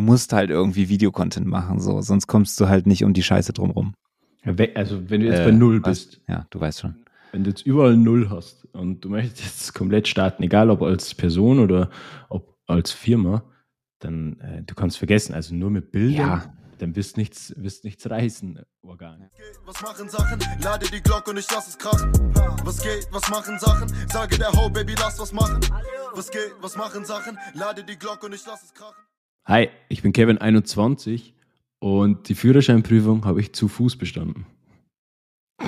musst 0.00 0.32
halt 0.32 0.50
irgendwie 0.50 0.88
Videocontent 0.88 1.46
machen, 1.46 1.80
so, 1.80 2.00
sonst 2.00 2.26
kommst 2.26 2.58
du 2.60 2.68
halt 2.68 2.86
nicht 2.86 3.04
um 3.04 3.12
die 3.12 3.22
Scheiße 3.22 3.52
drumrum. 3.52 3.94
Also 4.44 5.10
wenn 5.10 5.20
du 5.20 5.26
jetzt 5.26 5.40
äh, 5.40 5.44
bei 5.44 5.50
Null 5.52 5.80
bist. 5.80 6.20
Ja, 6.28 6.46
du 6.50 6.60
weißt 6.60 6.80
schon. 6.80 6.96
Wenn 7.32 7.44
du 7.44 7.50
jetzt 7.50 7.64
überall 7.64 7.96
Null 7.96 8.28
hast 8.28 8.66
und 8.72 9.00
du 9.00 9.08
möchtest 9.08 9.44
jetzt 9.44 9.74
komplett 9.74 10.08
starten, 10.08 10.42
egal 10.42 10.70
ob 10.70 10.82
als 10.82 11.14
Person 11.14 11.60
oder 11.60 11.90
ob 12.28 12.56
als 12.66 12.90
Firma, 12.92 13.44
dann 14.00 14.38
äh, 14.40 14.62
du 14.62 14.74
kannst 14.74 14.98
vergessen, 14.98 15.34
also 15.34 15.54
nur 15.54 15.70
mit 15.70 15.92
Bildern, 15.92 16.28
ja. 16.28 16.54
dann 16.78 16.96
wirst 16.96 17.16
nichts, 17.16 17.54
wirst 17.56 17.84
nichts 17.84 18.08
reißen, 18.10 18.60
Organ. 18.82 19.28
Was 19.64 19.80
machen 19.80 20.08
Sachen? 20.08 20.40
Lade 20.62 20.86
die 20.92 21.00
Glocke 21.00 21.30
und 21.30 21.38
ich 21.38 21.50
lass 21.50 21.68
es 21.68 21.78
krachen. 21.78 22.12
Was 22.64 22.82
geht? 22.82 23.08
Was 23.12 23.30
machen 23.30 23.58
Sachen? 23.58 23.88
Sage 24.08 24.38
der 24.38 24.52
Ho, 24.52 24.68
Baby, 24.68 24.94
lass 24.98 25.18
was 25.20 25.32
machen. 25.32 25.60
Was 26.14 26.30
geht? 26.30 26.52
Was 26.60 26.76
machen 26.76 27.04
Sachen? 27.04 27.38
Lade 27.54 27.84
die 27.84 27.96
Glocke 27.96 28.26
und 28.26 28.34
ich 28.34 28.44
lass 28.46 28.62
es 28.64 28.74
krachen. 28.74 29.02
Hi, 29.44 29.70
ich 29.88 30.02
bin 30.02 30.12
Kevin 30.12 30.38
21 30.38 31.34
und 31.80 32.28
die 32.28 32.36
Führerscheinprüfung 32.36 33.24
habe 33.24 33.40
ich 33.40 33.52
zu 33.52 33.66
Fuß 33.66 33.96
bestanden. 33.96 34.46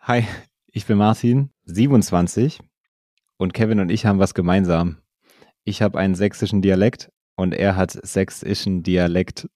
Hi, 0.00 0.24
ich 0.72 0.86
bin 0.86 0.98
Martin, 0.98 1.50
27 1.66 2.58
und 3.36 3.54
Kevin 3.54 3.78
und 3.78 3.90
ich 3.90 4.06
haben 4.06 4.18
was 4.18 4.34
gemeinsam. 4.34 4.96
Ich 5.62 5.82
habe 5.82 6.00
einen 6.00 6.16
sächsischen 6.16 6.62
Dialekt 6.62 7.12
und 7.36 7.54
er 7.54 7.76
hat 7.76 7.92
sächsischen 7.92 8.82
Dialekt. 8.82 9.48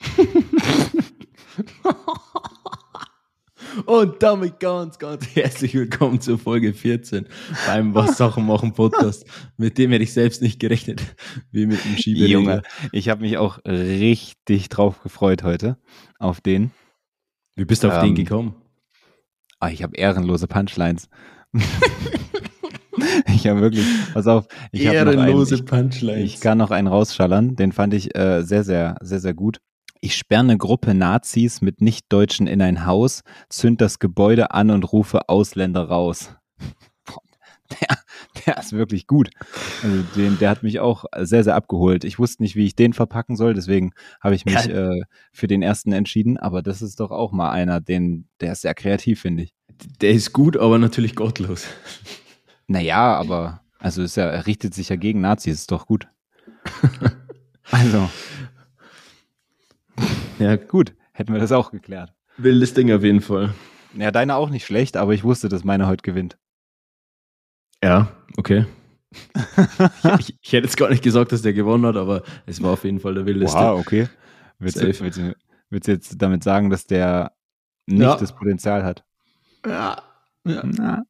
Und 3.86 4.22
damit 4.22 4.60
ganz, 4.60 4.98
ganz 4.98 5.26
herzlich 5.34 5.74
willkommen 5.74 6.20
zur 6.20 6.38
Folge 6.38 6.72
14 6.72 7.26
beim 7.66 7.94
Was 7.94 8.16
Sachen 8.16 8.46
machen 8.46 8.72
Podcast. 8.72 9.26
Mit 9.56 9.78
dem 9.78 9.90
hätte 9.90 10.04
ich 10.04 10.12
selbst 10.12 10.42
nicht 10.42 10.60
gerechnet, 10.60 11.02
wie 11.50 11.66
mit 11.66 11.84
dem 11.84 11.96
Schieberegler. 11.96 12.32
Junge, 12.32 12.62
ich 12.92 13.08
habe 13.08 13.22
mich 13.22 13.36
auch 13.36 13.58
richtig 13.64 14.68
drauf 14.68 15.02
gefreut 15.02 15.42
heute 15.42 15.76
auf 16.18 16.40
den. 16.40 16.70
Wie 17.56 17.64
bist 17.64 17.84
du 17.84 17.88
auf 17.88 18.02
ähm, 18.02 18.14
den 18.14 18.24
gekommen? 18.24 18.54
Ah, 19.58 19.70
ich 19.70 19.82
habe 19.82 19.96
ehrenlose 19.96 20.46
Punchlines. 20.46 21.08
ich 23.26 23.46
habe 23.46 23.60
wirklich, 23.60 23.86
pass 24.12 24.26
auf, 24.26 24.46
ich 24.72 24.84
ehrenlose 24.84 25.56
einen, 25.56 25.64
Punchlines. 25.64 26.24
Ich, 26.24 26.34
ich, 26.34 26.40
kann 26.40 26.58
noch 26.58 26.70
einen 26.70 26.88
rausschallern, 26.88 27.56
den 27.56 27.72
fand 27.72 27.94
ich 27.94 28.16
äh, 28.16 28.42
sehr, 28.42 28.62
sehr, 28.62 28.96
sehr, 29.02 29.20
sehr 29.20 29.34
gut. 29.34 29.60
Ich 30.04 30.16
sperre 30.16 30.40
eine 30.40 30.58
Gruppe 30.58 30.92
Nazis 30.92 31.62
mit 31.62 31.80
Nichtdeutschen 31.80 32.46
in 32.46 32.60
ein 32.60 32.84
Haus, 32.84 33.22
zünd 33.48 33.80
das 33.80 33.98
Gebäude 33.98 34.50
an 34.50 34.68
und 34.68 34.92
rufe 34.92 35.30
Ausländer 35.30 35.88
raus. 35.88 36.36
Der, 37.80 37.96
der 38.44 38.58
ist 38.58 38.74
wirklich 38.74 39.06
gut. 39.06 39.30
Also 39.82 40.02
den, 40.14 40.38
der 40.38 40.50
hat 40.50 40.62
mich 40.62 40.78
auch 40.78 41.06
sehr, 41.20 41.42
sehr 41.42 41.54
abgeholt. 41.54 42.04
Ich 42.04 42.18
wusste 42.18 42.42
nicht, 42.42 42.54
wie 42.54 42.66
ich 42.66 42.76
den 42.76 42.92
verpacken 42.92 43.36
soll, 43.36 43.54
deswegen 43.54 43.92
habe 44.20 44.34
ich 44.34 44.44
mich 44.44 44.66
ja. 44.66 44.90
äh, 44.90 45.00
für 45.32 45.46
den 45.46 45.62
ersten 45.62 45.92
entschieden. 45.92 46.36
Aber 46.36 46.60
das 46.60 46.82
ist 46.82 47.00
doch 47.00 47.10
auch 47.10 47.32
mal 47.32 47.50
einer, 47.50 47.80
den, 47.80 48.28
der 48.40 48.52
ist 48.52 48.60
sehr 48.60 48.74
kreativ, 48.74 49.22
finde 49.22 49.44
ich. 49.44 49.54
Der 50.02 50.10
ist 50.10 50.34
gut, 50.34 50.58
aber 50.58 50.78
natürlich 50.78 51.16
gottlos. 51.16 51.66
Naja, 52.66 53.14
aber 53.14 53.62
also 53.78 54.02
ist 54.02 54.16
ja, 54.16 54.24
er 54.24 54.46
richtet 54.46 54.72
sich 54.74 54.88
ja 54.88 54.96
gegen 54.96 55.20
Nazis, 55.20 55.60
ist 55.60 55.70
doch 55.70 55.86
gut. 55.86 56.08
also, 57.70 58.08
ja, 60.38 60.56
gut. 60.56 60.94
Hätten 61.12 61.32
wir 61.32 61.40
das 61.40 61.52
auch 61.52 61.70
geklärt. 61.70 62.12
Wildes 62.36 62.74
Ding 62.74 62.90
auf 62.92 63.04
jeden 63.04 63.20
Fall. 63.20 63.54
Ja, 63.96 64.10
deine 64.10 64.34
auch 64.34 64.50
nicht 64.50 64.66
schlecht, 64.66 64.96
aber 64.96 65.14
ich 65.14 65.22
wusste, 65.22 65.48
dass 65.48 65.62
meine 65.64 65.86
heute 65.86 66.02
gewinnt. 66.02 66.36
Ja, 67.82 68.08
okay. 68.36 68.66
ich, 70.18 70.36
ich, 70.40 70.52
hätte 70.52 70.66
jetzt 70.66 70.76
gar 70.76 70.90
nicht 70.90 71.04
gesagt, 71.04 71.30
dass 71.30 71.42
der 71.42 71.52
gewonnen 71.52 71.86
hat, 71.86 71.96
aber 71.96 72.24
es 72.46 72.60
war 72.60 72.72
auf 72.72 72.84
jeden 72.84 72.98
Fall 72.98 73.14
der 73.14 73.26
wildeste. 73.26 73.58
Wow, 73.58 73.78
okay. 73.78 74.08
Willst 74.58 74.80
du, 74.80 74.86
willst, 74.86 75.18
du, 75.18 75.36
willst 75.70 75.86
du 75.86 75.92
jetzt 75.92 76.20
damit 76.20 76.42
sagen, 76.42 76.70
dass 76.70 76.86
der 76.86 77.32
nicht 77.86 78.02
ja. 78.02 78.16
das 78.16 78.34
Potenzial 78.34 78.82
hat? 78.82 79.04
Ja. 79.64 80.02
ja. 80.44 80.62
Na. 80.64 81.04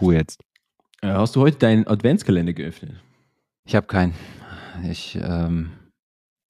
Ruhe 0.00 0.14
jetzt. 0.14 0.42
Äh, 1.02 1.08
hast 1.08 1.36
du 1.36 1.40
heute 1.40 1.58
deinen 1.58 1.86
Adventskalender 1.86 2.52
geöffnet? 2.52 2.96
Ich 3.64 3.76
habe 3.76 3.86
keinen. 3.86 4.14
Ich 4.84 5.18
ähm, 5.20 5.70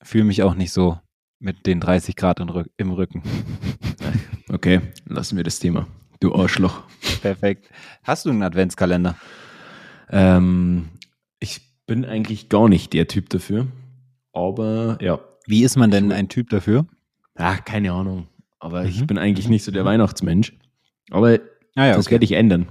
fühle 0.02 0.24
mich 0.24 0.42
auch 0.42 0.54
nicht 0.54 0.72
so 0.72 0.98
mit 1.40 1.66
den 1.66 1.80
30 1.80 2.16
Grad 2.16 2.40
im 2.40 2.90
Rücken. 2.90 3.22
Okay, 4.50 4.80
lassen 5.04 5.36
wir 5.36 5.44
das 5.44 5.58
Thema. 5.58 5.86
Du 6.20 6.34
Arschloch. 6.34 6.84
Perfekt. 7.20 7.68
Hast 8.02 8.24
du 8.24 8.30
einen 8.30 8.42
Adventskalender? 8.42 9.14
Ähm, 10.08 10.88
ich 11.38 11.60
bin 11.86 12.06
eigentlich 12.06 12.48
gar 12.48 12.66
nicht 12.66 12.94
der 12.94 13.08
Typ 13.08 13.28
dafür. 13.28 13.66
Aber 14.32 14.96
ja. 15.02 15.20
Wie 15.46 15.64
ist 15.64 15.76
man 15.76 15.90
denn 15.90 16.12
ein 16.12 16.30
Typ 16.30 16.48
dafür? 16.48 16.86
Ach, 17.34 17.62
keine 17.64 17.92
Ahnung. 17.92 18.28
Aber 18.58 18.82
mhm. 18.82 18.88
ich 18.88 19.06
bin 19.06 19.18
eigentlich 19.18 19.48
nicht 19.48 19.64
so 19.64 19.70
der 19.70 19.84
Weihnachtsmensch. 19.84 20.56
Aber 21.10 21.38
ah 21.74 21.86
ja, 21.86 21.94
das 21.94 22.06
okay. 22.06 22.12
werde 22.12 22.24
ich 22.24 22.32
ändern. 22.32 22.68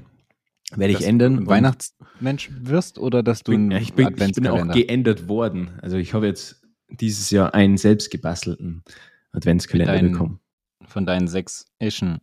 Werde 0.75 0.93
ich 0.93 1.05
ändern. 1.05 1.47
Weihnachtsmensch 1.47 2.49
wirst 2.59 2.97
oder 2.99 3.23
dass 3.23 3.43
du 3.43 3.51
bin, 3.51 3.71
ich 3.71 3.93
bin, 3.93 4.15
ich 4.17 4.33
bin 4.33 4.47
auch 4.47 4.67
geändert 4.73 5.29
worden. 5.29 5.71
Also 5.81 5.97
ich 5.97 6.13
habe 6.13 6.25
jetzt 6.25 6.66
dieses 6.89 7.29
Jahr 7.31 7.53
einen 7.53 7.77
selbst 7.77 8.11
gebastelten 8.11 8.83
Adventskalender 9.31 9.93
deinen, 9.93 10.11
bekommen. 10.11 10.39
Von 10.85 11.05
deinen 11.05 11.27
sechs 11.27 11.71
Ischen. 11.79 12.19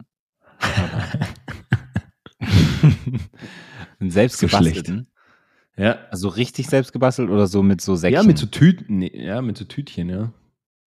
Einen 4.01 4.11
selbst 4.11 4.39
so? 4.39 4.47
Ja. 5.77 5.99
Also 6.11 6.29
richtig 6.29 6.67
selbst 6.69 6.93
gebastelt 6.93 7.31
oder 7.31 7.47
so 7.47 7.63
mit 7.63 7.81
so 7.81 7.97
Säckchen? 7.97 8.23
Ja, 8.23 8.27
mit 8.27 8.39
so 8.39 8.47
Tüten, 8.47 9.03
ja, 9.03 9.43
mit 9.43 9.57
so 9.57 9.65
Tütchen, 9.65 10.09
ja. 10.09 10.33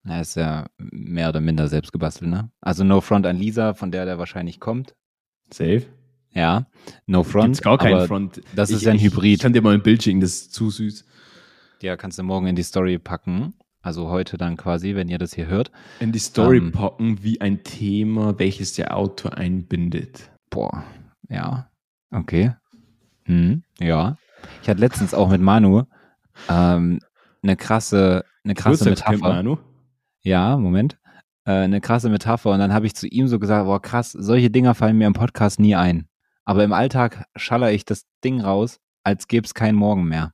Na, 0.03 0.21
ist 0.21 0.37
ja 0.37 0.67
mehr 0.79 1.31
oder 1.31 1.41
minder 1.41 1.69
selbst 1.69 1.93
gebastelt, 1.93 2.31
ne? 2.31 2.51
Also 2.61 2.85
No 2.85 3.01
Front 3.01 3.25
an 3.27 3.39
Lisa, 3.39 3.73
von 3.73 3.91
der 3.91 4.05
der 4.05 4.19
wahrscheinlich 4.19 4.61
kommt. 4.61 4.95
Safe. 5.51 5.85
Ja, 6.33 6.67
No 7.07 7.23
Front. 7.23 7.47
Gibt's 7.47 7.63
gar 7.63 7.79
keinen 7.79 8.07
Front. 8.07 8.43
Das 8.55 8.69
ich, 8.71 8.77
ist 8.77 8.83
ja 8.83 8.93
ein 8.93 8.99
Hybrid. 8.99 9.37
Ich 9.37 9.41
kann 9.41 9.55
dir 9.55 9.63
mal 9.63 9.75
ein 9.75 9.83
Bild 9.83 10.03
schicken, 10.03 10.21
das 10.21 10.33
ist 10.33 10.53
zu 10.53 10.69
süß. 10.69 11.07
Ja, 11.81 11.97
kannst 11.97 12.19
du 12.19 12.23
morgen 12.23 12.47
in 12.47 12.57
die 12.57 12.63
Story 12.63 12.99
packen. 12.99 13.55
Also 13.85 14.09
heute 14.09 14.39
dann 14.39 14.57
quasi, 14.57 14.95
wenn 14.95 15.11
ihr 15.11 15.19
das 15.19 15.35
hier 15.35 15.47
hört. 15.47 15.71
In 16.01 16.11
die 16.11 16.19
Story 16.19 16.57
ähm, 16.57 16.73
packen 16.73 17.23
wie 17.23 17.43
ein 17.43 17.65
Thema, 17.65 18.39
welches 18.39 18.73
der 18.73 18.97
Autor 18.97 19.37
einbindet. 19.37 20.31
Boah, 20.49 20.85
ja. 21.29 21.69
Okay. 22.11 22.55
Hm, 23.27 23.63
ja. 23.79 24.17
Ich 24.63 24.71
hatte 24.71 24.81
letztens 24.81 25.13
auch 25.13 25.29
mit 25.29 25.43
Manu 25.43 25.83
ähm, 26.49 26.99
eine 27.43 27.57
krasse, 27.57 28.25
eine 28.43 28.55
krasse 28.55 28.89
Metapher. 28.89 29.19
Manu? 29.19 29.59
Ja, 30.23 30.57
Moment. 30.57 30.99
Äh, 31.45 31.53
eine 31.53 31.83
krasse 31.83 32.09
Metapher. 32.09 32.53
Und 32.53 32.61
dann 32.61 32.73
habe 32.73 32.87
ich 32.87 32.95
zu 32.95 33.07
ihm 33.07 33.29
so 33.29 33.39
gesagt, 33.39 33.67
boah, 33.67 33.83
krass, 33.83 34.13
solche 34.13 34.51
Dinger 34.51 34.75
fallen 34.75 34.97
mir 34.97 35.07
im 35.07 35.13
Podcast 35.13 35.61
nie 35.61 35.77
ein. 35.77 36.09
Aber 36.47 36.65
im 36.65 36.73
Alltag 36.73 37.27
schaller 37.37 37.71
ich 37.71 37.85
das 37.85 38.07
Ding 38.25 38.41
raus, 38.41 38.81
als 39.03 39.29
gäbe 39.29 39.45
es 39.45 39.53
keinen 39.53 39.77
Morgen 39.77 40.05
mehr. 40.05 40.33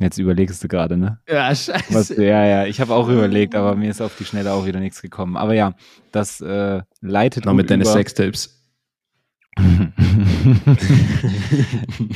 Jetzt 0.00 0.18
überlegst 0.18 0.62
du 0.64 0.68
gerade, 0.68 0.96
ne? 0.96 1.20
Ja, 1.28 1.54
scheiße. 1.54 1.94
Was, 1.94 2.08
ja, 2.08 2.44
ja, 2.44 2.66
ich 2.66 2.80
habe 2.80 2.94
auch 2.94 3.08
überlegt, 3.08 3.54
aber 3.54 3.76
mir 3.76 3.90
ist 3.90 4.00
auf 4.00 4.16
die 4.16 4.24
Schnelle 4.24 4.52
auch 4.52 4.66
wieder 4.66 4.80
nichts 4.80 5.00
gekommen. 5.00 5.36
Aber 5.36 5.54
ja, 5.54 5.74
das 6.10 6.40
äh, 6.40 6.82
leitet. 7.00 7.44
Noch 7.44 7.54
mit 7.54 7.70
deinen 7.70 7.84
Sextapes. 7.84 8.60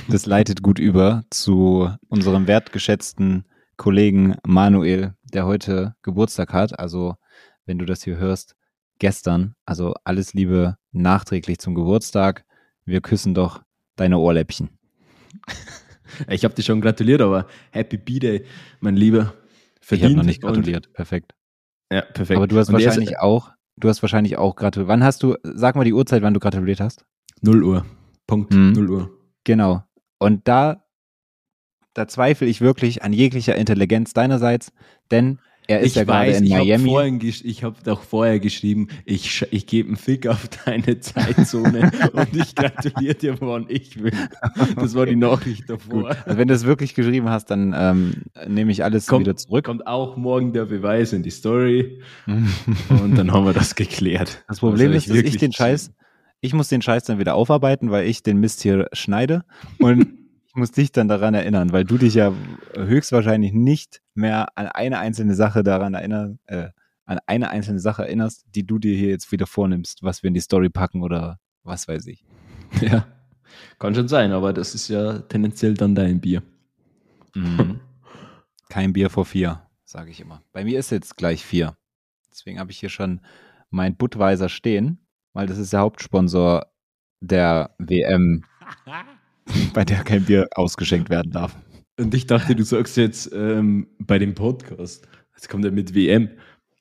das 0.09 0.27
leitet 0.27 0.61
gut 0.61 0.81
über 0.81 1.23
zu 1.31 1.89
unserem 2.09 2.49
wertgeschätzten 2.49 3.45
Kollegen 3.77 4.35
Manuel, 4.45 5.15
der 5.23 5.47
heute 5.47 5.95
Geburtstag 6.03 6.53
hat. 6.53 6.77
Also, 6.81 7.15
wenn 7.65 7.79
du 7.79 7.85
das 7.85 8.03
hier 8.03 8.17
hörst, 8.17 8.57
gestern. 8.99 9.55
Also 9.65 9.95
alles 10.05 10.35
Liebe 10.35 10.77
nachträglich 10.93 11.59
zum 11.59 11.75
Geburtstag. 11.75 12.45
Wir 12.85 13.01
küssen 13.01 13.35
doch 13.35 13.63
deine 13.97 14.19
Ohrläppchen. 14.19 14.71
Ich 16.29 16.45
habe 16.45 16.55
dir 16.55 16.63
schon 16.63 16.81
gratuliert, 16.81 17.21
aber 17.21 17.47
Happy 17.71 17.97
B-Day, 17.97 18.45
mein 18.81 18.97
Lieber. 18.97 19.35
Verdient 19.81 19.91
ich 19.91 20.05
habe 20.05 20.15
noch 20.17 20.25
nicht 20.25 20.43
gratuliert. 20.43 20.93
perfekt. 20.93 21.35
Ja, 21.93 22.03
perfekt. 22.03 22.37
Aber 22.37 22.47
du 22.47 22.59
hast 22.59 22.69
und 22.69 22.75
wahrscheinlich 22.75 23.13
ist, 23.13 23.21
auch, 23.21 23.53
du 23.77 23.89
hast 23.89 24.03
wahrscheinlich 24.03 24.37
auch 24.37 24.57
gratuliert. 24.57 24.89
Wann 24.89 25.03
hast 25.03 25.23
du, 25.23 25.37
sag 25.43 25.77
mal 25.77 25.85
die 25.85 25.95
Uhrzeit, 25.95 26.23
wann 26.23 26.35
du 26.35 26.41
gratuliert 26.41 26.81
hast? 26.81 27.05
0 27.43 27.63
Uhr. 27.63 27.87
Punkt. 28.27 28.53
Mhm. 28.53 28.73
0 28.73 28.91
Uhr. 28.91 29.11
Genau. 29.45 29.83
Und 30.19 30.47
da, 30.49 30.85
da 31.95 32.07
zweifle 32.09 32.47
ich 32.47 32.61
wirklich 32.61 33.03
an 33.03 33.13
jeglicher 33.13 33.55
Intelligenz 33.55 34.13
deinerseits, 34.13 34.73
denn 35.11 35.39
er 35.69 35.81
ist 35.81 35.89
ich 35.89 35.95
ja 35.97 36.05
gerade 36.05 36.31
in 36.31 36.45
ich 36.45 36.51
Miami. 36.51 36.89
Vorhin, 36.89 37.21
ich 37.23 37.63
habe 37.63 37.77
doch 37.85 38.03
vorher 38.03 38.41
geschrieben, 38.41 38.89
ich, 39.05 39.47
ich 39.51 39.67
gebe 39.67 39.89
einen 39.89 39.97
Fick 39.97 40.27
auf 40.27 40.49
deine 40.65 40.99
Zeitzone 40.99 41.93
und 42.15 42.35
ich 42.35 42.55
gratuliere 42.55 43.15
dir, 43.15 43.41
wann 43.41 43.67
ich 43.69 44.03
will. 44.03 44.13
Das 44.77 44.95
war 44.95 45.05
die 45.05 45.15
Nachricht 45.15 45.69
davor. 45.69 46.17
Also 46.25 46.39
wenn 46.39 46.49
du 46.49 46.55
es 46.55 46.65
wirklich 46.65 46.95
geschrieben 46.95 47.29
hast, 47.29 47.51
dann 47.51 47.75
ähm, 47.77 48.23
nehme 48.47 48.73
ich 48.73 48.83
alles 48.83 49.07
kommt, 49.07 49.27
wieder 49.27 49.37
zurück. 49.37 49.67
Kommt 49.67 49.87
auch 49.87 50.17
morgen 50.17 50.55
der 50.55 50.65
Beweis 50.65 51.13
in 51.13 51.23
die 51.23 51.31
Story 51.31 52.01
und 52.27 53.17
dann 53.17 53.31
haben 53.33 53.45
wir 53.45 53.53
das 53.53 53.75
geklärt. 53.75 54.43
Das 54.49 54.61
Problem 54.61 54.93
ist, 54.93 55.11
dass 55.11 55.19
ich 55.19 55.37
den 55.37 55.53
Scheiß, 55.53 55.93
ich 56.41 56.55
muss 56.55 56.69
den 56.69 56.81
Scheiß 56.81 57.05
dann 57.05 57.19
wieder 57.19 57.35
aufarbeiten, 57.35 57.91
weil 57.91 58.07
ich 58.07 58.23
den 58.23 58.39
Mist 58.39 58.63
hier 58.63 58.89
schneide 58.95 59.45
und 59.79 60.07
muss 60.59 60.73
dich 60.73 60.93
dann 60.93 61.09
daran 61.09 61.35
erinnern, 61.35 61.73
weil 61.73 61.85
du 61.85 61.97
dich 61.97 62.15
ja 62.15 62.33
höchstwahrscheinlich 62.75 63.53
nicht 63.53 64.03
mehr 64.15 64.49
an 64.57 64.67
eine 64.67 64.99
einzelne 64.99 65.35
Sache 65.35 65.63
daran 65.63 65.95
erinnern, 65.95 66.39
äh, 66.47 66.69
an 67.07 67.19
eine 67.27 67.49
einzelne 67.49 67.81
Sache 67.81 68.03
erinnerst, 68.03 68.45
die 68.55 68.67
du 68.67 68.79
dir 68.79 68.95
hier 68.95 69.09
jetzt 69.09 69.33
wieder 69.33 69.47
vornimmst, 69.47 70.03
was 70.03 70.23
wir 70.23 70.29
in 70.29 70.35
die 70.35 70.41
Story 70.41 70.69
packen 70.69 71.03
oder 71.03 71.39
was 71.63 71.89
weiß 71.89 72.07
ich. 72.07 72.25
Ja, 72.83 73.07
kann 73.79 73.95
schon 73.95 74.09
sein, 74.09 74.31
aber 74.33 74.53
das 74.53 74.75
ist 74.75 74.89
ja 74.89 75.21
tendenziell 75.21 75.73
dann 75.73 75.95
dein 75.95 76.21
Bier. 76.21 76.43
Mhm. 77.35 77.81
Kein 78.69 78.93
Bier 78.93 79.09
vor 79.09 79.25
vier, 79.25 79.63
sage 79.85 80.11
ich 80.11 80.21
immer. 80.21 80.43
Bei 80.53 80.65
mir 80.65 80.79
ist 80.79 80.91
jetzt 80.91 81.17
gleich 81.17 81.43
vier. 81.43 81.75
Deswegen 82.31 82.59
habe 82.59 82.71
ich 82.71 82.79
hier 82.79 82.91
schon 82.91 83.23
mein 83.71 83.97
Budweiser 83.97 84.51
stehen, 84.51 84.99
weil 85.33 85.47
das 85.47 85.57
ist 85.57 85.73
der 85.73 85.81
Hauptsponsor 85.81 86.67
der 87.21 87.75
WM, 87.79 88.45
bei 89.75 89.85
der 89.85 90.05
kein 90.05 90.25
Bier 90.25 90.49
ausgeschenkt 90.55 91.11
werden 91.11 91.33
darf. 91.33 91.57
Und 91.99 92.15
ich 92.15 92.27
dachte, 92.27 92.55
du 92.55 92.63
sagst 92.63 92.97
jetzt 92.97 93.31
ähm, 93.33 93.89
bei 93.99 94.19
dem 94.19 94.35
Podcast. 94.35 95.09
Jetzt 95.35 95.49
kommt 95.49 95.65
er 95.65 95.73
mit 95.73 95.95
WM. 95.95 96.31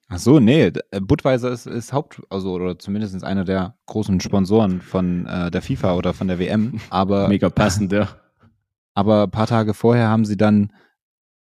Ach 0.09 0.19
so, 0.19 0.39
nee, 0.39 0.71
äh, 0.91 1.01
Budweiser 1.01 1.51
ist, 1.51 1.65
ist 1.65 1.91
Haupt, 1.91 2.21
also 2.29 2.53
oder 2.53 2.79
zumindest 2.79 3.23
einer 3.23 3.43
der 3.43 3.77
großen 3.87 4.21
Sponsoren 4.21 4.79
von 4.79 5.25
äh, 5.25 5.51
der 5.51 5.61
FIFA 5.61 5.95
oder 5.95 6.13
von 6.13 6.27
der 6.27 6.39
WM. 6.39 6.79
Aber 6.89 7.27
mega 7.29 7.49
passend, 7.49 7.91
ja. 7.91 8.09
Aber 8.93 9.23
ein 9.23 9.31
paar 9.31 9.47
Tage 9.47 9.73
vorher 9.73 10.07
haben 10.07 10.25
sie 10.25 10.37
dann 10.37 10.71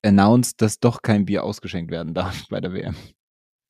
announced, 0.03 0.61
dass 0.61 0.79
doch 0.79 1.01
kein 1.01 1.25
Bier 1.25 1.43
ausgeschenkt 1.43 1.91
werden 1.91 2.13
darf 2.13 2.47
bei 2.49 2.59
der 2.59 2.73
WM. 2.73 2.95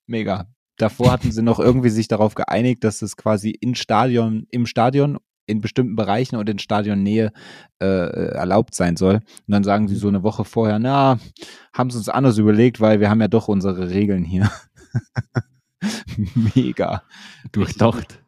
Mega. 0.07 0.47
Davor 0.77 1.11
hatten 1.11 1.31
sie 1.31 1.41
noch 1.41 1.59
irgendwie 1.59 1.89
sich 1.89 2.07
darauf 2.07 2.35
geeinigt, 2.35 2.83
dass 2.83 3.01
es 3.01 3.17
quasi 3.17 3.49
in 3.49 3.75
Stadion, 3.75 4.45
im 4.51 4.65
Stadion, 4.65 5.17
in 5.47 5.61
bestimmten 5.61 5.95
Bereichen 5.95 6.35
und 6.35 6.47
in 6.47 6.59
Stadionnähe 6.59 7.31
äh, 7.79 7.85
erlaubt 7.85 8.75
sein 8.75 8.97
soll. 8.97 9.15
Und 9.15 9.23
dann 9.47 9.63
sagen 9.63 9.87
sie 9.87 9.95
so 9.95 10.07
eine 10.07 10.21
Woche 10.21 10.45
vorher, 10.45 10.77
na, 10.77 11.19
haben 11.73 11.89
sie 11.89 11.97
uns 11.97 12.09
anders 12.09 12.37
überlegt, 12.37 12.79
weil 12.79 12.99
wir 12.99 13.09
haben 13.09 13.21
ja 13.21 13.27
doch 13.27 13.47
unsere 13.47 13.89
Regeln 13.89 14.23
hier. 14.23 14.51
Mega. 16.55 17.03
Durchdacht. 17.51 18.21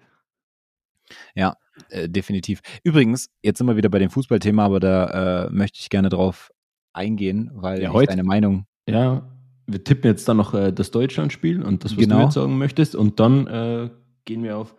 Ja, 1.35 1.55
äh, 1.89 2.09
definitiv. 2.09 2.61
Übrigens, 2.83 3.29
jetzt 3.41 3.57
sind 3.57 3.67
wir 3.67 3.75
wieder 3.75 3.89
bei 3.89 3.99
dem 3.99 4.09
Fußballthema, 4.09 4.65
aber 4.65 4.79
da 4.79 5.45
äh, 5.45 5.49
möchte 5.51 5.79
ich 5.79 5.89
gerne 5.89 6.09
drauf 6.09 6.51
eingehen, 6.93 7.51
weil 7.53 7.81
ja, 7.81 7.91
heute, 7.91 8.11
deine 8.11 8.23
Meinung. 8.23 8.65
Ja, 8.87 9.29
wir 9.67 9.83
tippen 9.83 10.09
jetzt 10.09 10.27
dann 10.27 10.37
noch 10.37 10.53
äh, 10.53 10.71
das 10.71 10.91
Deutschlandspiel 10.91 11.61
und 11.61 11.83
das, 11.83 11.91
was 11.91 11.99
genau. 11.99 12.17
du 12.17 12.23
jetzt 12.23 12.33
sagen 12.33 12.57
möchtest, 12.57 12.95
und 12.95 13.19
dann 13.19 13.47
äh, 13.47 13.89
gehen 14.25 14.43
wir 14.43 14.57
auf 14.57 14.75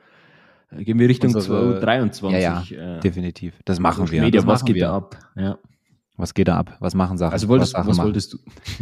gehen 0.70 0.99
wir 0.99 1.08
Richtung 1.08 1.34
Unsere, 1.34 1.81
2023. 1.81 2.43
Ja, 2.43 2.62
ja 2.69 2.96
äh, 2.96 3.00
definitiv. 3.00 3.55
Das 3.64 3.78
machen 3.78 4.11
wir. 4.11 4.22
Media, 4.22 4.40
das 4.40 4.46
was 4.49 4.64
geht 4.64 4.76
wir. 4.76 4.87
da 4.87 4.96
ab? 4.96 5.19
Ja. 5.37 5.58
Was 6.17 6.34
geht 6.34 6.49
da 6.49 6.58
ab? 6.58 6.76
Was 6.81 6.94
machen 6.94 7.17
Sachen? 7.17 7.32
Also 7.32 7.49
wolltest, 7.49 7.75
was, 7.75 7.87
was 7.87 7.99
wolltest 7.99 8.34
du? 8.34 8.38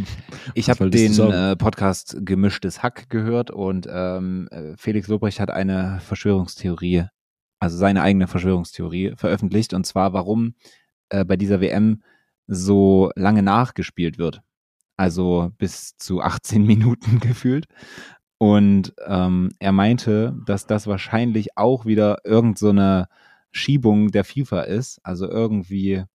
ich 0.55 0.69
habe 0.69 0.89
den 0.89 1.17
äh, 1.17 1.55
Podcast 1.55 2.17
Gemischtes 2.19 2.83
Hack 2.83 3.09
gehört 3.09 3.49
und 3.49 3.87
ähm, 3.89 4.49
äh, 4.51 4.75
Felix 4.75 5.07
Lobrecht 5.07 5.39
hat 5.39 5.49
eine 5.49 6.01
Verschwörungstheorie, 6.01 7.05
also 7.59 7.77
seine 7.77 8.01
eigene 8.01 8.27
Verschwörungstheorie 8.27 9.13
veröffentlicht 9.15 9.73
und 9.73 9.85
zwar, 9.85 10.11
warum 10.11 10.55
äh, 11.07 11.23
bei 11.23 11.37
dieser 11.37 11.61
WM 11.61 12.03
so 12.47 13.11
lange 13.15 13.41
nachgespielt 13.41 14.17
wird. 14.17 14.41
Also 14.97 15.51
bis 15.57 15.95
zu 15.97 16.21
18 16.21 16.63
Minuten 16.65 17.21
gefühlt. 17.21 17.67
Und 18.39 18.93
ähm, 19.05 19.49
er 19.59 19.73
meinte, 19.73 20.33
dass 20.45 20.65
das 20.65 20.87
wahrscheinlich 20.87 21.57
auch 21.57 21.85
wieder 21.85 22.19
irgend 22.23 22.57
so 22.57 22.73
Schiebung 23.51 24.11
der 24.11 24.23
FIFA 24.23 24.61
ist, 24.61 24.99
also 25.03 25.29
irgendwie 25.29 26.05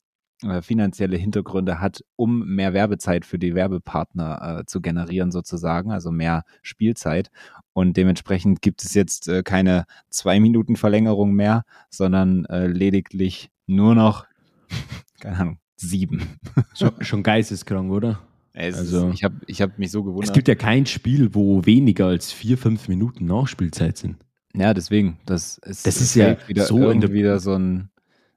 äh, 0.42 0.62
finanzielle 0.62 1.16
Hintergründe 1.16 1.80
hat, 1.80 2.04
um 2.16 2.46
mehr 2.46 2.72
Werbezeit 2.72 3.24
für 3.24 3.38
die 3.38 3.54
Werbepartner 3.54 4.60
äh, 4.60 4.66
zu 4.66 4.80
generieren 4.80 5.32
sozusagen, 5.32 5.92
also 5.92 6.10
mehr 6.10 6.44
Spielzeit. 6.62 7.30
Und 7.72 7.96
dementsprechend 7.96 8.62
gibt 8.62 8.82
es 8.82 8.94
jetzt 8.94 9.28
äh, 9.28 9.42
keine 9.42 9.84
zwei 10.10 10.40
Minuten 10.40 10.76
Verlängerung 10.76 11.34
mehr, 11.34 11.64
sondern 11.90 12.46
äh, 12.46 12.66
lediglich 12.66 13.50
nur 13.66 13.94
noch, 13.94 14.26
keine 15.20 15.38
Ahnung, 15.38 15.58
sieben. 15.76 16.38
Schon, 16.74 16.92
schon 17.00 17.22
geisteskrank, 17.22 17.90
oder? 17.90 18.18
Es 18.56 18.76
also, 18.76 19.08
ist, 19.08 19.14
ich 19.14 19.24
habe 19.24 19.34
ich 19.46 19.60
hab 19.60 19.78
mich 19.78 19.90
so 19.90 20.04
gewundert. 20.04 20.30
Es 20.30 20.32
gibt 20.32 20.46
ja 20.46 20.54
kein 20.54 20.86
Spiel, 20.86 21.34
wo 21.34 21.66
weniger 21.66 22.06
als 22.06 22.32
vier, 22.32 22.56
fünf 22.56 22.88
Minuten 22.88 23.26
Nachspielzeit 23.26 23.98
sind. 23.98 24.16
Ja, 24.54 24.72
deswegen. 24.72 25.18
Das 25.26 25.58
ist, 25.58 25.84
das 25.86 26.00
ist 26.00 26.14
ja 26.14 26.36
wieder 26.46 26.64
so 26.64 26.78
wieder 26.78 27.40
so 27.40 27.54
ein 27.54 27.90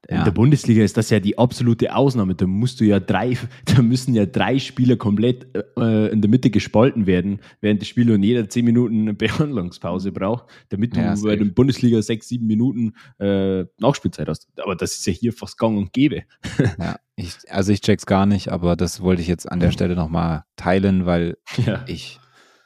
in 0.07 0.23
der 0.23 0.31
Bundesliga 0.31 0.83
ist 0.83 0.95
das 0.95 1.09
ja 1.09 1.19
die 1.19 1.37
absolute 1.37 1.93
Ausnahme. 1.93 2.33
Da 2.33 2.47
musst 2.47 2.79
du 2.79 2.85
ja 2.85 2.99
drei, 2.99 3.37
da 3.65 3.81
müssen 3.81 4.13
ja 4.13 4.25
drei 4.25 4.59
Spieler 4.59 4.95
komplett 4.95 5.47
äh, 5.77 6.07
in 6.11 6.21
der 6.21 6.29
Mitte 6.29 6.49
gespalten 6.49 7.05
werden, 7.05 7.39
während 7.59 7.81
das 7.81 7.89
Spiel 7.89 8.11
und 8.11 8.23
jeder 8.23 8.49
zehn 8.49 8.63
Minuten 8.63 9.01
eine 9.01 9.13
Behandlungspause 9.13 10.11
braucht, 10.11 10.45
damit 10.69 10.95
du 10.95 11.01
ja, 11.01 11.15
bei 11.21 11.35
der 11.35 11.45
Bundesliga 11.45 12.01
sechs, 12.01 12.29
sieben 12.29 12.47
Minuten 12.47 12.93
äh, 13.19 13.65
Nachspielzeit 13.79 14.29
hast. 14.29 14.47
Aber 14.61 14.75
das 14.75 14.95
ist 14.95 15.07
ja 15.07 15.13
hier 15.13 15.33
fast 15.33 15.57
gang 15.57 15.77
und 15.77 15.93
gäbe. 15.93 16.23
Ja, 16.79 16.97
ich, 17.15 17.33
also 17.49 17.71
ich 17.71 17.81
check's 17.81 18.05
gar 18.05 18.25
nicht, 18.25 18.49
aber 18.49 18.75
das 18.75 19.01
wollte 19.01 19.21
ich 19.21 19.27
jetzt 19.27 19.51
an 19.51 19.59
der 19.59 19.71
Stelle 19.71 19.95
nochmal 19.95 20.43
teilen, 20.57 21.05
weil 21.05 21.37
ja. 21.65 21.83
ich, 21.87 22.19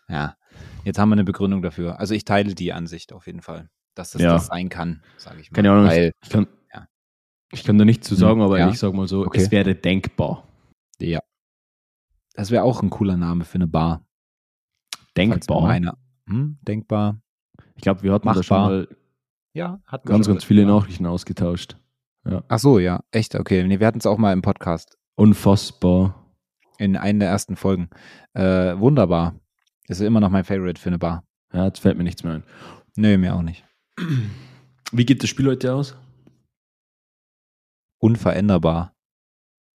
ja, 0.10 0.36
jetzt 0.84 1.00
haben 1.00 1.10
wir 1.10 1.14
eine 1.14 1.24
Begründung 1.24 1.62
dafür. 1.62 2.00
Also 2.00 2.14
ich 2.14 2.26
teile 2.26 2.54
die 2.54 2.74
Ansicht 2.74 3.14
auf 3.14 3.28
jeden 3.28 3.42
Fall, 3.42 3.70
dass 3.96 4.12
das, 4.12 4.22
ja. 4.22 4.34
das 4.34 4.48
sein 4.48 4.70
kann, 4.70 5.02
sage 5.18 5.40
ich 5.40 5.52
mal. 5.52 5.56
Keine 5.56 5.72
Ahnung, 5.72 5.86
weil, 5.86 6.12
ich 6.22 6.30
kann, 6.30 6.48
ich 7.52 7.64
kann 7.64 7.78
da 7.78 7.86
nichts 7.86 8.08
zu 8.08 8.16
sagen, 8.16 8.40
hm, 8.40 8.46
aber 8.46 8.60
ja. 8.60 8.70
ich 8.70 8.80
sage 8.80 8.96
mal 8.96 9.08
so, 9.08 9.26
okay. 9.26 9.42
es 9.42 9.52
wäre 9.52 9.76
denkbar. 9.76 10.48
Ja. 11.00 11.20
Das 12.34 12.52
wäre 12.52 12.64
auch 12.64 12.82
ein 12.82 12.90
cooler 12.90 13.18
Name 13.18 13.44
für 13.44 13.56
eine 13.56 13.68
Bar. 13.68 14.06
Denkbar. 15.18 15.68
Eine, 15.68 15.98
hm, 16.28 16.58
denkbar. 16.62 17.22
Ich 17.76 17.82
glaube, 17.82 18.04
wir 18.04 18.14
hatten 18.14 18.26
Machbar. 18.26 18.42
da 18.42 18.44
schon 18.44 18.58
mal 18.58 18.88
ja, 19.54 19.82
hat 19.86 20.06
ganz, 20.06 20.28
ganz 20.28 20.44
viele 20.44 20.66
Nachrichten 20.66 21.06
ausgetauscht. 21.06 21.76
Ja. 22.26 22.44
Ach 22.48 22.60
so, 22.60 22.80
ja, 22.80 23.04
echt, 23.12 23.36
okay. 23.36 23.64
Nee, 23.64 23.80
wir 23.80 23.88
hatten 23.88 23.98
es 23.98 24.06
auch 24.06 24.18
mal 24.18 24.32
im 24.34 24.42
Podcast. 24.42 24.98
Unfassbar. 25.16 26.16
In 26.78 26.96
einer 26.96 27.20
der 27.20 27.30
ersten 27.30 27.56
Folgen. 27.56 27.90
Äh, 28.34 28.78
wunderbar. 28.80 29.36
Das 29.88 30.00
ist 30.00 30.06
immer 30.06 30.20
noch 30.20 30.30
mein 30.30 30.46
Favorite 30.46 30.80
für 30.80 30.90
eine 30.90 31.00
Bar. 31.00 31.26
Ja, 31.54 31.66
jetzt 31.66 31.80
fällt 31.80 31.98
mir 31.98 32.04
nichts 32.04 32.24
mehr 32.24 32.34
ein. 32.34 32.44
Nee, 32.96 33.18
mir 33.18 33.36
auch 33.36 33.42
nicht. 33.42 33.66
Wie 34.92 35.06
geht 35.06 35.22
das 35.22 35.30
Spiel 35.30 35.48
heute 35.48 35.74
aus? 35.74 35.96
Unveränderbar. 38.02 38.94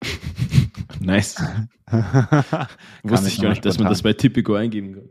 nice. 1.01 1.37
Wusste 3.03 3.29
ich 3.29 3.41
gar 3.41 3.51
nicht, 3.51 3.65
dass 3.65 3.79
man 3.79 3.89
das 3.89 4.03
bei 4.03 4.13
Typico 4.13 4.55
eingeben 4.55 5.11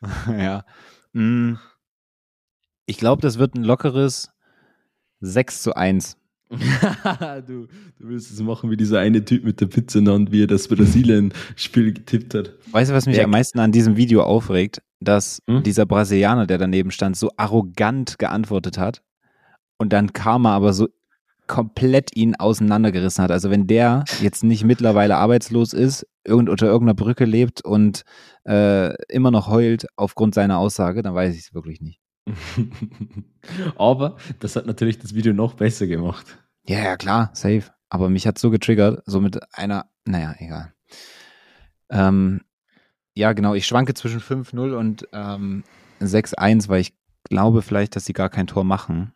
kann. 0.00 0.38
ja. 0.38 0.64
Mm. 1.12 1.54
Ich 2.84 2.98
glaube, 2.98 3.22
das 3.22 3.38
wird 3.38 3.54
ein 3.54 3.64
lockeres 3.64 4.30
6 5.20 5.62
zu 5.62 5.74
1. 5.74 6.18
du, 6.48 6.58
du 7.46 7.68
willst 7.98 8.30
es 8.30 8.40
machen 8.40 8.70
wie 8.70 8.76
dieser 8.76 9.00
eine 9.00 9.24
Typ 9.24 9.42
mit 9.42 9.60
der 9.60 9.66
Pizza 9.66 9.98
in 9.98 10.04
der 10.04 10.14
Hand, 10.14 10.30
wie 10.30 10.44
er 10.44 10.46
das 10.46 10.68
Brasilien-Spiel 10.68 11.92
getippt 11.92 12.34
hat. 12.34 12.52
Weißt 12.70 12.90
du, 12.90 12.94
was 12.94 13.06
mich 13.06 13.16
Berg. 13.16 13.24
am 13.24 13.32
meisten 13.32 13.58
an 13.58 13.72
diesem 13.72 13.96
Video 13.96 14.22
aufregt? 14.22 14.82
Dass 15.00 15.42
hm? 15.48 15.64
dieser 15.64 15.86
Brasilianer, 15.86 16.46
der 16.46 16.58
daneben 16.58 16.92
stand, 16.92 17.16
so 17.16 17.30
arrogant 17.36 18.18
geantwortet 18.18 18.78
hat 18.78 19.02
und 19.76 19.92
dann 19.92 20.12
Karma 20.12 20.54
aber 20.54 20.72
so 20.72 20.88
komplett 21.46 22.16
ihn 22.16 22.34
auseinandergerissen 22.34 23.22
hat. 23.22 23.30
Also 23.30 23.50
wenn 23.50 23.66
der 23.66 24.04
jetzt 24.20 24.44
nicht 24.44 24.64
mittlerweile 24.64 25.16
arbeitslos 25.16 25.72
ist, 25.72 26.06
irgend 26.24 26.48
unter 26.48 26.66
irgendeiner 26.66 26.94
Brücke 26.94 27.24
lebt 27.24 27.64
und 27.64 28.02
äh, 28.44 28.94
immer 29.12 29.30
noch 29.30 29.48
heult 29.48 29.86
aufgrund 29.96 30.34
seiner 30.34 30.58
Aussage, 30.58 31.02
dann 31.02 31.14
weiß 31.14 31.34
ich 31.34 31.40
es 31.40 31.54
wirklich 31.54 31.80
nicht. 31.80 32.00
Aber 33.76 34.16
das 34.40 34.56
hat 34.56 34.66
natürlich 34.66 34.98
das 34.98 35.14
Video 35.14 35.32
noch 35.32 35.54
besser 35.54 35.86
gemacht. 35.86 36.38
Ja, 36.66 36.80
ja, 36.80 36.96
klar, 36.96 37.30
safe. 37.32 37.64
Aber 37.88 38.08
mich 38.08 38.26
hat 38.26 38.38
so 38.38 38.50
getriggert, 38.50 39.02
so 39.06 39.20
mit 39.20 39.38
einer, 39.52 39.86
naja, 40.04 40.34
egal. 40.38 40.72
Ähm, 41.88 42.40
ja, 43.14 43.32
genau, 43.32 43.54
ich 43.54 43.66
schwanke 43.66 43.94
zwischen 43.94 44.20
5-0 44.20 44.76
und 44.76 45.08
ähm, 45.12 45.62
6-1, 46.00 46.68
weil 46.68 46.80
ich 46.80 46.94
glaube 47.24 47.62
vielleicht, 47.62 47.96
dass 47.96 48.04
sie 48.04 48.12
gar 48.12 48.28
kein 48.28 48.46
Tor 48.46 48.64
machen. 48.64 49.12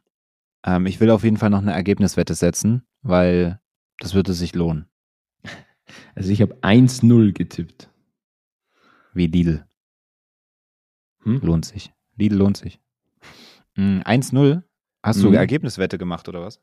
Ähm, 0.65 0.87
ich 0.87 1.01
will 1.01 1.11
auf 1.11 1.25
jeden 1.25 1.37
Fall 1.37 1.51
noch 1.51 1.63
eine 1.63 1.73
Ergebniswette 1.73 2.35
setzen, 2.35 2.83
weil 3.03 3.61
das 3.99 4.15
würde 4.15 4.33
sich 4.33 4.55
lohnen. 4.55 4.87
Also 6.15 6.31
ich 6.31 6.41
habe 6.41 6.55
1-0 6.63 7.33
getippt. 7.33 7.91
Wie 9.13 9.27
Lidl. 9.27 9.67
Hm? 11.25 11.41
Lohnt 11.41 11.65
sich. 11.65 11.93
Lidl 12.17 12.37
lohnt 12.37 12.57
sich. 12.57 12.81
Mhm, 13.75 14.03
1-0. 14.05 14.63
Hast 15.03 15.19
mhm. 15.19 15.23
du 15.23 15.33
Ergebniswette 15.33 15.99
gemacht 15.99 16.29
oder 16.29 16.43
was? 16.43 16.61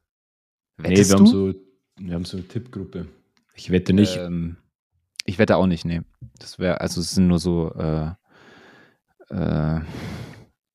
Wettest 0.77 1.12
nee, 1.12 1.18
wir 1.18 1.18
du? 1.18 1.20
haben 1.20 1.27
so, 1.27 1.54
wir 1.98 2.13
haben 2.13 2.25
so 2.25 2.38
eine 2.38 2.48
Tippgruppe. 2.48 3.08
Ich 3.56 3.70
wette 3.70 3.92
nicht. 3.92 4.16
Ähm, 4.16 4.58
ich 5.25 5.39
wette 5.39 5.58
auch 5.58 5.68
nicht, 5.68 5.84
nee. 5.84 6.01
Das 6.39 6.60
wäre, 6.60 6.80
also 6.80 7.01
es 7.01 7.12
sind 7.12 7.27
nur 7.27 7.39
so 7.39 7.74
äh, 7.74 8.12
äh, 9.30 9.82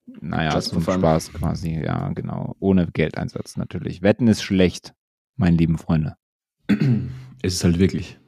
naja, 0.07 0.55
Just 0.55 0.71
zum 0.71 0.83
Spaß 0.83 1.33
quasi, 1.33 1.81
ja, 1.85 2.09
genau. 2.11 2.57
Ohne 2.59 2.87
Geldeinsatz 2.87 3.57
natürlich. 3.57 4.03
Wetten 4.03 4.29
ist 4.29 4.43
schlecht, 4.43 4.95
meine 5.37 5.57
lieben 5.57 5.79
Freunde. 5.79 6.17
es 7.43 7.55
ist 7.55 7.65
halt 7.65 7.79
wirklich. 7.79 8.19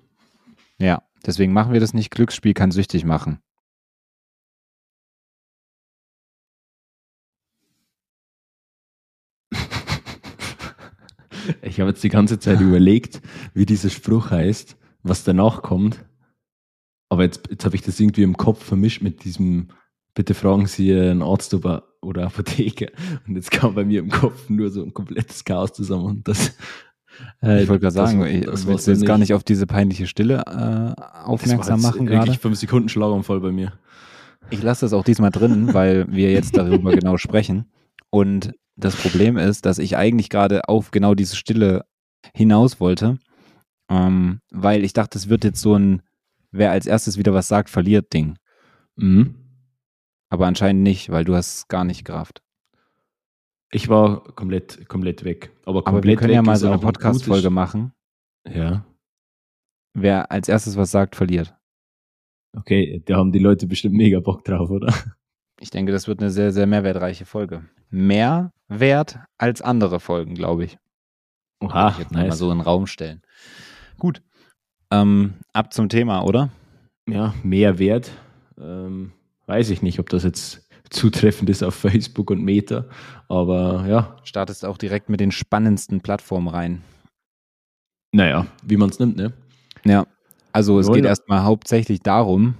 Ja, 0.78 1.02
deswegen 1.26 1.52
machen 1.52 1.73
wir 1.73 1.81
das 1.81 1.95
nicht. 1.95 2.11
Glücksspiel 2.11 2.54
kann 2.54 2.71
süchtig 2.71 3.04
machen. 3.04 3.38
Ich 11.61 11.78
habe 11.78 11.90
jetzt 11.90 12.02
die 12.02 12.09
ganze 12.09 12.38
Zeit 12.38 12.61
überlegt, 12.62 13.21
wie 13.52 13.66
dieser 13.66 13.90
Spruch 13.90 14.31
heißt, 14.31 14.78
was 15.02 15.25
danach 15.25 15.61
kommt. 15.61 16.02
Aber 17.11 17.23
jetzt, 17.23 17.49
jetzt 17.50 17.66
habe 17.66 17.76
ich 17.76 17.83
das 17.83 18.00
irgendwie 18.00 18.23
im 18.23 18.38
Kopf 18.38 18.64
vermischt 18.64 19.02
mit 19.02 19.25
diesem, 19.25 19.69
bitte 20.14 20.35
fragen 20.35 20.66
Sie 20.66 20.92
einen 20.92 21.23
Arzt 21.23 21.52
oder, 21.54 21.85
oder 22.00 22.26
Apotheker. 22.26 22.88
Und 23.26 23.37
jetzt 23.37 23.50
kam 23.50 23.75
bei 23.75 23.85
mir 23.85 24.00
im 24.00 24.11
Kopf 24.11 24.49
nur 24.49 24.71
so 24.71 24.83
ein 24.83 24.94
komplettes 24.94 25.44
Chaos 25.44 25.73
zusammen. 25.73 26.04
Und 26.04 26.28
das, 26.28 26.56
äh, 27.42 27.62
ich 27.62 27.68
wollte 27.68 27.83
gerade 27.83 27.94
sagen, 27.94 28.21
das, 28.21 28.30
ich 28.30 28.44
das 28.44 28.66
willst 28.66 28.87
du 28.87 28.92
jetzt 28.92 29.00
nicht. 29.00 29.09
gar 29.09 29.18
nicht 29.18 29.35
auf 29.35 29.44
diese 29.44 29.66
peinliche 29.66 30.06
Stille 30.06 30.42
äh, 30.47 31.02
aufmerksam 31.25 31.83
machen 31.83 32.06
gerade. 32.06 32.33
Fünf 32.35 32.59
Sekunden 32.59 32.88
Schlaganfall 32.88 33.40
bei 33.40 33.52
mir. 33.52 33.73
Ich 34.50 34.62
lasse 34.62 34.85
das 34.85 34.92
auch 34.92 35.04
diesmal 35.04 35.30
drin, 35.30 35.73
weil 35.73 36.06
wir 36.09 36.30
jetzt 36.30 36.56
darüber 36.56 36.92
genau 36.94 37.16
sprechen. 37.16 37.71
Und 38.11 38.52
das 38.76 38.97
Problem 38.97 39.37
ist, 39.37 39.66
dass 39.66 39.78
ich 39.78 39.97
eigentlich 39.97 40.30
gerade 40.30 40.68
auf 40.68 40.90
genau 40.90 41.14
diese 41.14 41.37
Stille 41.37 41.85
hinaus 42.35 42.80
wollte, 42.80 43.18
ähm, 43.88 44.40
weil 44.50 44.85
ich 44.85 44.92
dachte, 44.92 45.18
es 45.18 45.28
wird 45.28 45.44
jetzt 45.44 45.61
so 45.61 45.75
ein, 45.75 46.02
wer 46.50 46.71
als 46.71 46.87
erstes 46.87 47.18
wieder 47.18 47.35
was 47.35 47.49
sagt, 47.49 47.71
verliert 47.71 48.12
Ding. 48.12 48.37
Mhm. 48.97 49.35
Aber 50.35 50.49
anscheinend 50.49 50.83
nicht, 50.83 51.11
weil 51.11 51.25
du 51.25 51.37
hast 51.37 51.69
gar 51.69 51.85
nicht 51.85 52.05
gerafft. 52.05 52.43
Ich 53.71 53.88
war 53.88 54.25
komplett, 54.35 54.88
komplett 54.88 55.23
weg. 55.23 55.53
Aber, 55.64 55.85
komplett 55.85 55.87
Aber 55.87 56.03
wir 56.03 56.17
können 56.17 56.33
ja 56.33 56.43
mal 56.43 56.57
so 56.57 56.67
eine 56.67 56.81
Podcast-Folge 56.81 57.50
machen. 57.50 57.93
Ja. 58.45 58.85
Wer 59.93 60.33
als 60.33 60.49
erstes 60.49 60.76
was 60.76 60.91
sagt, 60.91 61.14
verliert. 61.14 61.55
Okay, 62.53 63.00
da 63.07 63.14
haben 63.14 63.31
die 63.31 63.38
Leute 63.38 63.69
bestimmt 63.69 63.95
mega 63.95 64.19
Bock 64.19 64.45
drauf, 64.45 64.71
oder? 64.71 64.93
Ich 65.61 65.71
denke, 65.71 65.93
das 65.93 66.09
wird 66.09 66.19
eine 66.19 66.33
sehr, 66.33 66.50
sehr 66.50 66.67
mehrwertreiche 66.67 67.26
Folge. 67.26 67.64
Mehr 67.88 68.50
Wert 68.67 69.21
als 69.38 69.62
andere 69.62 70.00
Folgen, 70.00 70.35
glaube 70.35 70.64
ich. 70.64 70.79
Oha, 71.61 71.91
ich 71.91 71.99
jetzt 71.99 72.11
nice. 72.11 72.31
mal 72.31 72.35
so 72.35 72.50
in 72.50 72.59
den 72.59 72.64
Raum 72.64 72.88
stellen. 72.88 73.23
Gut. 74.00 74.21
Ähm, 74.91 75.35
ab 75.53 75.73
zum 75.73 75.88
Thema, 75.88 76.25
oder? 76.25 76.50
Ja, 77.09 77.35
mehr 77.45 77.79
Wert. 77.79 78.11
Ähm, 78.59 79.12
weiß 79.47 79.71
ich 79.71 79.83
nicht, 79.83 79.99
ob 79.99 80.09
das 80.09 80.25
jetzt 80.25 80.69
zutreffend 80.91 81.51
ist 81.51 81.63
auf 81.63 81.75
Facebook 81.75 82.31
und 82.31 82.43
Meta, 82.43 82.87
aber 83.29 83.87
ja. 83.89 84.17
Startest 84.25 84.65
auch 84.65 84.79
direkt 84.79 85.09
mit 85.09 85.21
den 85.21 85.33
spannendsten 85.33 86.01
Plattformen 86.01 86.49
rein. 86.49 86.83
Naja, 88.13 88.47
wie 88.63 88.77
man 88.77 88.91
es 88.91 88.99
nimmt, 88.99 89.17
ne? 89.17 89.33
Ja, 89.85 90.07
also 90.53 90.79
es 90.79 90.91
geht 90.91 91.05
erstmal 91.05 91.43
hauptsächlich 91.43 92.01
darum, 92.01 92.55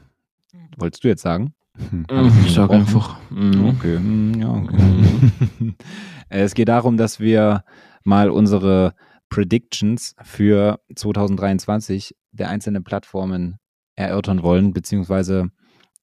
wolltest 0.77 1.05
du 1.05 1.09
jetzt 1.09 1.23
sagen? 1.23 1.55
Hm. 1.91 2.07
Ich 2.45 2.55
sag 2.55 2.71
einfach. 2.71 3.19
Mm. 3.31 3.69
Okay. 3.69 3.97
Hm, 3.97 4.41
ja, 4.41 4.49
okay. 4.51 5.75
es 6.29 6.55
geht 6.55 6.69
darum, 6.69 6.97
dass 6.97 7.21
wir 7.21 7.65
mal 8.05 8.31
unsere 8.31 8.95
Predictions 9.29 10.15
für 10.23 10.81
2023 10.95 12.15
der 12.33 12.49
einzelnen 12.49 12.85
Plattformen 12.85 13.59
erörtern 13.97 14.43
wollen, 14.43 14.73
beziehungsweise 14.73 15.51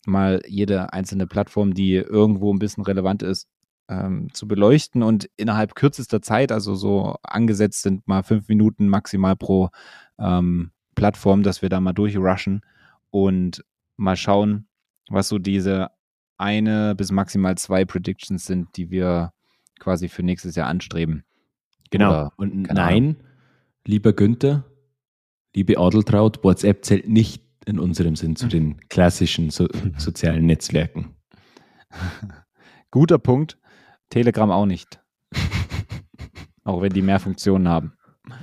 mal 0.06 0.42
jede 0.48 0.94
einzelne 0.94 1.28
Plattform, 1.28 1.74
die 1.74 1.96
irgendwo 1.96 2.54
ein 2.54 2.60
bisschen 2.60 2.84
relevant 2.84 3.24
ist, 3.24 3.48
ähm, 3.88 4.30
zu 4.34 4.48
beleuchten 4.48 5.04
und 5.04 5.30
innerhalb 5.38 5.76
kürzester 5.76 6.22
Zeit, 6.22 6.52
also 6.52 6.76
so 6.76 7.18
angesetzt 7.24 7.82
sind 7.82 8.08
mal 8.08 8.24
fünf 8.24 8.48
Minuten 8.48 8.88
maximal 8.88 9.36
pro 9.36 9.70
ähm, 10.18 10.72
Plattform, 10.96 11.44
dass 11.44 11.62
wir 11.62 11.70
da 11.70 11.80
mal 11.80 11.94
durchrushen 11.94 12.62
und 13.10 13.64
mal 13.98 14.16
schauen, 14.16 14.68
was 15.10 15.28
so 15.28 15.40
diese 15.40 15.90
eine 16.38 16.96
bis 16.96 17.12
maximal 17.12 17.58
zwei 17.58 17.86
Predictions 17.86 18.46
sind, 18.46 18.76
die 18.78 18.90
wir 18.90 19.34
quasi 19.80 20.10
für 20.10 20.24
nächstes 20.24 20.56
Jahr 20.56 20.68
anstreben. 20.68 21.24
Genau. 21.92 22.10
Oder, 22.10 22.34
und 22.38 22.64
nein, 22.64 22.78
Ahnung. 22.78 23.16
lieber 23.86 24.14
Günther, 24.14 24.64
liebe 25.54 25.78
Adeltraut, 25.78 26.44
WhatsApp 26.44 26.86
zählt 26.86 27.10
nicht 27.10 27.44
in 27.66 27.80
unserem 27.80 28.16
Sinn 28.16 28.36
zu 28.36 28.48
den 28.48 28.78
klassischen 28.90 29.50
so 29.50 29.68
sozialen 29.98 30.46
Netzwerken. 30.46 31.16
Guter 32.92 33.20
Punkt. 33.20 33.58
Telegram 34.10 34.52
auch 34.52 34.66
nicht. 34.66 35.00
auch 36.64 36.82
wenn 36.82 36.94
die 36.94 37.02
mehr 37.02 37.20
Funktionen 37.20 37.68
haben. 37.68 37.94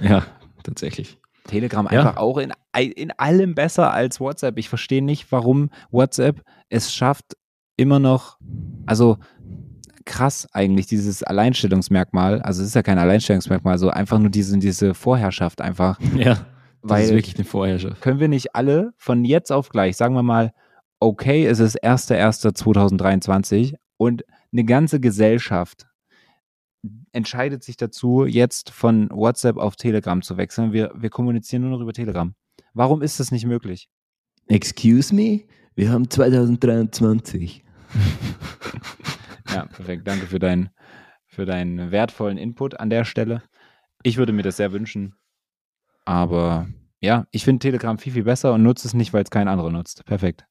Ja, 0.00 0.24
tatsächlich. 0.62 1.18
Telegram 1.46 1.86
ja. 1.90 2.00
einfach 2.00 2.16
auch 2.16 2.38
in, 2.38 2.52
in 2.74 3.10
allem 3.12 3.54
besser 3.54 3.92
als 3.92 4.20
WhatsApp. 4.20 4.58
Ich 4.58 4.68
verstehe 4.68 5.02
nicht, 5.02 5.30
warum 5.32 5.70
WhatsApp 5.90 6.42
es 6.68 6.94
schafft, 6.94 7.36
immer 7.76 7.98
noch, 7.98 8.38
also 8.86 9.18
krass 10.04 10.48
eigentlich, 10.52 10.86
dieses 10.86 11.22
Alleinstellungsmerkmal, 11.22 12.40
also 12.42 12.62
es 12.62 12.68
ist 12.68 12.74
ja 12.74 12.82
kein 12.82 12.98
Alleinstellungsmerkmal, 12.98 13.78
so 13.78 13.90
einfach 13.90 14.18
nur 14.18 14.30
diese, 14.30 14.58
diese 14.58 14.94
Vorherrschaft 14.94 15.60
einfach. 15.60 15.98
Ja. 16.16 16.46
Das 16.82 17.04
ist 17.04 17.12
wirklich 17.12 17.36
eine 17.36 17.44
Vorherrschaft. 17.44 18.00
Können 18.00 18.20
wir 18.20 18.28
nicht 18.28 18.54
alle 18.54 18.92
von 18.96 19.24
jetzt 19.24 19.50
auf 19.50 19.68
gleich, 19.68 19.96
sagen 19.96 20.14
wir 20.14 20.22
mal, 20.22 20.52
okay, 21.00 21.46
es 21.46 21.58
ist 21.58 21.82
1.1.2023 21.82 23.74
und 23.96 24.24
eine 24.52 24.64
ganze 24.64 25.00
Gesellschaft 25.00 25.86
entscheidet 27.12 27.62
sich 27.62 27.76
dazu, 27.76 28.24
jetzt 28.24 28.70
von 28.70 29.08
WhatsApp 29.10 29.56
auf 29.56 29.76
Telegram 29.76 30.22
zu 30.22 30.36
wechseln. 30.36 30.72
Wir, 30.72 30.92
wir 30.94 31.10
kommunizieren 31.10 31.62
nur 31.62 31.70
noch 31.72 31.80
über 31.80 31.92
Telegram. 31.92 32.34
Warum 32.74 33.02
ist 33.02 33.20
das 33.20 33.32
nicht 33.32 33.46
möglich? 33.46 33.88
Excuse 34.46 35.14
me? 35.14 35.44
Wir 35.74 35.90
haben 35.90 36.08
2023. 36.08 37.64
ja, 39.54 39.66
perfekt. 39.66 40.06
Danke 40.06 40.26
für, 40.26 40.38
dein, 40.38 40.70
für 41.26 41.44
deinen 41.44 41.90
wertvollen 41.90 42.38
Input 42.38 42.78
an 42.78 42.90
der 42.90 43.04
Stelle. 43.04 43.42
Ich 44.02 44.16
würde 44.16 44.32
mir 44.32 44.42
das 44.42 44.56
sehr 44.56 44.72
wünschen. 44.72 45.14
Aber 46.08 46.66
ja, 47.00 47.26
ich 47.32 47.44
finde 47.44 47.58
Telegram 47.58 47.98
viel, 47.98 48.14
viel 48.14 48.24
besser 48.24 48.54
und 48.54 48.62
nutze 48.62 48.88
es 48.88 48.94
nicht, 48.94 49.12
weil 49.12 49.24
es 49.24 49.30
kein 49.30 49.46
anderer 49.46 49.70
nutzt. 49.70 50.06
Perfekt. 50.06 50.46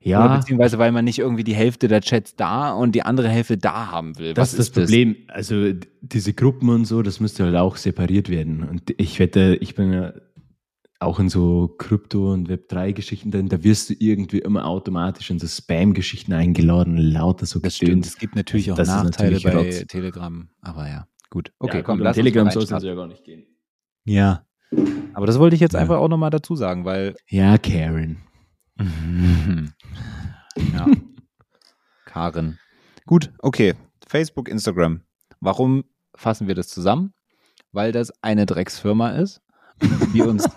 Ja. 0.00 0.22
Oder 0.22 0.36
beziehungsweise, 0.36 0.78
weil 0.78 0.92
man 0.92 1.06
nicht 1.06 1.18
irgendwie 1.18 1.44
die 1.44 1.54
Hälfte 1.54 1.88
der 1.88 2.02
Chats 2.02 2.36
da 2.36 2.72
und 2.74 2.94
die 2.94 3.04
andere 3.04 3.30
Hälfte 3.30 3.56
da 3.56 3.90
haben 3.90 4.18
will. 4.18 4.34
Das 4.34 4.52
Was 4.52 4.58
ist 4.58 4.76
das 4.76 4.84
Problem. 4.84 5.16
Das? 5.28 5.36
Also 5.36 5.72
diese 6.02 6.34
Gruppen 6.34 6.68
und 6.68 6.84
so, 6.84 7.00
das 7.00 7.20
müsste 7.20 7.44
halt 7.44 7.56
auch 7.56 7.78
separiert 7.78 8.28
werden. 8.28 8.68
Und 8.68 8.92
ich 8.98 9.18
wette, 9.18 9.56
ich 9.62 9.74
bin 9.74 9.94
ja 9.94 10.12
auch 11.00 11.18
in 11.18 11.30
so 11.30 11.74
Krypto- 11.78 12.34
und 12.34 12.50
Web3-Geschichten 12.50 13.30
drin, 13.30 13.48
da 13.48 13.64
wirst 13.64 13.88
du 13.88 13.94
irgendwie 13.98 14.40
immer 14.40 14.66
automatisch 14.66 15.30
in 15.30 15.38
so 15.38 15.46
Spam-Geschichten 15.46 16.34
eingeladen, 16.34 16.98
lauter 16.98 17.46
so 17.46 17.60
Das 17.60 17.76
stimmt, 17.76 18.04
es 18.04 18.18
gibt 18.18 18.36
natürlich 18.36 18.72
auch 18.72 18.76
das 18.76 18.88
Nachteile 18.88 19.36
natürlich 19.36 19.80
bei. 19.80 19.84
Telegram, 19.86 20.50
aber 20.60 20.86
ja, 20.86 21.08
gut. 21.30 21.50
Okay, 21.58 21.78
ja, 21.78 21.82
komm, 21.82 22.00
lass 22.00 22.16
Telegram 22.16 22.50
soll 22.50 22.64
es 22.64 22.70
ja 22.70 22.94
gar 22.94 23.06
nicht 23.06 23.24
gehen. 23.24 23.46
Ja, 24.04 24.44
aber 25.14 25.26
das 25.26 25.38
wollte 25.38 25.54
ich 25.54 25.60
jetzt 25.60 25.74
ja. 25.74 25.80
einfach 25.80 25.98
auch 25.98 26.08
nochmal 26.08 26.30
dazu 26.30 26.56
sagen, 26.56 26.84
weil... 26.84 27.14
Ja, 27.28 27.58
Karen. 27.58 28.18
ja. 30.72 30.86
Karen. 32.04 32.58
Gut, 33.06 33.32
okay. 33.38 33.74
Facebook, 34.06 34.48
Instagram. 34.48 35.02
Warum 35.40 35.84
fassen 36.14 36.48
wir 36.48 36.54
das 36.54 36.68
zusammen? 36.68 37.12
Weil 37.72 37.92
das 37.92 38.12
eine 38.22 38.46
Drecksfirma 38.46 39.10
ist, 39.10 39.42
die 40.12 40.22
uns, 40.22 40.44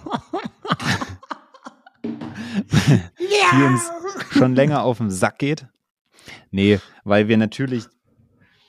die 2.53 3.63
uns 3.63 3.91
schon 4.31 4.55
länger 4.55 4.83
auf 4.83 4.99
den 4.99 5.09
Sack 5.09 5.39
geht. 5.39 5.67
Nee, 6.51 6.79
weil 7.03 7.27
wir 7.27 7.37
natürlich 7.37 7.85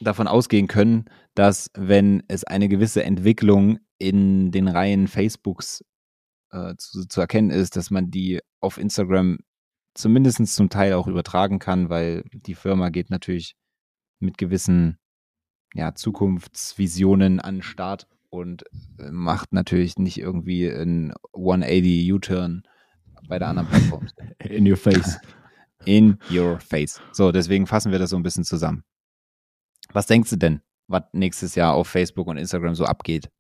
davon 0.01 0.29
ausgehen 0.29 0.69
können, 0.69 1.07
dass 1.35 1.71
wenn 1.75 2.23
es 2.29 2.45
eine 2.45 2.69
gewisse 2.69 3.03
Entwicklung 3.03 3.79
in 3.99 4.51
den 4.51 4.69
Reihen 4.69 5.09
Facebooks 5.09 5.85
äh, 6.51 6.75
zu, 6.77 7.07
zu 7.07 7.21
erkennen 7.21 7.51
ist, 7.51 7.77
dass 7.77 7.91
man 7.91 8.11
die 8.11 8.41
auf 8.61 8.79
Instagram 8.79 9.39
zumindest 9.95 10.47
zum 10.55 10.71
Teil 10.71 10.95
auch 10.95 11.07
übertragen 11.07 11.59
kann, 11.59 11.91
weil 11.91 12.25
die 12.33 12.55
Firma 12.55 12.89
geht 12.91 13.11
natürlich 13.11 13.57
mit 14.21 14.39
gewissen 14.39 14.99
ja, 15.75 15.95
Zukunftsvisionen 15.95 17.41
an 17.41 17.57
den 17.57 17.63
Start 17.63 18.07
und 18.31 18.65
äh, 18.99 19.11
macht 19.11 19.53
natürlich 19.53 19.97
nicht 19.99 20.19
irgendwie 20.19 20.71
einen 20.71 21.13
180 21.35 22.13
U-Turn 22.13 22.63
bei 23.29 23.39
der 23.39 23.49
anderen 23.49 23.69
Plattform. 23.69 24.07
In 24.39 24.71
your 24.71 24.77
face. 24.77 25.19
In 25.85 26.19
your 26.31 26.59
face. 26.61 27.01
So, 27.13 27.33
deswegen 27.33 27.67
fassen 27.67 27.93
wir 27.93 27.99
das 27.99 28.11
so 28.11 28.17
ein 28.17 28.23
bisschen 28.23 28.45
zusammen. 28.45 28.85
Was 29.93 30.07
denkst 30.07 30.31
du 30.31 30.37
denn, 30.37 30.61
was 30.87 31.05
nächstes 31.13 31.55
Jahr 31.55 31.75
auf 31.75 31.89
Facebook 31.89 32.27
und 32.27 32.37
Instagram 32.37 32.75
so 32.75 32.85
abgeht? 32.85 33.31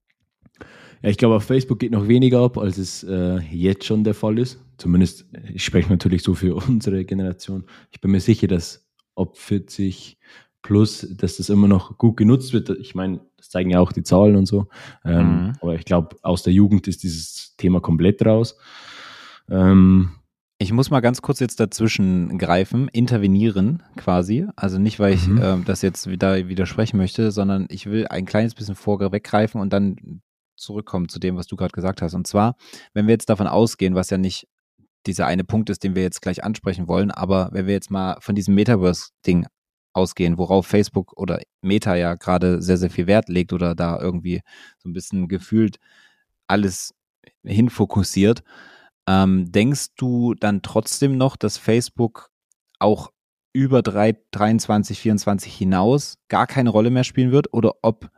Ja, 1.03 1.11
ich 1.11 1.17
glaube, 1.17 1.37
auf 1.37 1.45
Facebook 1.45 1.79
geht 1.79 1.93
noch 1.93 2.09
weniger 2.09 2.41
ab, 2.41 2.59
als 2.59 2.79
es 2.79 3.05
äh, 3.05 3.39
jetzt 3.51 3.85
schon 3.85 4.05
der 4.05 4.15
Fall 4.15 4.39
ist. 4.39 4.59
Zumindest, 4.79 5.27
ich 5.53 5.65
spreche 5.65 5.91
natürlich 5.91 6.23
so 6.23 6.35
für 6.35 6.55
unsere 6.69 7.05
Generation. 7.05 7.65
Ich 7.91 8.01
bin 8.01 8.11
mir 8.11 8.21
sicher, 8.21 8.47
dass 8.47 8.89
ab 9.15 9.37
40 9.37 10.19
plus 10.63 11.07
dass 11.17 11.37
das 11.37 11.49
immer 11.49 11.69
noch 11.69 11.99
gut 11.99 12.17
genutzt 12.17 12.53
wird. 12.53 12.71
Ich 12.71 12.95
meine, 12.95 13.21
das 13.37 13.51
zeigen 13.51 13.71
ja 13.71 13.81
auch 13.81 13.93
die 13.93 14.03
Zahlen 14.03 14.37
und 14.37 14.47
so. 14.47 14.67
Ähm, 15.05 15.47
mhm. 15.47 15.53
Aber 15.61 15.75
ich 15.75 15.85
glaube, 15.85 16.17
aus 16.23 16.43
der 16.43 16.53
Jugend 16.53 16.89
ist 16.89 17.03
dieses 17.03 17.55
Thema 17.57 17.81
komplett 17.81 18.25
raus. 18.25 18.59
Ähm, 19.49 20.11
ich 20.59 20.73
muss 20.73 20.91
mal 20.91 21.01
ganz 21.01 21.23
kurz 21.23 21.39
jetzt 21.39 21.61
dazwischen 21.61 22.37
greifen, 22.37 22.89
intervenieren 22.89 23.85
quasi. 23.97 24.47
Also 24.57 24.79
nicht, 24.79 24.99
weil 24.99 25.15
ich 25.15 25.29
mhm. 25.29 25.41
äh, 25.41 25.57
das 25.65 25.83
jetzt 25.83 26.11
wieder 26.11 26.49
widersprechen 26.49 26.97
möchte, 26.97 27.31
sondern 27.31 27.67
ich 27.71 27.87
will 27.87 28.09
ein 28.09 28.27
kleines 28.27 28.55
bisschen 28.55 28.75
vorweggreifen 28.75 29.61
und 29.61 29.73
dann 29.73 30.21
zurückkommen 30.59 31.09
zu 31.09 31.19
dem, 31.19 31.37
was 31.37 31.47
du 31.47 31.57
gerade 31.57 31.73
gesagt 31.73 32.03
hast. 32.03 32.15
Und 32.15 32.27
zwar, 32.27 32.57
wenn 32.95 33.07
wir 33.07 33.13
jetzt 33.13 33.29
davon 33.29 33.47
ausgehen, 33.47 33.95
was 33.95 34.11
ja 34.11 34.19
nicht 34.19 34.49
dieser 35.07 35.27
eine 35.27 35.45
Punkt 35.45 35.71
ist, 35.71 35.85
den 35.85 35.95
wir 35.95 36.03
jetzt 36.03 36.21
gleich 36.23 36.45
ansprechen 36.45 36.89
wollen, 36.89 37.11
aber 37.11 37.51
wenn 37.53 37.67
wir 37.67 37.75
jetzt 37.75 37.91
mal 37.91 38.19
von 38.21 38.35
diesem 38.35 38.55
Metaverse-Ding 38.55 39.47
ausgehen, 39.93 40.39
worauf 40.39 40.67
Facebook 40.67 41.17
oder 41.17 41.41
Meta 41.63 41.95
ja 41.97 42.15
gerade 42.15 42.63
sehr, 42.63 42.77
sehr 42.77 42.91
viel 42.91 43.07
Wert 43.07 43.29
legt 43.29 43.53
oder 43.53 43.75
da 43.75 43.99
irgendwie 44.01 44.43
so 44.79 44.89
ein 44.89 44.93
bisschen 44.93 45.29
gefühlt 45.29 45.79
alles 46.47 46.95
hinfokussiert, 47.45 48.43
ähm, 49.07 49.51
denkst 49.51 49.95
du 49.97 50.35
dann 50.35 50.63
trotzdem 50.63 51.17
noch, 51.17 51.37
dass 51.37 51.57
Facebook 51.57 52.31
auch 52.79 53.11
über 53.53 53.83
3, 53.83 54.17
23, 54.31 54.99
24 54.99 55.55
hinaus 55.55 56.19
gar 56.29 56.47
keine 56.47 56.71
Rolle 56.71 56.91
mehr 56.91 57.05
spielen 57.05 57.33
wird 57.33 57.53
oder 57.53 57.73
ob 57.83 58.11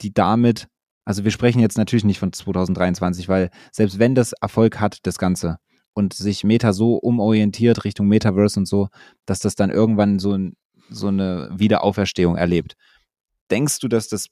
die 0.00 0.14
damit, 0.14 0.68
also 1.08 1.24
wir 1.24 1.30
sprechen 1.30 1.60
jetzt 1.60 1.78
natürlich 1.78 2.04
nicht 2.04 2.18
von 2.18 2.34
2023, 2.34 3.30
weil 3.30 3.48
selbst 3.72 3.98
wenn 3.98 4.14
das 4.14 4.34
Erfolg 4.34 4.78
hat, 4.78 4.98
das 5.04 5.16
Ganze, 5.16 5.56
und 5.94 6.12
sich 6.12 6.44
Meta 6.44 6.74
so 6.74 6.96
umorientiert 6.96 7.86
Richtung 7.86 8.08
Metaverse 8.08 8.60
und 8.60 8.66
so, 8.66 8.88
dass 9.24 9.40
das 9.40 9.54
dann 9.54 9.70
irgendwann 9.70 10.18
so, 10.18 10.36
so 10.90 11.06
eine 11.06 11.48
Wiederauferstehung 11.50 12.36
erlebt. 12.36 12.76
Denkst 13.50 13.78
du, 13.78 13.88
dass 13.88 14.08
das 14.08 14.26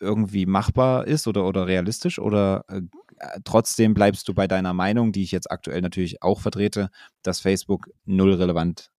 irgendwie 0.00 0.46
machbar 0.46 1.06
ist 1.06 1.28
oder, 1.28 1.46
oder 1.46 1.68
realistisch 1.68 2.18
oder 2.18 2.64
äh, 2.66 2.80
trotzdem 3.44 3.94
bleibst 3.94 4.26
du 4.26 4.34
bei 4.34 4.48
deiner 4.48 4.74
Meinung, 4.74 5.12
die 5.12 5.22
ich 5.22 5.30
jetzt 5.30 5.48
aktuell 5.48 5.80
natürlich 5.80 6.24
auch 6.24 6.40
vertrete, 6.40 6.90
dass 7.22 7.38
Facebook 7.38 7.88
null 8.04 8.34
relevant 8.34 8.90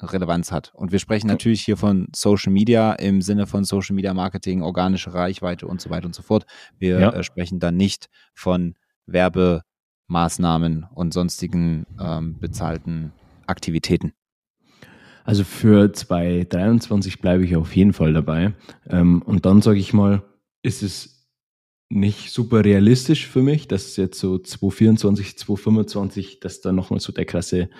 Relevanz 0.00 0.52
hat. 0.52 0.72
Und 0.74 0.92
wir 0.92 0.98
sprechen 0.98 1.26
natürlich 1.26 1.62
hier 1.62 1.76
von 1.76 2.08
Social 2.14 2.52
Media 2.52 2.92
im 2.94 3.22
Sinne 3.22 3.46
von 3.46 3.64
Social 3.64 3.94
Media 3.94 4.12
Marketing, 4.14 4.62
organische 4.62 5.14
Reichweite 5.14 5.66
und 5.66 5.80
so 5.80 5.90
weiter 5.90 6.06
und 6.06 6.14
so 6.14 6.22
fort. 6.22 6.46
Wir 6.78 7.00
ja. 7.00 7.12
äh, 7.12 7.22
sprechen 7.22 7.60
dann 7.60 7.76
nicht 7.76 8.08
von 8.34 8.74
Werbemaßnahmen 9.06 10.86
und 10.94 11.14
sonstigen 11.14 11.86
ähm, 12.00 12.38
bezahlten 12.38 13.12
Aktivitäten. 13.46 14.12
Also 15.24 15.42
für 15.42 15.92
2023 15.92 17.20
bleibe 17.20 17.44
ich 17.44 17.56
auf 17.56 17.74
jeden 17.74 17.92
Fall 17.92 18.12
dabei. 18.12 18.54
Ähm, 18.88 19.22
und 19.22 19.46
dann 19.46 19.62
sage 19.62 19.78
ich 19.78 19.92
mal, 19.92 20.22
ist 20.62 20.82
es 20.82 21.16
nicht 21.88 22.30
super 22.30 22.64
realistisch 22.64 23.26
für 23.26 23.42
mich, 23.42 23.68
dass 23.68 23.96
jetzt 23.96 24.18
so 24.18 24.38
2024, 24.38 25.38
2025, 25.38 26.40
dass 26.40 26.60
da 26.60 26.72
nochmal 26.72 27.00
so 27.00 27.12
der 27.12 27.24
krasse 27.24 27.70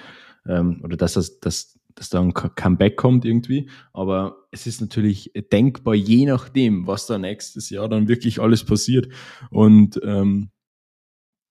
ähm, 0.48 0.80
oder 0.82 0.96
dass 0.96 1.14
das, 1.14 1.40
dass, 1.40 1.75
dass 1.96 2.10
da 2.10 2.20
ein 2.20 2.34
Comeback 2.34 2.96
kommt 2.96 3.24
irgendwie. 3.24 3.68
Aber 3.92 4.46
es 4.52 4.66
ist 4.66 4.80
natürlich 4.80 5.32
denkbar, 5.50 5.94
je 5.94 6.26
nachdem, 6.26 6.86
was 6.86 7.06
da 7.06 7.18
nächstes 7.18 7.70
Jahr 7.70 7.88
dann 7.88 8.06
wirklich 8.06 8.40
alles 8.40 8.64
passiert 8.64 9.08
und 9.50 9.98
ähm, 10.04 10.50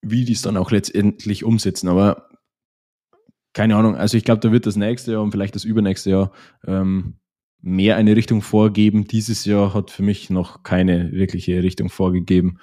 wie 0.01 0.23
die 0.23 0.33
es 0.33 0.43
dann 0.43 0.55
auch 0.55 0.71
letztendlich 0.71 1.43
umsetzen. 1.43 1.89
Aber 1.89 2.29
keine 3.53 3.75
Ahnung, 3.75 3.95
also 3.95 4.17
ich 4.17 4.23
glaube, 4.23 4.41
da 4.41 4.51
wird 4.51 4.65
das 4.65 4.75
nächste 4.75 5.13
Jahr 5.13 5.23
und 5.23 5.31
vielleicht 5.31 5.55
das 5.55 5.63
übernächste 5.63 6.11
Jahr 6.11 6.31
ähm, 6.65 7.15
mehr 7.61 7.95
eine 7.95 8.15
Richtung 8.15 8.41
vorgeben. 8.41 9.07
Dieses 9.07 9.45
Jahr 9.45 9.73
hat 9.73 9.89
für 9.89 10.03
mich 10.03 10.29
noch 10.29 10.61
keine 10.61 11.11
wirkliche 11.11 11.63
Richtung 11.63 11.89
vorgegeben 11.89 12.59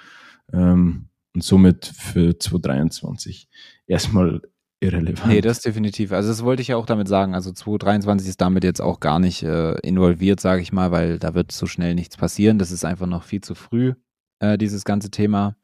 ähm, 0.53 1.09
und 1.33 1.43
somit 1.43 1.85
für 1.85 2.39
2023 2.39 3.49
erstmal 3.87 4.41
irrelevant. 4.83 5.27
Nee, 5.27 5.41
das 5.41 5.61
definitiv. 5.61 6.11
Also 6.11 6.29
das 6.29 6.43
wollte 6.43 6.61
ich 6.61 6.69
ja 6.69 6.77
auch 6.77 6.85
damit 6.85 7.07
sagen. 7.07 7.33
Also 7.33 7.51
2023 7.51 8.29
ist 8.29 8.41
damit 8.41 8.63
jetzt 8.63 8.81
auch 8.81 8.99
gar 8.99 9.19
nicht 9.19 9.43
äh, 9.43 9.73
involviert, 9.79 10.39
sage 10.39 10.61
ich 10.61 10.71
mal, 10.71 10.91
weil 10.91 11.19
da 11.19 11.33
wird 11.33 11.51
so 11.51 11.65
schnell 11.65 11.95
nichts 11.95 12.17
passieren. 12.17 12.59
Das 12.59 12.71
ist 12.71 12.85
einfach 12.85 13.07
noch 13.07 13.23
viel 13.23 13.41
zu 13.41 13.55
früh, 13.55 13.93
äh, 14.39 14.57
dieses 14.57 14.85
ganze 14.85 15.09
Thema. 15.09 15.55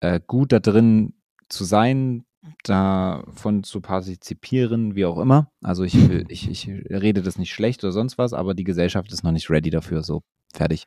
Äh, 0.00 0.20
gut 0.26 0.52
da 0.52 0.60
drin 0.60 1.14
zu 1.48 1.64
sein, 1.64 2.24
davon 2.62 3.62
zu 3.62 3.80
partizipieren, 3.80 4.94
wie 4.94 5.06
auch 5.06 5.18
immer. 5.18 5.50
Also 5.62 5.84
ich, 5.84 5.94
ich, 6.28 6.48
ich 6.48 6.68
rede 6.68 7.22
das 7.22 7.38
nicht 7.38 7.52
schlecht 7.52 7.82
oder 7.84 7.92
sonst 7.92 8.18
was, 8.18 8.32
aber 8.32 8.54
die 8.54 8.64
Gesellschaft 8.64 9.12
ist 9.12 9.24
noch 9.24 9.32
nicht 9.32 9.50
ready 9.50 9.70
dafür. 9.70 10.02
So, 10.02 10.22
fertig. 10.52 10.86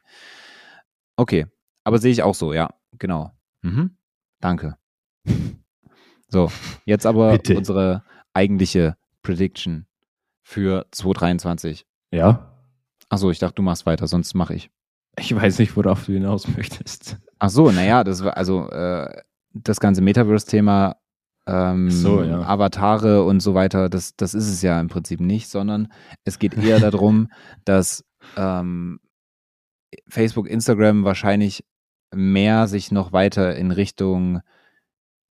Okay, 1.15 1.47
aber 1.83 1.97
sehe 1.99 2.11
ich 2.11 2.23
auch 2.23 2.35
so, 2.35 2.53
ja, 2.53 2.69
genau. 2.97 3.31
Mhm. 3.61 3.97
Danke. 4.39 4.77
So, 6.27 6.51
jetzt 6.85 7.05
aber 7.05 7.31
Bitte. 7.33 7.57
unsere 7.57 8.03
eigentliche 8.33 8.95
Prediction 9.21 9.85
für 10.43 10.85
2023. 10.91 11.85
Ja. 12.11 12.53
Achso, 13.09 13.31
ich 13.31 13.39
dachte, 13.39 13.55
du 13.55 13.61
machst 13.61 13.85
weiter, 13.85 14.07
sonst 14.07 14.33
mache 14.33 14.55
ich. 14.55 14.69
Ich 15.19 15.35
weiß 15.35 15.59
nicht, 15.59 15.75
worauf 15.75 16.05
du 16.05 16.13
hinaus 16.13 16.47
möchtest. 16.47 17.17
Ach 17.39 17.49
so, 17.49 17.71
naja, 17.71 18.03
das 18.03 18.23
war 18.23 18.37
also 18.37 18.69
äh, 18.69 19.21
das 19.53 19.79
ganze 19.79 20.01
Metaverse-Thema 20.01 20.97
ähm, 21.47 21.89
so, 21.89 22.23
ja. 22.23 22.41
Avatare 22.41 23.23
und 23.23 23.39
so 23.39 23.53
weiter, 23.53 23.89
das, 23.89 24.15
das 24.17 24.33
ist 24.33 24.47
es 24.47 24.61
ja 24.61 24.79
im 24.79 24.89
Prinzip 24.89 25.21
nicht, 25.21 25.47
sondern 25.47 25.87
es 26.25 26.39
geht 26.39 26.57
eher 26.57 26.79
darum, 26.79 27.31
dass 27.65 28.03
ähm, 28.35 28.99
Facebook, 30.09 30.49
Instagram 30.49 31.05
wahrscheinlich 31.05 31.63
mehr 32.13 32.67
sich 32.67 32.91
noch 32.91 33.13
weiter 33.13 33.55
in 33.55 33.71
Richtung 33.71 34.41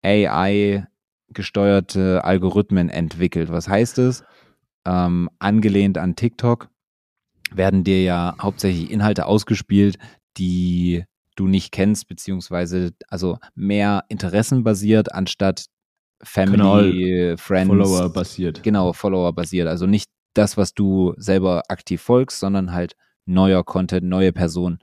AI 0.03 0.87
gesteuerte 1.29 2.23
Algorithmen 2.23 2.89
entwickelt. 2.89 3.49
Was 3.49 3.67
heißt 3.67 3.99
es? 3.99 4.23
Ähm, 4.85 5.29
angelehnt 5.39 5.97
an 5.97 6.15
TikTok 6.15 6.69
werden 7.51 7.83
dir 7.83 8.03
ja 8.03 8.35
hauptsächlich 8.41 8.91
Inhalte 8.91 9.25
ausgespielt, 9.25 9.97
die 10.37 11.03
du 11.35 11.47
nicht 11.47 11.71
kennst, 11.71 12.07
beziehungsweise 12.07 12.91
also 13.07 13.37
mehr 13.55 14.03
interessenbasiert 14.09 15.13
anstatt 15.13 15.65
Family, 16.21 16.57
genau, 16.57 17.37
Friends. 17.37 17.67
Follower 17.67 18.09
basiert. 18.09 18.63
Genau, 18.63 18.93
Follower 18.93 19.33
basiert. 19.33 19.67
Also 19.67 19.85
nicht 19.85 20.09
das, 20.33 20.57
was 20.57 20.73
du 20.73 21.13
selber 21.17 21.63
aktiv 21.69 22.01
folgst, 22.01 22.39
sondern 22.39 22.73
halt 22.73 22.95
neuer 23.25 23.63
Content, 23.63 24.05
neue 24.05 24.33
Personen. 24.33 24.79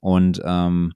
Und 0.00 0.40
ähm, 0.44 0.94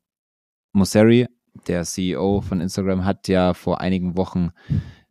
Mosseri, 0.73 1.29
der 1.69 1.85
CEO 1.85 2.41
von 2.41 2.61
Instagram, 2.61 3.05
hat 3.05 3.29
ja 3.29 3.55
vor 3.55 3.81
einigen 3.81 4.17
Wochen 4.17 4.51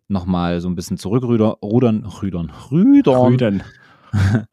nochmal 0.07 0.61
so 0.61 0.69
ein 0.69 0.75
bisschen 0.75 0.97
zurückrudern, 0.97 1.55
rudern, 1.61 2.05
rudern, 2.05 2.51
rudern. 2.71 3.15
rudern. 3.15 3.63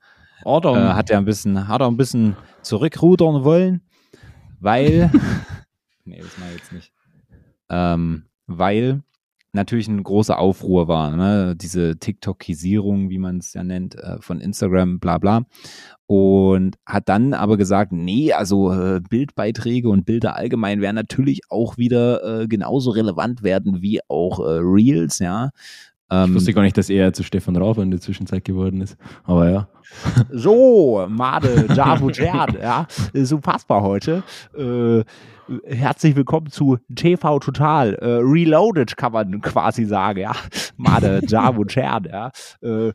äh, 0.45 0.95
hat 0.95 1.11
er 1.11 1.19
ein 1.19 1.25
bisschen, 1.25 1.69
hat 1.69 1.81
er 1.81 1.87
ein 1.87 1.97
bisschen 1.97 2.37
zurückrudern 2.63 3.45
wollen, 3.45 3.83
weil, 4.59 5.11
nee, 6.05 6.21
das 6.21 6.39
mache 6.39 6.51
ich 6.51 6.57
jetzt 6.57 6.73
nicht, 6.73 6.93
ähm, 7.69 8.25
weil 8.47 9.03
natürlich 9.53 9.89
ein 9.89 10.03
großer 10.03 10.39
Aufruhr 10.39 10.89
war, 10.89 11.17
ne? 11.17 11.57
diese 11.57 11.99
TikTokisierung, 11.99 13.11
wie 13.11 13.19
man 13.19 13.39
es 13.39 13.55
ja 13.55 13.65
nennt, 13.65 13.97
äh, 13.97 14.21
von 14.21 14.41
Instagram, 14.41 15.01
bla 15.01 15.19
bla. 15.19 15.43
Und 16.07 16.77
hat 16.87 17.09
dann 17.09 17.35
aber 17.35 17.57
gesagt, 17.57 17.93
nee, 17.93 18.33
also 18.33 18.73
äh, 18.73 19.01
Bildbeiträge 19.01 19.89
und 19.89 20.07
Bilder 20.07 20.37
allgemein 20.37 20.81
werden 20.81 20.97
natürlich 20.97 21.43
auch 21.49 21.77
wieder 21.77 22.43
äh, 22.43 22.49
genauso 22.49 22.91
relevant 22.91 23.43
werden 23.43 23.83
wie 23.83 24.01
auch 24.09 24.41
Reels, 24.41 25.19
ja. 25.19 25.51
Ähm, 26.11 26.31
ich 26.31 26.35
wusste 26.37 26.53
gar 26.53 26.63
nicht, 26.63 26.77
dass 26.77 26.91
er 26.91 27.13
zu 27.13 27.23
Stefan 27.23 27.57
Raufer 27.57 27.83
in 27.83 27.91
der 27.91 28.01
Zwischenzeit 28.01 28.45
geworden 28.45 28.81
ist. 28.81 28.97
Aber 29.25 29.51
ja. 29.51 29.69
So, 30.31 31.07
Made, 31.09 31.67
Javu 31.75 32.11
ja, 32.11 32.87
so 33.15 33.39
passbar 33.39 33.83
heute. 33.83 34.23
Äh, 34.57 35.05
herzlich 35.67 36.17
willkommen 36.17 36.49
zu 36.49 36.79
TV 36.95 37.39
Total. 37.39 37.95
Äh, 37.95 38.19
Reloaded 38.23 38.97
kann 38.97 39.13
man 39.13 39.41
quasi 39.41 39.85
sagen, 39.85 40.21
ja. 40.21 40.33
Made, 40.77 41.23
Javu 41.27 41.65
ja. 41.69 42.31
Äh, 42.61 42.93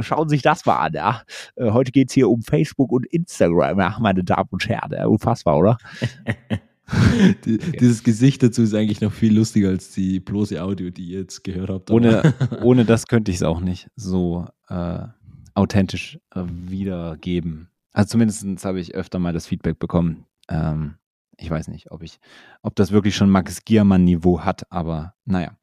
schauen 0.00 0.28
Sie 0.28 0.36
sich 0.36 0.42
das 0.42 0.64
mal 0.66 0.78
an, 0.78 0.92
ja. 0.94 1.22
Äh, 1.56 1.70
heute 1.70 1.92
geht 1.92 2.10
es 2.10 2.14
hier 2.14 2.28
um 2.30 2.42
Facebook 2.42 2.92
und 2.92 3.06
Instagram, 3.06 3.78
ja, 3.78 3.96
meine 4.00 4.24
Damen 4.24 4.48
und 4.50 4.68
Herren. 4.68 5.06
Unfassbar, 5.06 5.58
oder? 5.58 5.78
Die, 7.44 7.58
dieses 7.58 8.02
Gesicht 8.02 8.42
dazu 8.42 8.62
ist 8.62 8.74
eigentlich 8.74 9.00
noch 9.00 9.12
viel 9.12 9.34
lustiger 9.34 9.70
als 9.70 9.92
die 9.92 10.20
bloße 10.20 10.62
Audio, 10.62 10.90
die 10.90 11.06
ihr 11.06 11.20
jetzt 11.20 11.42
gehört 11.42 11.70
habt. 11.70 11.90
Ohne, 11.90 12.34
ohne 12.62 12.84
das 12.84 13.06
könnte 13.06 13.30
ich 13.30 13.38
es 13.38 13.42
auch 13.42 13.60
nicht 13.60 13.88
so 13.96 14.46
äh, 14.68 15.06
authentisch 15.54 16.18
äh, 16.34 16.42
wiedergeben. 16.46 17.68
Also 17.92 18.10
zumindest 18.10 18.64
habe 18.64 18.80
ich 18.80 18.94
öfter 18.94 19.18
mal 19.18 19.32
das 19.32 19.46
Feedback 19.46 19.78
bekommen. 19.78 20.26
Ähm, 20.48 20.96
ich 21.38 21.50
weiß 21.50 21.68
nicht, 21.68 21.90
ob 21.90 22.02
ich, 22.02 22.18
ob 22.62 22.76
das 22.76 22.92
wirklich 22.92 23.16
schon 23.16 23.30
Max 23.30 23.64
Giermann-Niveau 23.64 24.40
hat, 24.40 24.70
aber 24.70 25.14
naja. 25.24 25.56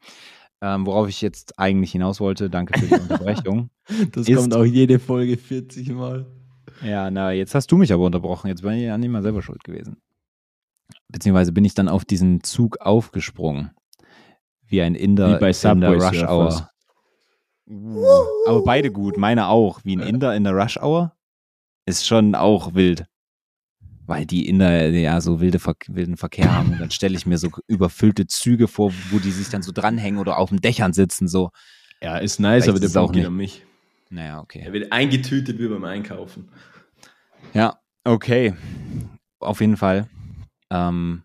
Ähm, 0.64 0.86
worauf 0.86 1.10
ich 1.10 1.22
jetzt 1.22 1.58
eigentlich 1.58 1.92
hinaus 1.92 2.20
wollte, 2.20 2.50
danke 2.50 2.80
für 2.80 2.86
die 2.86 2.94
Unterbrechung. 3.02 3.70
das 4.12 4.28
ist, 4.28 4.38
kommt 4.38 4.54
auch 4.54 4.64
jede 4.64 5.00
Folge 5.00 5.38
40 5.38 5.90
Mal. 5.90 6.26
Ja, 6.84 7.10
na, 7.12 7.32
jetzt 7.32 7.56
hast 7.56 7.72
du 7.72 7.78
mich 7.78 7.92
aber 7.92 8.06
unterbrochen. 8.06 8.48
Jetzt 8.48 8.62
bin 8.62 8.74
ich 8.74 8.84
ja 8.84 8.98
nicht 8.98 9.10
mal 9.10 9.22
selber 9.22 9.42
schuld 9.42 9.64
gewesen. 9.64 9.98
Beziehungsweise 11.10 11.52
bin 11.52 11.66
ich 11.66 11.74
dann 11.74 11.90
auf 11.90 12.06
diesen 12.06 12.44
Zug 12.44 12.80
aufgesprungen. 12.82 13.72
Wie 14.68 14.82
ein 14.82 14.96
Inder 14.96 15.36
Wie 15.36 15.40
bei 15.40 15.52
in 15.70 15.82
der 15.82 15.94
Rush. 15.94 16.24
Hour. 16.24 16.70
Aber 18.48 18.64
beide 18.64 18.92
gut. 18.92 19.18
Meine 19.18 19.48
auch. 19.48 19.82
Wie 19.84 19.96
ein 19.96 20.02
Inder 20.02 20.36
in 20.36 20.44
der 20.44 20.54
Rush 20.54 20.78
Hour. 20.78 21.14
Ist 21.86 22.06
schon 22.08 22.36
auch 22.36 22.74
wild. 22.74 23.06
Weil 24.08 24.26
die 24.26 24.48
Inder 24.48 24.90
ja 24.90 25.22
so 25.22 25.40
wilde, 25.40 25.60
Ver- 25.60 25.76
wilden 25.88 26.18
Verkehr 26.18 26.54
haben. 26.54 26.74
Und 26.74 26.80
dann 26.82 26.92
stelle 26.92 27.16
ich 27.18 27.26
mir 27.26 27.38
so 27.38 27.50
überfüllte 27.68 28.28
Züge 28.28 28.68
vor, 28.68 28.92
wo 29.10 29.20
die 29.20 29.32
sich 29.32 29.50
dann 29.50 29.62
so 29.62 29.72
dranhängen 29.72 30.20
oder 30.20 30.38
auf 30.38 30.50
den 30.50 30.60
Dächern 30.60 30.94
sitzen. 30.94 31.28
So. 31.28 31.52
Ja, 32.02 32.18
ist 32.18 32.40
nice, 32.40 32.64
Vielleicht 32.64 32.70
aber 32.70 32.80
der 32.80 32.86
ist 32.88 32.92
es 32.92 32.98
auch 32.98 33.12
nicht. 33.12 33.26
an 33.26 33.36
mich. 33.36 33.64
Naja, 34.10 34.42
okay. 34.42 34.64
Er 34.66 34.74
wird 34.74 34.92
eingetütet 34.92 35.60
wie 35.60 35.68
beim 35.68 35.84
Einkaufen. 35.86 36.50
Ja, 37.54 37.80
okay. 38.04 38.54
Auf 39.40 39.62
jeden 39.62 39.78
Fall. 39.78 40.10
Ähm, 40.72 41.24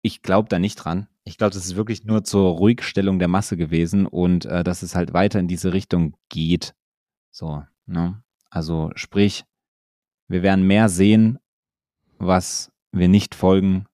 ich 0.00 0.22
glaube 0.22 0.48
da 0.48 0.58
nicht 0.58 0.76
dran. 0.76 1.08
Ich 1.24 1.36
glaube, 1.36 1.52
das 1.52 1.66
ist 1.66 1.76
wirklich 1.76 2.04
nur 2.04 2.24
zur 2.24 2.52
Ruhigstellung 2.52 3.18
der 3.18 3.28
Masse 3.28 3.58
gewesen 3.58 4.06
und 4.06 4.46
äh, 4.46 4.64
dass 4.64 4.82
es 4.82 4.94
halt 4.94 5.12
weiter 5.12 5.38
in 5.38 5.48
diese 5.48 5.74
Richtung 5.74 6.16
geht. 6.30 6.74
So, 7.30 7.64
ne? 7.84 8.22
Also 8.48 8.90
sprich, 8.94 9.44
wir 10.28 10.42
werden 10.42 10.66
mehr 10.66 10.88
sehen, 10.88 11.38
was 12.18 12.72
wir 12.92 13.08
nicht 13.08 13.34
folgen 13.34 13.84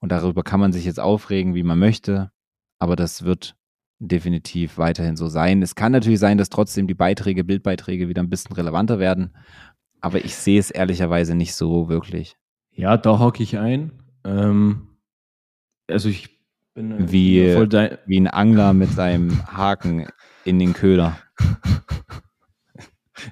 und 0.00 0.10
darüber 0.10 0.42
kann 0.42 0.58
man 0.58 0.72
sich 0.72 0.84
jetzt 0.84 0.98
aufregen, 0.98 1.54
wie 1.54 1.62
man 1.62 1.78
möchte, 1.78 2.32
aber 2.80 2.96
das 2.96 3.22
wird 3.22 3.54
definitiv 4.00 4.78
weiterhin 4.78 5.16
so 5.16 5.28
sein. 5.28 5.62
Es 5.62 5.76
kann 5.76 5.92
natürlich 5.92 6.18
sein, 6.18 6.38
dass 6.38 6.48
trotzdem 6.48 6.88
die 6.88 6.94
Beiträge, 6.94 7.44
Bildbeiträge 7.44 8.08
wieder 8.08 8.22
ein 8.22 8.30
bisschen 8.30 8.56
relevanter 8.56 8.98
werden, 8.98 9.36
aber 10.00 10.24
ich 10.24 10.34
sehe 10.34 10.58
es 10.58 10.72
ehrlicherweise 10.72 11.36
nicht 11.36 11.54
so 11.54 11.88
wirklich. 11.88 12.36
Ja, 12.72 12.96
da 12.96 13.20
hocke 13.20 13.44
ich 13.44 13.58
ein. 13.58 14.01
Ähm, 14.24 14.88
also 15.88 16.08
ich 16.08 16.38
bin 16.74 17.10
Wie- 17.10 17.52
voll 17.52 17.98
Wie 18.06 18.20
ein 18.20 18.28
Angler 18.28 18.72
mit 18.72 18.92
seinem 18.92 19.46
Haken 19.46 20.06
in 20.44 20.58
den 20.58 20.72
Köder. 20.72 21.18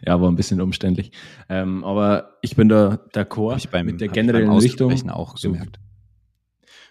ja, 0.06 0.20
war 0.20 0.30
ein 0.30 0.36
bisschen 0.36 0.60
umständlich. 0.60 1.12
Ähm, 1.48 1.84
aber 1.84 2.38
ich 2.42 2.56
bin 2.56 2.68
da 2.68 3.00
d'accord 3.12 3.70
beim, 3.70 3.86
mit 3.86 4.00
der 4.00 4.08
generellen 4.08 4.52
Richtung, 4.52 5.10
auch 5.10 5.36
so 5.36 5.52
gemerkt. 5.52 5.80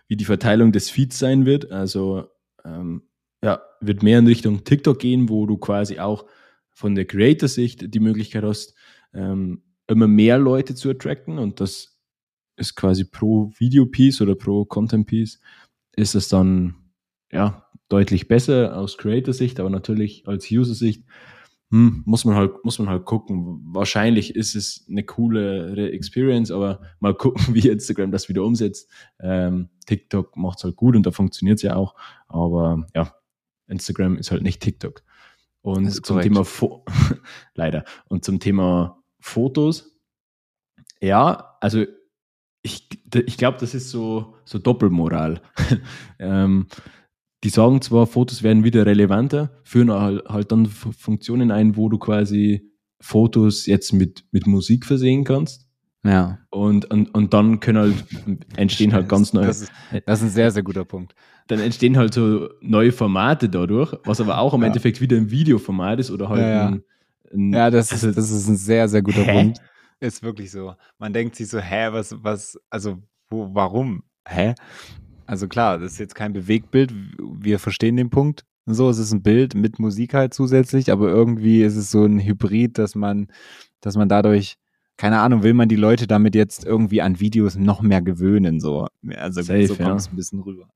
wie 0.07 0.15
die 0.15 0.25
Verteilung 0.25 0.71
des 0.71 0.89
Feeds 0.89 1.19
sein 1.19 1.45
wird. 1.45 1.71
Also 1.71 2.27
ähm, 2.65 3.03
ja, 3.43 3.61
wird 3.79 4.03
mehr 4.03 4.19
in 4.19 4.27
Richtung 4.27 4.63
TikTok 4.63 4.99
gehen, 4.99 5.29
wo 5.29 5.45
du 5.45 5.57
quasi 5.57 5.99
auch 5.99 6.25
von 6.71 6.95
der 6.95 7.05
Creator-Sicht 7.05 7.93
die 7.93 7.99
Möglichkeit 7.99 8.43
hast, 8.43 8.75
ähm, 9.13 9.63
immer 9.87 10.07
mehr 10.07 10.37
Leute 10.37 10.75
zu 10.75 10.89
attracten 10.89 11.39
und 11.39 11.59
das 11.59 11.98
ist 12.59 12.75
quasi 12.75 13.05
pro 13.05 13.51
Video-Piece 13.57 14.21
oder 14.21 14.35
pro 14.35 14.65
Content-Piece 14.65 15.39
ist 15.95 16.15
es 16.15 16.29
dann 16.29 16.75
ja 17.31 17.65
deutlich 17.89 18.27
besser 18.27 18.77
aus 18.77 18.97
Creator-Sicht, 18.97 19.59
aber 19.59 19.69
natürlich 19.69 20.27
als 20.27 20.49
User-Sicht 20.51 21.03
hm, 21.71 22.01
muss 22.05 22.25
man 22.25 22.35
halt 22.35 22.65
muss 22.65 22.79
man 22.79 22.89
halt 22.89 23.05
gucken. 23.05 23.61
Wahrscheinlich 23.63 24.35
ist 24.35 24.55
es 24.55 24.85
eine 24.89 25.03
coole 25.03 25.91
Experience, 25.91 26.49
aber 26.49 26.81
mal 26.99 27.13
gucken, 27.13 27.43
wie 27.53 27.67
Instagram 27.67 28.11
das 28.11 28.27
wieder 28.27 28.43
umsetzt. 28.43 28.89
Ähm, 29.19 29.69
TikTok 29.85 30.35
macht's 30.35 30.63
halt 30.63 30.75
gut 30.75 30.95
und 30.95 31.05
da 31.05 31.11
funktioniert's 31.11 31.61
ja 31.61 31.75
auch, 31.75 31.95
aber 32.27 32.87
ja, 32.95 33.13
Instagram 33.67 34.17
ist 34.17 34.31
halt 34.31 34.41
nicht 34.41 34.61
TikTok. 34.61 35.03
Und 35.61 35.91
zum 35.91 36.15
korrekt. 36.15 36.23
Thema 36.23 36.45
Fo 36.45 36.85
leider 37.53 37.83
und 38.07 38.23
zum 38.23 38.39
Thema 38.39 39.03
Fotos, 39.19 39.95
ja, 41.01 41.57
also 41.59 41.85
ich, 42.61 42.87
ich 43.25 43.37
glaube, 43.37 43.57
das 43.59 43.73
ist 43.73 43.89
so, 43.89 44.35
so 44.45 44.59
Doppelmoral. 44.59 45.41
ähm, 46.19 46.67
die 47.43 47.49
sagen 47.49 47.81
zwar, 47.81 48.05
Fotos 48.05 48.43
werden 48.43 48.63
wieder 48.63 48.85
relevanter, 48.85 49.51
führen 49.63 49.91
halt, 49.91 50.25
halt 50.27 50.51
dann 50.51 50.65
Funktionen 50.65 51.51
ein, 51.51 51.77
wo 51.77 51.87
du 51.89 51.97
quasi 51.97 52.69
Fotos 53.01 53.65
jetzt 53.65 53.93
mit, 53.93 54.25
mit 54.31 54.45
Musik 54.45 54.85
versehen 54.85 55.23
kannst. 55.23 55.65
Ja. 56.03 56.39
Und, 56.49 56.89
und, 56.91 57.13
und 57.13 57.33
dann 57.33 57.59
können 57.61 57.77
halt, 57.77 58.05
entstehen 58.57 58.93
halt 58.93 59.07
ganz 59.09 59.31
neue, 59.33 59.47
Das 59.47 59.61
ist, 59.61 59.71
das 60.05 60.19
ist 60.19 60.25
ein 60.25 60.29
sehr, 60.31 60.51
sehr 60.51 60.63
guter 60.63 60.83
Punkt. 60.85 61.13
dann 61.47 61.59
entstehen 61.59 61.97
halt 61.97 62.13
so 62.13 62.49
neue 62.61 62.91
Formate 62.91 63.47
dadurch, 63.49 63.93
was 64.05 64.19
aber 64.21 64.37
auch 64.39 64.53
im 64.53 64.61
Ja. 64.61 64.67
Endeffekt 64.67 64.99
wieder 65.01 65.15
ein 65.17 65.31
Videoformat 65.31 65.99
ist 65.99 66.11
oder 66.11 66.29
halt 66.29 66.41
Ja, 66.41 66.47
ja. 66.49 66.67
ein, 66.67 66.83
ein 67.33 67.53
Ja, 67.53 67.69
das, 67.69 67.91
also- 67.91 68.09
ist, 68.09 68.17
das 68.17 68.31
ist 68.31 68.47
ein 68.49 68.57
sehr, 68.57 68.87
sehr 68.89 69.01
guter 69.01 69.23
Hä? 69.23 69.31
Punkt. 69.43 69.59
Ist 69.99 70.23
wirklich 70.23 70.51
so. 70.51 70.75
Man 70.97 71.13
denkt 71.13 71.35
sich 71.35 71.49
so, 71.49 71.59
hä, 71.59 71.89
was, 71.91 72.15
was, 72.23 72.59
also, 72.69 72.99
wo, 73.29 73.53
warum? 73.53 74.03
Hä? 74.27 74.55
Also 75.25 75.47
klar, 75.47 75.77
das 75.77 75.93
ist 75.93 75.99
jetzt 75.99 76.15
kein 76.15 76.33
Bewegtbild. 76.33 76.93
Wir 77.19 77.59
verstehen 77.59 77.97
den 77.97 78.09
Punkt. 78.09 78.45
So, 78.65 78.89
es 78.89 78.97
ist 78.97 79.11
ein 79.11 79.23
Bild 79.23 79.55
mit 79.55 79.79
Musik 79.79 80.13
halt 80.13 80.33
zusätzlich, 80.33 80.91
aber 80.91 81.09
irgendwie 81.09 81.63
ist 81.63 81.75
es 81.75 81.91
so 81.91 82.05
ein 82.05 82.19
Hybrid, 82.19 82.77
dass 82.77 82.95
man, 82.95 83.27
dass 83.81 83.95
man 83.95 84.09
dadurch, 84.09 84.57
keine 84.95 85.19
Ahnung, 85.19 85.43
will 85.43 85.53
man 85.53 85.69
die 85.69 85.75
Leute 85.75 86.07
damit 86.07 86.35
jetzt 86.35 86.65
irgendwie 86.65 87.01
an 87.01 87.19
Videos 87.19 87.55
noch 87.55 87.81
mehr 87.81 88.01
gewöhnen, 88.01 88.59
so. 88.59 88.87
Also 89.15 89.41
Safe, 89.41 89.67
so 89.67 89.75
kommt 89.75 89.87
ja. 89.87 89.95
es 89.95 90.11
ein 90.11 90.15
bisschen 90.15 90.41
rüber. 90.41 90.69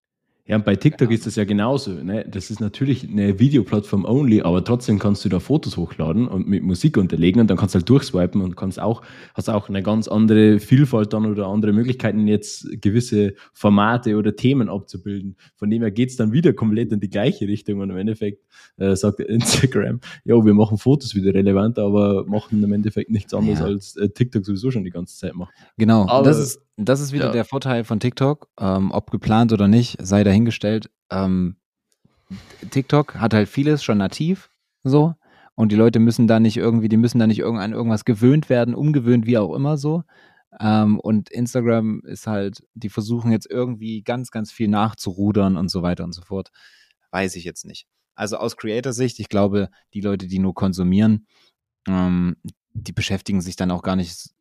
Ja, 0.45 0.58
und 0.58 0.65
bei 0.65 0.75
TikTok 0.75 1.10
Ja. 1.10 1.15
ist 1.15 1.25
das 1.25 1.38
ja 1.38 1.45
genauso. 1.45 1.91
Ne? 1.91 2.25
Das 2.29 2.51
ist 2.51 2.60
natürlich 2.60 3.08
eine 3.10 3.39
Videoplattform 3.39 4.03
only, 4.03 4.41
aber 4.41 4.62
trotzdem 4.62 4.99
kannst 4.99 5.23
du 5.23 5.29
da 5.29 5.39
Fotos 5.39 5.77
hochladen 5.77 6.27
und 6.27 6.49
mit 6.49 6.63
Musik 6.63 6.97
unterlegen 6.97 7.39
und 7.39 7.49
dann 7.49 7.56
kannst 7.56 7.75
du 7.75 7.79
halt 7.79 7.88
durchswipen 7.88 8.41
und 8.41 8.58
kannst 8.58 8.77
auch, 8.77 9.03
hast 9.36 9.49
auch 9.49 9.69
eine 9.69 9.82
ganz 9.82 10.10
andere 10.10 10.60
Vielfalt 10.60 11.13
dann 11.13 11.25
oder 11.25 11.47
andere 11.47 11.71
Möglichkeiten, 11.71 12.27
jetzt 12.27 12.67
gewisse 12.82 13.36
Formate 13.53 14.17
oder 14.17 14.36
Themen 14.36 14.67
abzubilden. 14.67 15.38
Von 15.56 15.69
dem 15.69 15.82
her 15.82 15.91
geht's 15.91 16.17
dann 16.17 16.34
wieder 16.34 16.51
komplett 16.51 16.91
in 16.91 16.99
die 16.99 17.10
gleiche 17.10 17.47
Richtung 17.47 17.79
und 17.79 17.89
im 17.89 17.95
Endeffekt 17.95 18.43
äh, 18.77 18.97
sagt 18.97 19.19
Instagram, 19.21 20.01
ja, 20.25 20.36
wir 20.43 20.53
machen 20.53 20.77
Fotos 20.77 21.15
wieder 21.15 21.34
relevanter, 21.34 21.84
aber 21.84 22.25
machen 22.27 22.62
im 22.62 22.73
Endeffekt 22.73 23.10
nichts 23.10 23.34
anderes 23.34 23.60
Ja. 23.60 23.65
als 23.65 23.95
äh, 23.95 24.10
TikTok 24.10 24.43
sowieso 24.45 24.71
schon 24.71 24.84
die 24.84 24.89
ganze 24.91 25.15
Zeit 25.17 25.36
macht. 25.36 25.53
Genau, 25.77 26.06
Aber- 26.10 26.25
das 26.27 26.38
ist, 26.38 26.60
das 26.75 26.99
ist 27.01 27.13
wieder 27.13 27.27
ja. 27.27 27.32
der 27.32 27.45
Vorteil 27.45 27.84
von 27.84 27.99
TikTok, 27.99 28.47
ähm, 28.60 28.89
ob 28.91 29.12
geplant 29.12 29.53
oder 29.53 29.67
nicht, 29.67 29.95
sei 30.01 30.23
dahingestellt. 30.34 30.89
Ähm, 31.12 31.58
TikTok 32.72 33.15
hat 33.15 33.34
halt 33.34 33.48
vieles 33.48 33.84
schon 33.84 34.00
nativ, 34.00 34.50
so, 34.84 35.13
und 35.56 35.72
die 35.72 35.76
Leute 35.76 36.00
müssen 36.00 36.28
da 36.28 36.39
nicht 36.39 36.58
irgendwie, 36.58 36.89
die 36.89 36.98
müssen 36.98 37.19
da 37.19 37.28
nicht 37.28 37.39
irgend, 37.39 37.62
an 37.62 37.74
irgendwas 37.74 38.06
gewöhnt 38.06 38.50
werden, 38.50 38.74
umgewöhnt, 38.74 39.28
wie 39.28 39.38
auch 39.38 39.54
immer 39.54 39.78
so. 39.78 40.04
Ähm, 40.60 41.00
und 41.00 41.30
Instagram 41.30 42.02
ist 42.06 42.28
halt, 42.28 42.63
die 42.74 42.89
versuchen 42.89 43.32
jetzt 43.32 43.50
irgendwie 43.50 44.02
ganz, 44.02 44.32
ganz 44.32 44.52
viel 44.52 44.67
nachzurudern 44.67 45.58
und 45.58 45.69
so 45.69 45.84
weiter 45.84 46.04
und 46.04 46.13
so 46.13 46.24
fort. 46.24 46.52
Weiß 47.12 47.36
ich 47.36 47.43
jetzt 47.43 47.65
nicht. 47.65 47.88
Also 48.15 48.38
aus 48.38 48.58
Creator-Sicht, 48.58 49.19
ich 49.19 49.30
glaube, 49.30 49.69
die 49.93 50.02
Leute, 50.02 50.28
die 50.28 50.39
nur 50.39 50.54
konsumieren, 50.54 51.28
ähm, 51.88 52.36
die 52.74 52.91
beschäftigen 52.91 53.41
sich 53.41 53.56
dann 53.56 53.72
auch 53.72 53.84
gar 53.84 53.96
nicht 53.96 54.32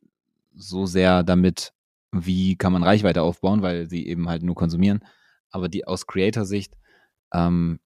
so 0.55 0.85
sehr 0.85 1.23
damit, 1.23 1.73
wie 2.11 2.55
kann 2.55 2.73
man 2.73 2.83
Reichweite 2.83 3.21
aufbauen, 3.21 3.61
weil 3.61 3.87
sie 3.87 4.07
eben 4.07 4.29
halt 4.29 4.43
nur 4.43 4.55
konsumieren. 4.55 5.03
Aber 5.53 5.69
die 5.69 5.87
aus 5.87 6.07
Creator-Sicht 6.07 6.75
ähm, 7.33 7.79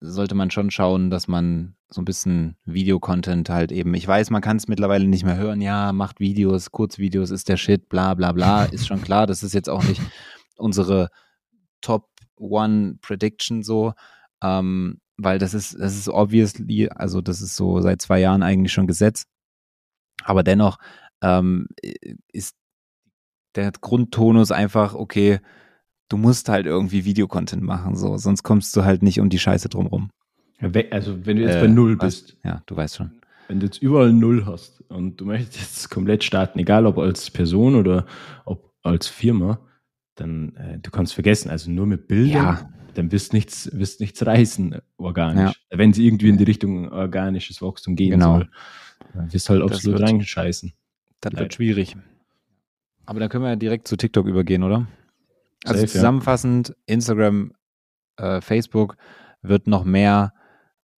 sollte 0.00 0.34
man 0.34 0.50
schon 0.50 0.70
schauen, 0.70 1.10
dass 1.10 1.26
man 1.26 1.74
so 1.88 2.00
ein 2.00 2.04
bisschen 2.04 2.56
Videocontent 2.64 3.48
halt 3.48 3.72
eben, 3.72 3.94
ich 3.94 4.06
weiß, 4.06 4.30
man 4.30 4.42
kann 4.42 4.58
es 4.58 4.68
mittlerweile 4.68 5.08
nicht 5.08 5.24
mehr 5.24 5.36
hören, 5.36 5.60
ja, 5.60 5.92
macht 5.92 6.20
Videos, 6.20 6.70
Kurzvideos 6.70 7.30
ist 7.30 7.48
der 7.48 7.56
Shit, 7.56 7.88
bla 7.88 8.14
bla 8.14 8.32
bla, 8.32 8.64
ist 8.72 8.86
schon 8.86 9.02
klar, 9.02 9.26
das 9.26 9.42
ist 9.42 9.54
jetzt 9.54 9.70
auch 9.70 9.82
nicht 9.82 10.00
unsere 10.56 11.08
Top 11.80 12.10
One 12.36 12.98
Prediction 13.00 13.62
so, 13.62 13.94
ähm, 14.42 15.00
weil 15.16 15.38
das 15.38 15.54
ist, 15.54 15.74
das 15.80 15.96
ist 15.96 16.08
obviously, 16.08 16.88
also 16.90 17.20
das 17.20 17.40
ist 17.40 17.56
so 17.56 17.80
seit 17.80 18.00
zwei 18.02 18.20
Jahren 18.20 18.42
eigentlich 18.42 18.72
schon 18.72 18.86
Gesetz. 18.86 19.26
Aber 20.24 20.42
dennoch 20.42 20.78
ähm, 21.22 21.68
ist 22.32 22.54
der 23.54 23.72
Grundtonus 23.72 24.52
einfach, 24.52 24.94
okay, 24.94 25.40
du 26.08 26.16
musst 26.16 26.48
halt 26.48 26.66
irgendwie 26.66 27.04
Videocontent 27.04 27.62
machen, 27.62 27.96
so, 27.96 28.16
sonst 28.16 28.42
kommst 28.42 28.74
du 28.76 28.84
halt 28.84 29.02
nicht 29.02 29.20
um 29.20 29.28
die 29.28 29.38
Scheiße 29.38 29.68
drumrum. 29.68 30.10
Ja, 30.60 30.70
Also 30.90 31.24
wenn 31.26 31.36
du 31.36 31.42
jetzt 31.44 31.56
Äh, 31.56 31.60
bei 31.62 31.66
Null 31.68 31.98
was? 31.98 32.04
bist, 32.22 32.36
Ja, 32.44 32.62
du 32.66 32.76
weißt 32.76 32.96
schon. 32.96 33.12
wenn 33.48 33.60
du 33.60 33.66
jetzt 33.66 33.80
überall 33.82 34.12
Null 34.12 34.44
hast 34.46 34.82
und 34.88 35.16
du 35.20 35.24
möchtest 35.24 35.60
jetzt 35.60 35.90
komplett 35.90 36.24
starten, 36.24 36.58
egal 36.58 36.86
ob 36.86 36.98
als 36.98 37.30
Person 37.30 37.74
oder 37.76 38.06
ob 38.44 38.72
als 38.82 39.06
Firma, 39.08 39.58
dann 40.16 40.54
äh, 40.56 40.78
du 40.78 40.90
kannst 40.90 41.14
vergessen, 41.14 41.48
also 41.50 41.70
nur 41.70 41.86
mit 41.86 42.08
Bildern, 42.08 42.44
Ja. 42.44 42.70
dann 42.94 43.12
wirst 43.12 43.32
nichts, 43.32 43.70
wirst 43.72 44.00
nichts 44.00 44.24
reißen 44.26 44.72
äh, 44.72 44.80
organisch. 44.96 45.54
Wenn 45.70 45.92
sie 45.92 46.06
irgendwie 46.06 46.28
in 46.28 46.38
die 46.38 46.44
Richtung 46.44 46.88
organisches 46.90 47.62
Wachstum 47.62 47.94
gehen 47.96 48.10
Genau. 48.10 48.38
soll, 48.38 48.50
dann 49.14 49.32
wirst 49.32 49.48
du 49.48 49.52
halt 49.52 49.62
Das 49.62 49.76
absolut 49.78 50.00
wird- 50.00 50.08
reinscheißen. 50.10 50.72
Das 51.20 51.32
Leider. 51.32 51.44
wird 51.44 51.54
schwierig. 51.54 51.96
Aber 53.06 53.20
dann 53.20 53.28
können 53.28 53.44
wir 53.44 53.50
ja 53.50 53.56
direkt 53.56 53.88
zu 53.88 53.96
TikTok 53.96 54.26
übergehen, 54.26 54.62
oder? 54.62 54.86
Also 55.64 55.80
Safe, 55.80 55.92
ja. 55.92 56.00
zusammenfassend, 56.00 56.76
Instagram, 56.86 57.52
äh, 58.16 58.40
Facebook 58.40 58.96
wird 59.42 59.66
noch 59.66 59.84
mehr 59.84 60.32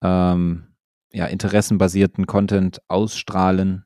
ähm, 0.01 0.75
ja, 1.11 1.25
interessenbasierten 1.25 2.25
Content 2.27 2.81
ausstrahlen 2.87 3.85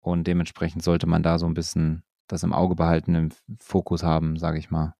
Und 0.00 0.26
dementsprechend 0.26 0.82
sollte 0.82 1.06
man 1.06 1.22
da 1.22 1.38
so 1.38 1.46
ein 1.46 1.54
bisschen 1.54 2.02
das 2.28 2.42
im 2.42 2.52
Auge 2.52 2.74
behalten, 2.74 3.14
im 3.14 3.28
Fokus 3.60 4.02
haben, 4.02 4.36
sage 4.36 4.58
ich 4.58 4.70
mal. 4.70 4.94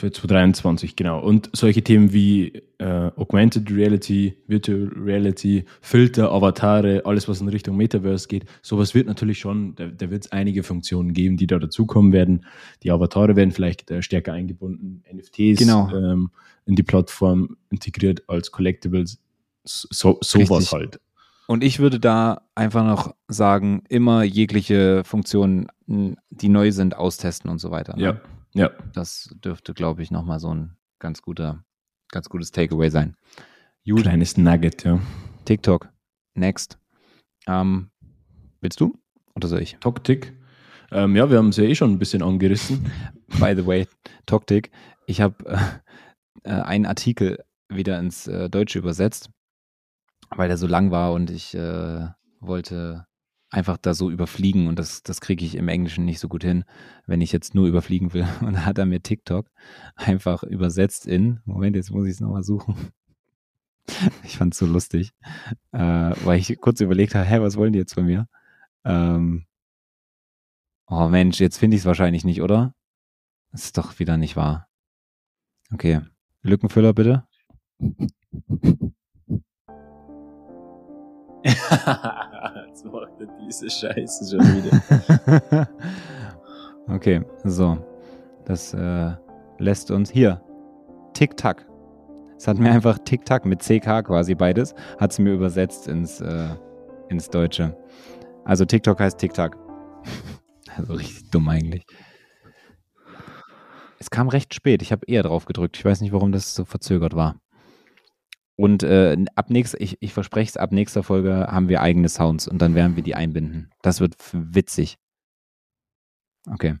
Für 0.00 0.10
2023, 0.10 0.96
genau. 0.96 1.20
Und 1.20 1.50
solche 1.52 1.82
Themen 1.82 2.10
wie 2.14 2.62
äh, 2.78 3.10
Augmented 3.16 3.70
Reality, 3.70 4.34
Virtual 4.46 4.90
Reality, 4.96 5.66
Filter, 5.82 6.32
Avatare, 6.32 7.02
alles, 7.04 7.28
was 7.28 7.42
in 7.42 7.48
Richtung 7.48 7.76
Metaverse 7.76 8.26
geht, 8.26 8.46
sowas 8.62 8.94
wird 8.94 9.08
natürlich 9.08 9.40
schon, 9.40 9.74
da, 9.74 9.88
da 9.88 10.10
wird 10.10 10.24
es 10.24 10.32
einige 10.32 10.62
Funktionen 10.62 11.12
geben, 11.12 11.36
die 11.36 11.46
da 11.46 11.58
dazukommen 11.58 12.14
werden. 12.14 12.46
Die 12.82 12.90
Avatare 12.90 13.36
werden 13.36 13.50
vielleicht 13.50 13.90
äh, 13.90 14.00
stärker 14.00 14.32
eingebunden, 14.32 15.02
NFTs 15.12 15.58
genau. 15.58 15.90
ähm, 15.94 16.30
in 16.64 16.76
die 16.76 16.82
Plattform 16.82 17.58
integriert 17.68 18.22
als 18.26 18.52
Collectibles, 18.52 19.18
so, 19.64 20.16
sowas 20.22 20.72
halt. 20.72 20.98
Und 21.46 21.62
ich 21.62 21.78
würde 21.78 22.00
da 22.00 22.40
einfach 22.54 22.86
noch 22.86 23.14
sagen, 23.28 23.82
immer 23.90 24.22
jegliche 24.22 25.04
Funktionen, 25.04 25.66
die 25.86 26.48
neu 26.48 26.72
sind, 26.72 26.96
austesten 26.96 27.50
und 27.50 27.58
so 27.58 27.70
weiter. 27.70 27.98
Ne? 27.98 28.02
Ja. 28.02 28.20
Ja. 28.54 28.70
Das 28.92 29.34
dürfte, 29.44 29.74
glaube 29.74 30.02
ich, 30.02 30.10
nochmal 30.10 30.40
so 30.40 30.52
ein 30.52 30.76
ganz 30.98 31.22
guter, 31.22 31.64
ganz 32.10 32.28
gutes 32.28 32.50
Takeaway 32.50 32.90
sein. 32.90 33.16
Gut. 33.84 34.02
Kleines 34.02 34.36
Nugget, 34.36 34.84
ja. 34.84 35.00
TikTok. 35.44 35.88
Next. 36.34 36.78
Ähm, 37.46 37.90
willst 38.60 38.80
du 38.80 38.98
oder 39.34 39.48
soll 39.48 39.62
ich? 39.62 39.76
Toktik. 39.80 40.36
Ähm, 40.92 41.16
ja, 41.16 41.30
wir 41.30 41.38
haben 41.38 41.48
es 41.48 41.56
ja 41.56 41.64
eh 41.64 41.74
schon 41.74 41.92
ein 41.92 41.98
bisschen 41.98 42.22
angerissen. 42.22 42.90
By 43.38 43.54
the 43.56 43.66
way, 43.66 43.86
Toktik. 44.26 44.70
Ich 45.06 45.20
habe 45.20 45.44
äh, 45.46 45.58
äh, 46.44 46.62
einen 46.62 46.86
Artikel 46.86 47.44
wieder 47.68 47.98
ins 47.98 48.26
äh, 48.26 48.50
Deutsche 48.50 48.78
übersetzt, 48.78 49.30
weil 50.30 50.48
der 50.48 50.56
so 50.56 50.66
lang 50.66 50.90
war 50.90 51.12
und 51.12 51.30
ich 51.30 51.54
äh, 51.54 52.08
wollte 52.40 53.06
einfach 53.50 53.76
da 53.76 53.94
so 53.94 54.10
überfliegen 54.10 54.68
und 54.68 54.78
das, 54.78 55.02
das 55.02 55.20
kriege 55.20 55.44
ich 55.44 55.56
im 55.56 55.68
Englischen 55.68 56.04
nicht 56.04 56.20
so 56.20 56.28
gut 56.28 56.44
hin, 56.44 56.64
wenn 57.06 57.20
ich 57.20 57.32
jetzt 57.32 57.54
nur 57.54 57.66
überfliegen 57.66 58.12
will. 58.14 58.26
Und 58.40 58.54
da 58.54 58.64
hat 58.64 58.78
er 58.78 58.86
mir 58.86 59.02
TikTok 59.02 59.50
einfach 59.96 60.42
übersetzt 60.44 61.06
in, 61.06 61.40
Moment, 61.44 61.76
jetzt 61.76 61.90
muss 61.90 62.06
ich 62.06 62.12
es 62.12 62.20
nochmal 62.20 62.44
suchen. 62.44 62.76
Ich 64.22 64.38
fand 64.38 64.54
es 64.54 64.60
so 64.60 64.66
lustig, 64.66 65.12
äh, 65.72 65.78
weil 65.78 66.38
ich 66.38 66.60
kurz 66.60 66.80
überlegt 66.80 67.16
habe, 67.16 67.26
hä, 67.26 67.40
was 67.40 67.56
wollen 67.56 67.72
die 67.72 67.80
jetzt 67.80 67.94
von 67.94 68.06
mir? 68.06 68.28
Ähm, 68.84 69.46
oh 70.86 71.08
Mensch, 71.08 71.40
jetzt 71.40 71.58
finde 71.58 71.76
ich 71.76 71.82
es 71.82 71.86
wahrscheinlich 71.86 72.24
nicht, 72.24 72.40
oder? 72.40 72.72
Das 73.50 73.64
ist 73.64 73.78
doch 73.78 73.98
wieder 73.98 74.16
nicht 74.16 74.36
wahr. 74.36 74.68
Okay, 75.72 76.02
Lückenfüller 76.42 76.92
bitte. 76.92 77.26
Jetzt 82.70 82.84
macht 82.84 83.20
er 83.20 83.26
diese 83.40 83.68
Scheiße 83.68 84.30
schon 84.30 84.46
wieder. 84.46 85.68
okay, 86.88 87.20
so. 87.42 87.78
Das 88.44 88.72
äh, 88.74 89.10
lässt 89.58 89.90
uns 89.90 90.08
hier. 90.08 90.40
Tick-Tack. 91.14 91.66
Es 92.36 92.46
hat 92.46 92.58
mir 92.58 92.70
einfach 92.70 92.98
Tick-Tack 92.98 93.44
mit 93.44 93.60
CK 93.60 94.04
quasi 94.04 94.36
beides, 94.36 94.74
hat 94.98 95.10
es 95.10 95.18
mir 95.18 95.32
übersetzt 95.32 95.88
ins, 95.88 96.20
äh, 96.20 96.50
ins 97.08 97.28
Deutsche. 97.28 97.76
Also 98.44 98.64
TikTok 98.64 99.00
heißt 99.00 99.18
TikTok. 99.18 99.56
also 100.76 100.94
richtig 100.94 101.28
dumm 101.30 101.48
eigentlich. 101.48 101.84
Es 103.98 104.10
kam 104.10 104.28
recht 104.28 104.54
spät. 104.54 104.80
Ich 104.80 104.92
habe 104.92 105.04
eher 105.06 105.24
drauf 105.24 105.44
gedrückt. 105.44 105.76
Ich 105.76 105.84
weiß 105.84 106.00
nicht, 106.02 106.12
warum 106.12 106.30
das 106.30 106.54
so 106.54 106.64
verzögert 106.64 107.16
war. 107.16 107.34
Und 108.60 108.82
äh, 108.82 109.16
ab 109.36 109.48
nächst, 109.48 109.74
ich, 109.80 109.96
ich 110.02 110.12
verspreche 110.12 110.50
es, 110.50 110.56
ab 110.58 110.70
nächster 110.70 111.02
Folge 111.02 111.46
haben 111.50 111.70
wir 111.70 111.80
eigene 111.80 112.10
Sounds 112.10 112.46
und 112.46 112.58
dann 112.60 112.74
werden 112.74 112.94
wir 112.94 113.02
die 113.02 113.14
einbinden. 113.14 113.70
Das 113.80 114.00
wird 114.00 114.16
witzig. 114.34 114.98
Okay. 116.46 116.76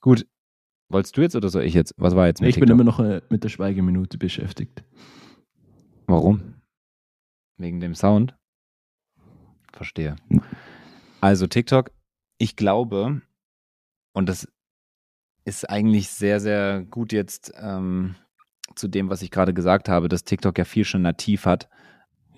Gut. 0.00 0.26
Wolltest 0.88 1.16
du 1.16 1.20
jetzt 1.20 1.36
oder 1.36 1.48
soll 1.48 1.62
ich 1.62 1.74
jetzt? 1.74 1.94
Was 1.96 2.16
war 2.16 2.26
jetzt 2.26 2.40
mit 2.40 2.48
Ich 2.48 2.56
TikTok? 2.56 2.66
bin 2.66 2.74
immer 2.74 2.82
noch 2.82 2.98
äh, 2.98 3.22
mit 3.30 3.44
der 3.44 3.50
Schweigeminute 3.50 4.18
beschäftigt. 4.18 4.82
Warum? 6.08 6.56
Wegen 7.56 7.78
dem 7.78 7.94
Sound? 7.94 8.36
Verstehe. 9.72 10.16
Also 11.20 11.46
TikTok, 11.46 11.92
ich 12.38 12.56
glaube, 12.56 13.22
und 14.12 14.28
das 14.28 14.48
ist 15.44 15.70
eigentlich 15.70 16.08
sehr, 16.08 16.40
sehr 16.40 16.82
gut 16.82 17.12
jetzt 17.12 17.52
ähm, 17.60 18.16
zu 18.74 18.88
dem, 18.88 19.08
was 19.08 19.22
ich 19.22 19.30
gerade 19.30 19.54
gesagt 19.54 19.88
habe, 19.88 20.08
dass 20.08 20.24
TikTok 20.24 20.58
ja 20.58 20.64
viel 20.64 20.84
schon 20.84 21.02
nativ 21.02 21.46
hat, 21.46 21.68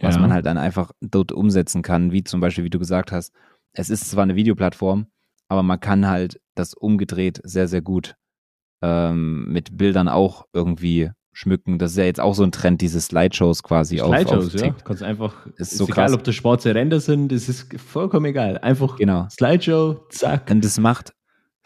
was 0.01 0.17
ja. 0.17 0.21
man 0.21 0.33
halt 0.33 0.47
dann 0.47 0.59
einfach 0.59 0.93
dort 1.01 1.33
umsetzen 1.33 1.83
kann, 1.83 2.12
wie 2.12 2.25
zum 2.25 2.41
Beispiel, 2.41 2.64
wie 2.64 2.71
du 2.71 2.79
gesagt 2.79 3.12
hast, 3.12 3.33
es 3.73 3.91
ist 3.91 4.11
zwar 4.11 4.25
eine 4.25 4.37
Videoplattform, 4.37 5.07
aber 5.49 5.62
man 5.62 5.81
kann 5.81 6.07
halt 6.07 6.41
das 6.55 6.75
umgedreht 6.75 7.41
sehr, 7.45 7.69
sehr 7.69 7.83
gut 7.83 8.17
ähm, 8.83 9.47
mit 9.49 9.77
Bildern 9.77 10.09
auch 10.09 10.47
irgendwie 10.53 11.11
schmücken. 11.33 11.79
Das 11.79 11.93
ist 11.93 11.97
ja 11.97 12.05
jetzt 12.05 12.21
auch 12.21 12.35
so 12.35 12.43
ein 12.43 12.53
Trend, 12.53 12.81
diese 12.81 13.01
Slideshows 13.01 13.62
quasi 13.62 13.99
Slideshows, 13.99 14.49
auf, 14.49 14.55
auf 14.55 14.61
ja. 14.61 14.71
Du 14.71 14.85
kannst 14.85 15.03
einfach, 15.03 15.47
ist, 15.47 15.73
ist 15.73 15.79
so 15.79 15.85
egal, 15.85 16.07
krass. 16.07 16.14
ob 16.14 16.25
das 16.25 16.35
schwarze 16.35 16.75
Ränder 16.75 17.01
sind, 17.01 17.33
es 17.33 17.49
ist 17.49 17.81
vollkommen 17.81 18.27
egal. 18.27 18.59
Einfach 18.59 18.97
genau. 18.97 19.29
Slideshow, 19.31 20.07
zack. 20.11 20.51
Und 20.51 20.64
das 20.64 20.79
macht 20.79 21.12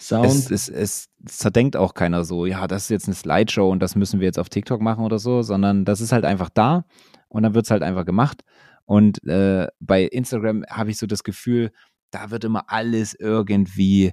Sound. 0.02 0.26
Es, 0.26 0.50
es, 0.50 0.68
es 0.68 1.08
zerdenkt 1.26 1.76
auch 1.76 1.94
keiner 1.94 2.24
so, 2.24 2.44
ja, 2.46 2.66
das 2.66 2.84
ist 2.84 2.90
jetzt 2.90 3.06
eine 3.06 3.14
Slideshow 3.14 3.70
und 3.70 3.80
das 3.80 3.94
müssen 3.94 4.20
wir 4.20 4.26
jetzt 4.26 4.38
auf 4.38 4.48
TikTok 4.48 4.80
machen 4.80 5.04
oder 5.04 5.18
so, 5.18 5.42
sondern 5.42 5.84
das 5.84 6.00
ist 6.00 6.12
halt 6.12 6.24
einfach 6.24 6.50
da 6.50 6.84
und 7.28 7.44
dann 7.44 7.54
wird 7.54 7.66
es 7.66 7.70
halt 7.70 7.82
einfach 7.82 8.04
gemacht. 8.04 8.42
Und 8.84 9.24
äh, 9.26 9.68
bei 9.80 10.04
Instagram 10.04 10.64
habe 10.68 10.90
ich 10.90 10.98
so 10.98 11.06
das 11.06 11.22
Gefühl, 11.22 11.70
da 12.10 12.30
wird 12.30 12.44
immer 12.44 12.64
alles 12.66 13.14
irgendwie, 13.14 14.12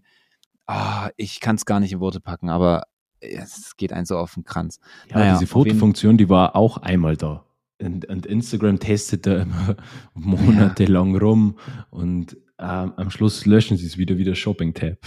oh, 0.68 1.08
ich 1.18 1.40
kann 1.40 1.56
es 1.56 1.66
gar 1.66 1.80
nicht 1.80 1.92
in 1.92 2.00
Worte 2.00 2.22
packen, 2.22 2.50
aber 2.50 2.84
es 3.20 3.76
geht 3.76 3.92
einem 3.92 4.06
so 4.06 4.18
auf 4.18 4.36
den 4.36 4.44
Kranz. 4.44 4.80
Ja, 5.10 5.18
naja, 5.18 5.34
diese 5.34 5.48
Fotofunktion, 5.48 6.18
die 6.18 6.30
war 6.30 6.56
auch 6.56 6.78
einmal 6.78 7.18
da. 7.18 7.46
Und, 7.82 8.06
und 8.06 8.26
Instagram 8.26 8.80
testet 8.80 9.26
da 9.26 9.42
immer 9.42 9.76
monatelang 10.14 11.14
ja. 11.14 11.20
rum 11.20 11.58
und 11.90 12.38
ähm, 12.60 12.94
am 12.96 13.10
Schluss 13.10 13.46
löschen 13.46 13.78
sie 13.78 13.88
es 13.88 13.98
wieder 13.98 14.18
wie 14.18 14.26
der 14.26 14.36
Shopping-Tab. 14.36 14.98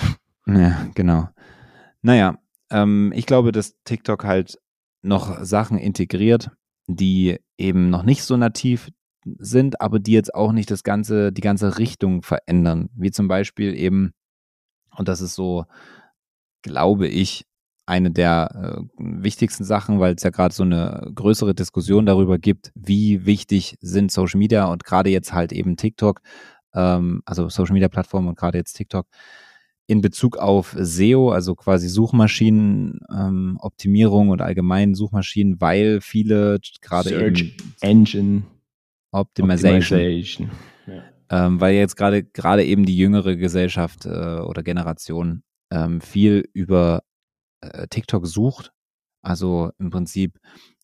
Ja, 0.46 0.88
genau. 0.94 1.28
Naja, 2.02 2.38
ähm, 2.70 3.12
ich 3.14 3.26
glaube, 3.26 3.52
dass 3.52 3.76
TikTok 3.84 4.24
halt 4.24 4.58
noch 5.02 5.44
Sachen 5.44 5.78
integriert, 5.78 6.50
die 6.86 7.38
eben 7.58 7.90
noch 7.90 8.02
nicht 8.02 8.24
so 8.24 8.36
nativ 8.36 8.90
sind, 9.24 9.80
aber 9.80 10.00
die 10.00 10.12
jetzt 10.12 10.34
auch 10.34 10.52
nicht 10.52 10.70
das 10.70 10.82
ganze, 10.82 11.32
die 11.32 11.40
ganze 11.40 11.78
Richtung 11.78 12.22
verändern. 12.22 12.90
Wie 12.94 13.10
zum 13.10 13.28
Beispiel 13.28 13.74
eben, 13.74 14.12
und 14.96 15.08
das 15.08 15.20
ist 15.20 15.34
so, 15.34 15.64
glaube 16.62 17.08
ich, 17.08 17.46
eine 17.86 18.10
der 18.10 18.50
äh, 18.54 18.82
wichtigsten 18.98 19.64
Sachen, 19.64 20.00
weil 20.00 20.14
es 20.14 20.22
ja 20.22 20.30
gerade 20.30 20.54
so 20.54 20.62
eine 20.62 21.10
größere 21.14 21.54
Diskussion 21.54 22.06
darüber 22.06 22.38
gibt, 22.38 22.72
wie 22.74 23.26
wichtig 23.26 23.76
sind 23.80 24.12
Social 24.12 24.38
Media 24.38 24.66
und 24.66 24.84
gerade 24.84 25.10
jetzt 25.10 25.32
halt 25.32 25.52
eben 25.52 25.76
TikTok, 25.76 26.20
ähm, 26.74 27.22
also 27.26 27.48
Social 27.48 27.74
Media 27.74 27.88
Plattformen 27.88 28.28
und 28.28 28.38
gerade 28.38 28.58
jetzt 28.58 28.74
TikTok, 28.74 29.06
in 29.86 30.00
Bezug 30.00 30.38
auf 30.38 30.74
SEO, 30.78 31.30
also 31.30 31.54
quasi 31.54 31.88
Suchmaschinenoptimierung 31.88 34.26
ähm, 34.26 34.30
und 34.30 34.40
allgemein 34.40 34.94
Suchmaschinen, 34.94 35.60
weil 35.60 36.00
viele 36.00 36.58
gerade 36.80 37.10
Search 37.10 37.54
Engine 37.80 38.44
Optimization, 39.10 39.98
Optimization. 39.98 40.50
Ja. 40.86 41.02
Ähm, 41.30 41.60
weil 41.60 41.74
jetzt 41.74 41.96
gerade 41.96 42.24
gerade 42.24 42.64
eben 42.64 42.86
die 42.86 42.96
jüngere 42.96 43.36
Gesellschaft 43.36 44.06
äh, 44.06 44.38
oder 44.38 44.62
Generation 44.62 45.42
ähm, 45.70 46.00
viel 46.00 46.48
über 46.52 47.02
äh, 47.60 47.88
TikTok 47.88 48.26
sucht. 48.26 48.72
Also 49.20 49.72
im 49.78 49.90
Prinzip, 49.90 50.38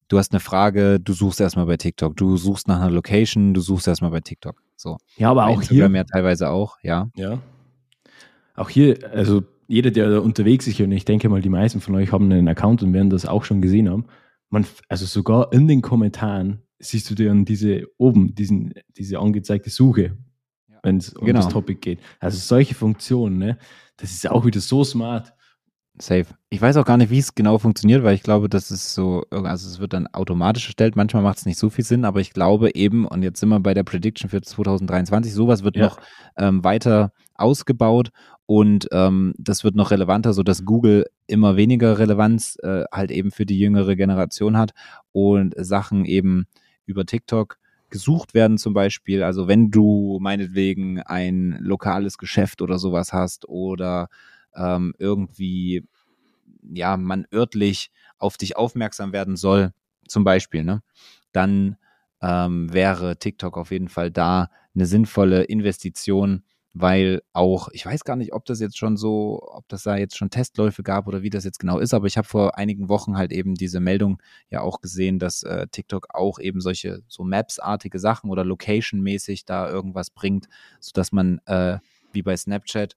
du 0.08 0.18
hast 0.18 0.32
eine 0.32 0.40
Frage, 0.40 1.00
du 1.00 1.12
suchst 1.12 1.40
erstmal 1.40 1.66
bei 1.66 1.76
TikTok, 1.76 2.16
du 2.16 2.36
suchst 2.36 2.66
nach 2.68 2.80
einer 2.80 2.90
Location, 2.90 3.54
du 3.54 3.60
suchst 3.60 3.88
erstmal 3.88 4.10
bei 4.10 4.20
TikTok. 4.20 4.60
So. 4.76 4.98
Ja, 5.16 5.30
aber 5.30 5.46
bei 5.46 5.52
auch 5.52 5.60
Instagram 5.60 5.92
hier. 5.92 6.00
ja 6.00 6.04
teilweise 6.04 6.50
auch, 6.50 6.76
ja. 6.82 7.08
Ja 7.16 7.40
auch 8.58 8.70
hier, 8.70 8.98
also 9.12 9.42
jeder, 9.66 9.90
der 9.90 10.22
unterwegs 10.22 10.66
ist, 10.66 10.80
und 10.80 10.92
ich 10.92 11.04
denke 11.04 11.28
mal, 11.28 11.42
die 11.42 11.48
meisten 11.48 11.80
von 11.80 11.94
euch 11.94 12.12
haben 12.12 12.30
einen 12.32 12.48
Account 12.48 12.82
und 12.82 12.92
werden 12.92 13.10
das 13.10 13.26
auch 13.26 13.44
schon 13.44 13.60
gesehen 13.60 13.88
haben. 13.88 14.06
Man, 14.50 14.66
also 14.88 15.04
sogar 15.04 15.52
in 15.52 15.68
den 15.68 15.82
Kommentaren 15.82 16.62
siehst 16.78 17.10
du 17.10 17.14
dann 17.14 17.44
diese 17.44 17.86
oben, 17.98 18.34
diesen, 18.34 18.72
diese 18.96 19.18
angezeigte 19.18 19.68
Suche, 19.68 20.16
wenn 20.82 20.98
es 20.98 21.12
um 21.12 21.26
genau. 21.26 21.40
das 21.40 21.48
Topic 21.48 21.80
geht. 21.80 22.00
Also 22.18 22.38
solche 22.38 22.74
Funktionen, 22.74 23.38
ne, 23.38 23.58
das 23.96 24.12
ist 24.12 24.28
auch 24.30 24.46
wieder 24.46 24.60
so 24.60 24.84
smart. 24.84 25.34
Safe. 26.02 26.26
Ich 26.50 26.60
weiß 26.60 26.76
auch 26.76 26.84
gar 26.84 26.96
nicht, 26.96 27.10
wie 27.10 27.18
es 27.18 27.34
genau 27.34 27.58
funktioniert, 27.58 28.02
weil 28.02 28.14
ich 28.14 28.22
glaube, 28.22 28.48
das 28.48 28.70
ist 28.70 28.94
so, 28.94 29.24
also 29.30 29.68
es 29.68 29.80
wird 29.80 29.92
dann 29.92 30.06
automatisch 30.08 30.66
erstellt. 30.66 30.96
Manchmal 30.96 31.22
macht 31.22 31.38
es 31.38 31.46
nicht 31.46 31.58
so 31.58 31.70
viel 31.70 31.84
Sinn, 31.84 32.04
aber 32.04 32.20
ich 32.20 32.32
glaube 32.32 32.74
eben, 32.74 33.06
und 33.06 33.22
jetzt 33.22 33.40
sind 33.40 33.48
wir 33.48 33.60
bei 33.60 33.74
der 33.74 33.84
Prediction 33.84 34.30
für 34.30 34.40
2023, 34.40 35.32
sowas 35.32 35.64
wird 35.64 35.76
ja. 35.76 35.84
noch 35.86 35.98
ähm, 36.36 36.64
weiter 36.64 37.12
ausgebaut 37.34 38.10
und 38.46 38.88
ähm, 38.92 39.34
das 39.38 39.62
wird 39.62 39.74
noch 39.74 39.90
relevanter, 39.90 40.32
sodass 40.32 40.64
Google 40.64 41.06
immer 41.26 41.56
weniger 41.56 41.98
Relevanz 41.98 42.56
äh, 42.62 42.84
halt 42.90 43.10
eben 43.10 43.30
für 43.30 43.44
die 43.44 43.58
jüngere 43.58 43.94
Generation 43.94 44.56
hat 44.56 44.72
und 45.12 45.54
Sachen 45.58 46.04
eben 46.04 46.46
über 46.86 47.04
TikTok 47.04 47.58
gesucht 47.90 48.34
werden 48.34 48.58
zum 48.58 48.74
Beispiel. 48.74 49.22
Also 49.22 49.48
wenn 49.48 49.70
du 49.70 50.18
meinetwegen 50.20 51.00
ein 51.00 51.58
lokales 51.60 52.18
Geschäft 52.18 52.62
oder 52.62 52.78
sowas 52.78 53.12
hast 53.12 53.48
oder 53.48 54.08
ähm, 54.58 54.94
irgendwie, 54.98 55.86
ja, 56.62 56.96
man 56.96 57.26
örtlich 57.32 57.90
auf 58.18 58.36
dich 58.36 58.56
aufmerksam 58.56 59.12
werden 59.12 59.36
soll, 59.36 59.72
zum 60.06 60.24
Beispiel, 60.24 60.64
ne, 60.64 60.82
dann 61.32 61.76
ähm, 62.20 62.72
wäre 62.72 63.18
TikTok 63.18 63.56
auf 63.56 63.70
jeden 63.70 63.88
Fall 63.88 64.10
da 64.10 64.50
eine 64.74 64.86
sinnvolle 64.86 65.44
Investition, 65.44 66.42
weil 66.74 67.22
auch, 67.32 67.68
ich 67.72 67.86
weiß 67.86 68.04
gar 68.04 68.16
nicht, 68.16 68.32
ob 68.32 68.44
das 68.44 68.60
jetzt 68.60 68.78
schon 68.78 68.96
so, 68.96 69.40
ob 69.42 69.68
das 69.68 69.82
da 69.82 69.96
jetzt 69.96 70.16
schon 70.16 70.30
Testläufe 70.30 70.82
gab 70.82 71.06
oder 71.06 71.22
wie 71.22 71.30
das 71.30 71.44
jetzt 71.44 71.58
genau 71.58 71.78
ist, 71.78 71.94
aber 71.94 72.06
ich 72.06 72.16
habe 72.16 72.28
vor 72.28 72.56
einigen 72.58 72.88
Wochen 72.88 73.16
halt 73.16 73.32
eben 73.32 73.54
diese 73.54 73.80
Meldung 73.80 74.20
ja 74.50 74.60
auch 74.60 74.80
gesehen, 74.80 75.18
dass 75.18 75.42
äh, 75.42 75.66
TikTok 75.70 76.08
auch 76.14 76.38
eben 76.38 76.60
solche 76.60 77.02
so 77.08 77.24
Maps-artige 77.24 77.98
Sachen 77.98 78.30
oder 78.30 78.44
Location-mäßig 78.44 79.44
da 79.44 79.68
irgendwas 79.68 80.10
bringt, 80.10 80.48
sodass 80.80 81.12
man 81.12 81.40
äh, 81.46 81.78
wie 82.12 82.22
bei 82.22 82.36
Snapchat 82.36 82.96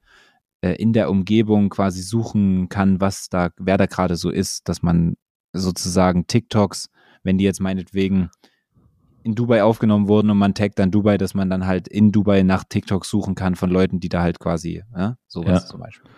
äh, 0.62 0.74
in 0.74 0.94
der 0.94 1.10
Umgebung 1.10 1.70
quasi 1.70 2.02
suchen 2.02 2.70
kann, 2.70 3.02
was 3.02 3.30
da, 3.30 3.50
wer 3.58 3.78
da 3.78 3.86
gerade 3.86 4.16
so 4.16 4.30
ist, 4.30 4.68
dass 4.70 4.82
man 4.82 5.16
sozusagen 5.54 6.28
TikToks, 6.28 6.90
wenn 7.24 7.38
die 7.38 7.44
jetzt 7.44 7.60
meinetwegen 7.60 8.30
in 9.24 9.36
Dubai 9.36 9.64
aufgenommen 9.64 10.08
wurden 10.08 10.30
und 10.30 10.38
man 10.38 10.56
taggt 10.56 10.80
dann 10.80 10.92
Dubai, 10.92 11.18
dass 11.18 11.34
man 11.34 11.50
dann 11.50 11.68
halt 11.68 11.88
in 11.88 12.12
Dubai 12.12 12.44
nach 12.44 12.64
TikTok 12.64 13.06
suchen 13.06 13.36
kann 13.36 13.56
von 13.56 13.70
Leuten, 13.70 14.00
die 14.00 14.10
da 14.10 14.22
halt 14.22 14.40
quasi, 14.40 14.84
ja, 14.96 15.18
sowas 15.28 15.64
ja. 15.64 15.70
zum 15.70 15.80
Beispiel. 15.82 16.10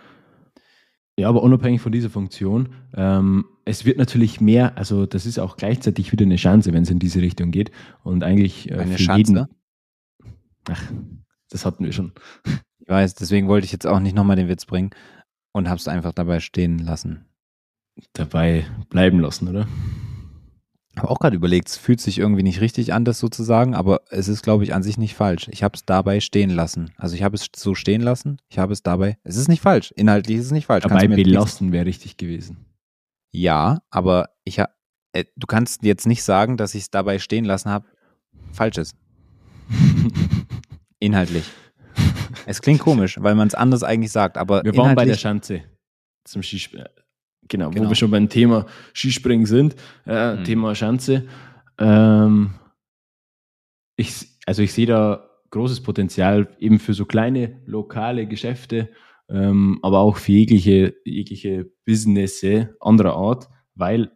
Ja, 1.17 1.29
aber 1.29 1.43
unabhängig 1.43 1.81
von 1.81 1.91
dieser 1.91 2.09
Funktion, 2.09 2.69
ähm, 2.95 3.45
es 3.65 3.85
wird 3.85 3.97
natürlich 3.97 4.41
mehr, 4.41 4.77
also 4.77 5.05
das 5.05 5.25
ist 5.25 5.37
auch 5.37 5.57
gleichzeitig 5.57 6.11
wieder 6.11 6.25
eine 6.25 6.37
Chance, 6.37 6.73
wenn 6.73 6.83
es 6.83 6.89
in 6.89 6.99
diese 6.99 7.21
Richtung 7.21 7.51
geht. 7.51 7.71
Und 8.03 8.23
eigentlich 8.23 8.71
äh, 8.71 8.75
eine 8.75 8.95
Chance. 8.95 9.33
Jeden, 9.33 9.47
ach, 10.69 10.91
das 11.49 11.65
hatten 11.65 11.85
wir 11.85 11.91
schon. 11.91 12.13
Ich 12.83 12.89
weiß, 12.89 13.15
deswegen 13.15 13.47
wollte 13.47 13.65
ich 13.65 13.71
jetzt 13.71 13.87
auch 13.87 13.99
nicht 13.99 14.15
nochmal 14.15 14.35
den 14.35 14.49
Witz 14.49 14.65
bringen 14.65 14.91
und 15.53 15.69
hab's 15.69 15.87
einfach 15.87 16.11
dabei 16.13 16.39
stehen 16.39 16.79
lassen. 16.79 17.25
Dabei 18.13 18.65
bleiben 18.89 19.19
lassen, 19.19 19.47
oder? 19.47 19.67
habe 20.97 21.09
auch 21.09 21.19
gerade 21.19 21.35
überlegt, 21.35 21.69
es 21.69 21.77
fühlt 21.77 21.99
sich 21.99 22.19
irgendwie 22.19 22.43
nicht 22.43 22.61
richtig 22.61 22.93
an, 22.93 23.05
das 23.05 23.19
sozusagen, 23.19 23.73
aber 23.73 24.01
es 24.09 24.27
ist, 24.27 24.43
glaube 24.43 24.63
ich, 24.63 24.73
an 24.73 24.83
sich 24.83 24.97
nicht 24.97 25.15
falsch. 25.15 25.47
Ich 25.51 25.63
habe 25.63 25.75
es 25.75 25.85
dabei 25.85 26.19
stehen 26.19 26.49
lassen. 26.49 26.91
Also 26.97 27.15
ich 27.15 27.23
habe 27.23 27.35
es 27.35 27.47
so 27.55 27.73
stehen 27.73 28.01
lassen, 28.01 28.37
ich 28.49 28.59
habe 28.59 28.73
es 28.73 28.83
dabei, 28.83 29.17
es 29.23 29.35
ist 29.35 29.47
nicht 29.47 29.61
falsch, 29.61 29.91
inhaltlich 29.95 30.37
ist 30.37 30.45
es 30.45 30.51
nicht 30.51 30.67
falsch. 30.67 30.83
Dabei 30.83 31.07
belassen 31.07 31.71
wäre 31.71 31.85
richtig 31.85 32.17
gewesen. 32.17 32.65
Ja, 33.31 33.81
aber 33.89 34.29
ich 34.43 34.59
habe, 34.59 34.71
äh, 35.13 35.25
du 35.35 35.47
kannst 35.47 35.83
jetzt 35.83 36.05
nicht 36.05 36.23
sagen, 36.23 36.57
dass 36.57 36.75
ich 36.75 36.83
es 36.83 36.91
dabei 36.91 37.17
stehen 37.17 37.45
lassen 37.45 37.69
habe, 37.69 37.87
falsch 38.51 38.77
ist. 38.77 38.95
inhaltlich. 40.99 41.45
Es 42.45 42.61
klingt 42.61 42.79
komisch, 42.79 43.17
weil 43.21 43.35
man 43.35 43.47
es 43.47 43.55
anders 43.55 43.83
eigentlich 43.83 44.11
sagt, 44.11 44.37
aber 44.37 44.63
Wir 44.63 44.75
waren 44.77 44.95
bei 44.95 45.05
der 45.05 45.15
Schanze 45.15 45.63
zum 46.23 46.43
Skispiel. 46.43 46.85
Genau, 47.47 47.69
genau, 47.69 47.85
wo 47.85 47.89
wir 47.89 47.95
schon 47.95 48.11
beim 48.11 48.29
Thema 48.29 48.65
Skispringen 48.93 49.45
sind, 49.45 49.75
äh, 50.05 50.35
mhm. 50.35 50.43
Thema 50.43 50.75
Schanze. 50.75 51.27
Ähm, 51.77 52.53
ich, 53.95 54.27
also 54.45 54.61
ich 54.61 54.73
sehe 54.73 54.85
da 54.85 55.29
großes 55.49 55.83
Potenzial 55.83 56.47
eben 56.59 56.79
für 56.79 56.93
so 56.93 57.05
kleine 57.05 57.61
lokale 57.65 58.27
Geschäfte, 58.27 58.89
ähm, 59.29 59.79
aber 59.81 59.99
auch 59.99 60.17
für 60.17 60.31
jegliche, 60.31 60.95
jegliche 61.05 61.69
Businesse 61.85 62.75
anderer 62.79 63.15
Art, 63.15 63.49
weil, 63.75 64.11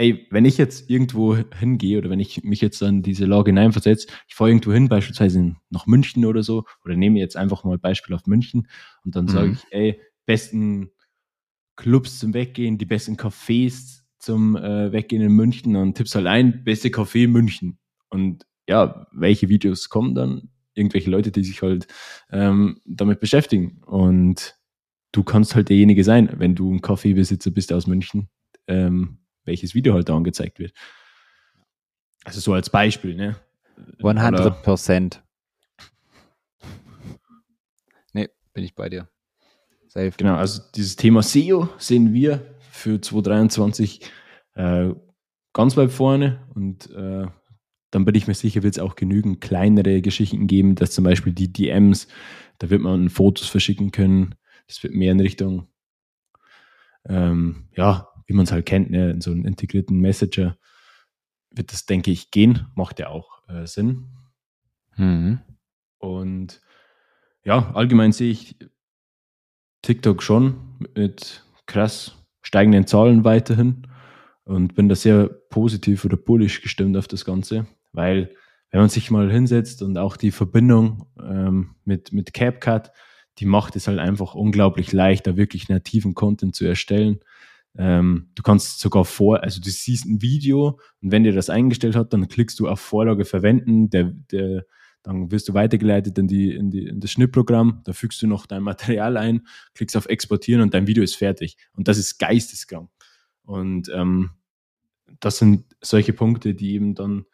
ey, 0.00 0.26
wenn 0.30 0.46
ich 0.46 0.56
jetzt 0.56 0.88
irgendwo 0.88 1.36
hingehe 1.36 1.98
oder 1.98 2.08
wenn 2.08 2.20
ich 2.20 2.42
mich 2.42 2.62
jetzt 2.62 2.82
an 2.82 3.02
diese 3.02 3.26
Lage 3.26 3.50
hineinversetze, 3.50 4.08
ich 4.26 4.34
fahre 4.34 4.50
irgendwo 4.50 4.72
hin, 4.72 4.88
beispielsweise 4.88 5.56
nach 5.68 5.86
München 5.86 6.24
oder 6.24 6.42
so, 6.42 6.64
oder 6.84 6.96
nehme 6.96 7.18
jetzt 7.18 7.36
einfach 7.36 7.64
mal 7.64 7.76
Beispiel 7.76 8.14
auf 8.14 8.26
München 8.26 8.66
und 9.04 9.14
dann 9.14 9.26
mhm. 9.26 9.28
sage 9.28 9.50
ich, 9.52 9.66
ey, 9.70 10.00
besten 10.24 10.90
Clubs 11.76 12.18
zum 12.18 12.32
Weggehen, 12.32 12.78
die 12.78 12.86
besten 12.86 13.16
Cafés 13.16 14.00
zum 14.18 14.56
äh, 14.56 14.90
Weggehen 14.90 15.22
in 15.22 15.32
München 15.32 15.76
und 15.76 15.96
tippst 15.96 16.14
halt 16.14 16.26
ein, 16.26 16.64
beste 16.64 16.88
Café 16.88 17.28
München. 17.28 17.78
Und 18.08 18.46
ja, 18.66 19.06
welche 19.12 19.48
Videos 19.50 19.90
kommen 19.90 20.14
dann? 20.14 20.50
Irgendwelche 20.74 21.10
Leute, 21.10 21.30
die 21.30 21.44
sich 21.44 21.60
halt 21.60 21.86
ähm, 22.30 22.80
damit 22.86 23.20
beschäftigen. 23.20 23.82
Und 23.84 24.56
du 25.12 25.24
kannst 25.24 25.54
halt 25.54 25.68
derjenige 25.68 26.04
sein, 26.04 26.30
wenn 26.36 26.54
du 26.54 26.72
ein 26.72 26.80
Kaffeebesitzer 26.80 27.50
bist 27.50 27.72
aus 27.72 27.86
München, 27.86 28.28
ähm, 28.66 29.19
welches 29.44 29.74
Video 29.74 29.94
halt 29.94 30.08
da 30.08 30.16
angezeigt 30.16 30.58
wird. 30.58 30.72
Also 32.24 32.40
so 32.40 32.52
als 32.52 32.70
Beispiel, 32.70 33.14
ne? 33.14 33.36
100 34.02 34.62
Prozent. 34.62 35.22
Nee, 38.12 38.28
bin 38.52 38.64
ich 38.64 38.74
bei 38.74 38.88
dir. 38.88 39.08
Safe. 39.88 40.12
Genau, 40.16 40.36
also 40.36 40.62
dieses 40.74 40.96
Thema 40.96 41.22
SEO 41.22 41.68
sehen 41.78 42.12
wir 42.12 42.56
für 42.70 43.00
2023 43.00 44.00
äh, 44.54 44.90
ganz 45.52 45.76
weit 45.76 45.90
vorne 45.90 46.46
und 46.54 46.90
äh, 46.90 47.26
dann 47.90 48.04
bin 48.04 48.14
ich 48.14 48.28
mir 48.28 48.34
sicher, 48.34 48.62
wird 48.62 48.74
es 48.74 48.82
auch 48.82 48.94
genügend 48.94 49.40
kleinere 49.40 50.00
Geschichten 50.00 50.46
geben, 50.46 50.76
dass 50.76 50.92
zum 50.92 51.04
Beispiel 51.04 51.32
die 51.32 51.52
DMs, 51.52 52.06
da 52.58 52.70
wird 52.70 52.82
man 52.82 53.08
Fotos 53.10 53.48
verschicken 53.48 53.90
können. 53.90 54.36
Das 54.68 54.80
wird 54.84 54.94
mehr 54.94 55.10
in 55.10 55.18
Richtung, 55.18 55.66
ähm, 57.08 57.68
ja, 57.74 58.08
wie 58.30 58.34
man 58.34 58.44
es 58.44 58.52
halt 58.52 58.64
kennt, 58.64 58.92
ne, 58.92 59.10
in 59.10 59.20
so 59.20 59.32
einen 59.32 59.44
integrierten 59.44 59.98
Messenger 59.98 60.56
wird 61.50 61.72
das, 61.72 61.84
denke 61.84 62.12
ich, 62.12 62.30
gehen. 62.30 62.68
Macht 62.76 63.00
ja 63.00 63.08
auch 63.08 63.42
äh, 63.48 63.66
Sinn. 63.66 64.06
Mhm. 64.96 65.40
Und 65.98 66.60
ja, 67.42 67.72
allgemein 67.74 68.12
sehe 68.12 68.30
ich 68.30 68.54
TikTok 69.82 70.22
schon 70.22 70.78
mit 70.94 71.44
krass 71.66 72.24
steigenden 72.40 72.86
Zahlen 72.86 73.24
weiterhin 73.24 73.88
und 74.44 74.76
bin 74.76 74.88
da 74.88 74.94
sehr 74.94 75.28
positiv 75.28 76.04
oder 76.04 76.16
bullish 76.16 76.62
gestimmt 76.62 76.96
auf 76.96 77.08
das 77.08 77.24
Ganze, 77.24 77.66
weil 77.90 78.32
wenn 78.70 78.78
man 78.78 78.90
sich 78.90 79.10
mal 79.10 79.28
hinsetzt 79.28 79.82
und 79.82 79.98
auch 79.98 80.16
die 80.16 80.30
Verbindung 80.30 81.08
ähm, 81.20 81.74
mit, 81.84 82.12
mit 82.12 82.32
CapCut, 82.32 82.92
die 83.38 83.46
macht 83.46 83.74
es 83.74 83.88
halt 83.88 83.98
einfach 83.98 84.36
unglaublich 84.36 84.92
leicht, 84.92 85.26
da 85.26 85.36
wirklich 85.36 85.68
nativen 85.68 86.14
Content 86.14 86.54
zu 86.54 86.64
erstellen. 86.64 87.18
Ähm, 87.76 88.30
du 88.34 88.42
kannst 88.42 88.80
sogar 88.80 89.04
vor, 89.04 89.42
also 89.42 89.60
du 89.60 89.70
siehst 89.70 90.06
ein 90.06 90.22
Video 90.22 90.80
und 91.00 91.12
wenn 91.12 91.22
dir 91.22 91.32
das 91.32 91.50
eingestellt 91.50 91.96
hat, 91.96 92.12
dann 92.12 92.28
klickst 92.28 92.58
du 92.58 92.68
auf 92.68 92.80
Vorlage 92.80 93.24
verwenden, 93.24 93.90
der, 93.90 94.12
der 94.30 94.64
dann 95.02 95.30
wirst 95.30 95.48
du 95.48 95.54
weitergeleitet 95.54 96.18
in, 96.18 96.28
die, 96.28 96.54
in, 96.54 96.70
die, 96.70 96.86
in 96.86 97.00
das 97.00 97.12
Schnittprogramm, 97.12 97.80
da 97.84 97.92
fügst 97.92 98.20
du 98.22 98.26
noch 98.26 98.46
dein 98.46 98.62
Material 98.62 99.16
ein, 99.16 99.46
klickst 99.74 99.96
auf 99.96 100.06
Exportieren 100.06 100.62
und 100.62 100.74
dein 100.74 100.86
Video 100.86 101.02
ist 101.02 101.14
fertig. 101.14 101.56
Und 101.72 101.88
das 101.88 101.96
ist 101.96 102.18
geisteskrank. 102.18 102.90
Und 103.44 103.90
ähm, 103.94 104.30
das 105.20 105.38
sind 105.38 105.64
solche 105.80 106.12
Punkte, 106.12 106.54
die 106.54 106.74
eben 106.74 106.94
dann 106.94 107.24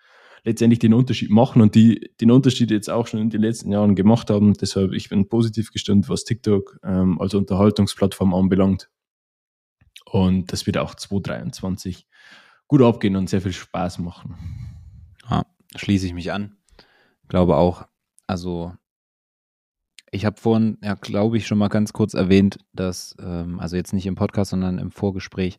letztendlich 0.44 0.78
den 0.78 0.94
Unterschied 0.94 1.30
machen 1.30 1.60
und 1.60 1.74
die 1.74 2.12
den 2.20 2.30
Unterschied 2.30 2.70
jetzt 2.70 2.88
auch 2.88 3.08
schon 3.08 3.20
in 3.20 3.30
den 3.30 3.42
letzten 3.42 3.72
Jahren 3.72 3.96
gemacht 3.96 4.30
haben. 4.30 4.54
Deshalb, 4.54 4.92
ich 4.92 5.08
bin 5.08 5.28
positiv 5.28 5.72
gestimmt, 5.72 6.08
was 6.08 6.24
TikTok 6.24 6.78
ähm, 6.84 7.20
als 7.20 7.34
Unterhaltungsplattform 7.34 8.32
anbelangt. 8.32 8.88
Und 10.08 10.52
das 10.52 10.66
wird 10.66 10.78
auch 10.78 10.94
2023 10.94 12.06
gut 12.68 12.82
abgehen 12.82 13.16
und 13.16 13.28
sehr 13.28 13.42
viel 13.42 13.52
Spaß 13.52 13.98
machen. 13.98 14.36
Ja, 15.28 15.44
schließe 15.76 16.06
ich 16.06 16.14
mich 16.14 16.32
an 16.32 16.56
glaube 17.28 17.56
auch, 17.56 17.86
also 18.26 18.72
ich 20.10 20.24
habe 20.24 20.40
vorhin, 20.40 20.78
ja, 20.82 20.94
glaube 20.94 21.36
ich, 21.36 21.46
schon 21.46 21.58
mal 21.58 21.68
ganz 21.68 21.92
kurz 21.92 22.14
erwähnt, 22.14 22.58
dass, 22.72 23.16
ähm, 23.20 23.60
also 23.60 23.76
jetzt 23.76 23.92
nicht 23.92 24.06
im 24.06 24.14
Podcast, 24.14 24.50
sondern 24.50 24.78
im 24.78 24.90
Vorgespräch, 24.90 25.58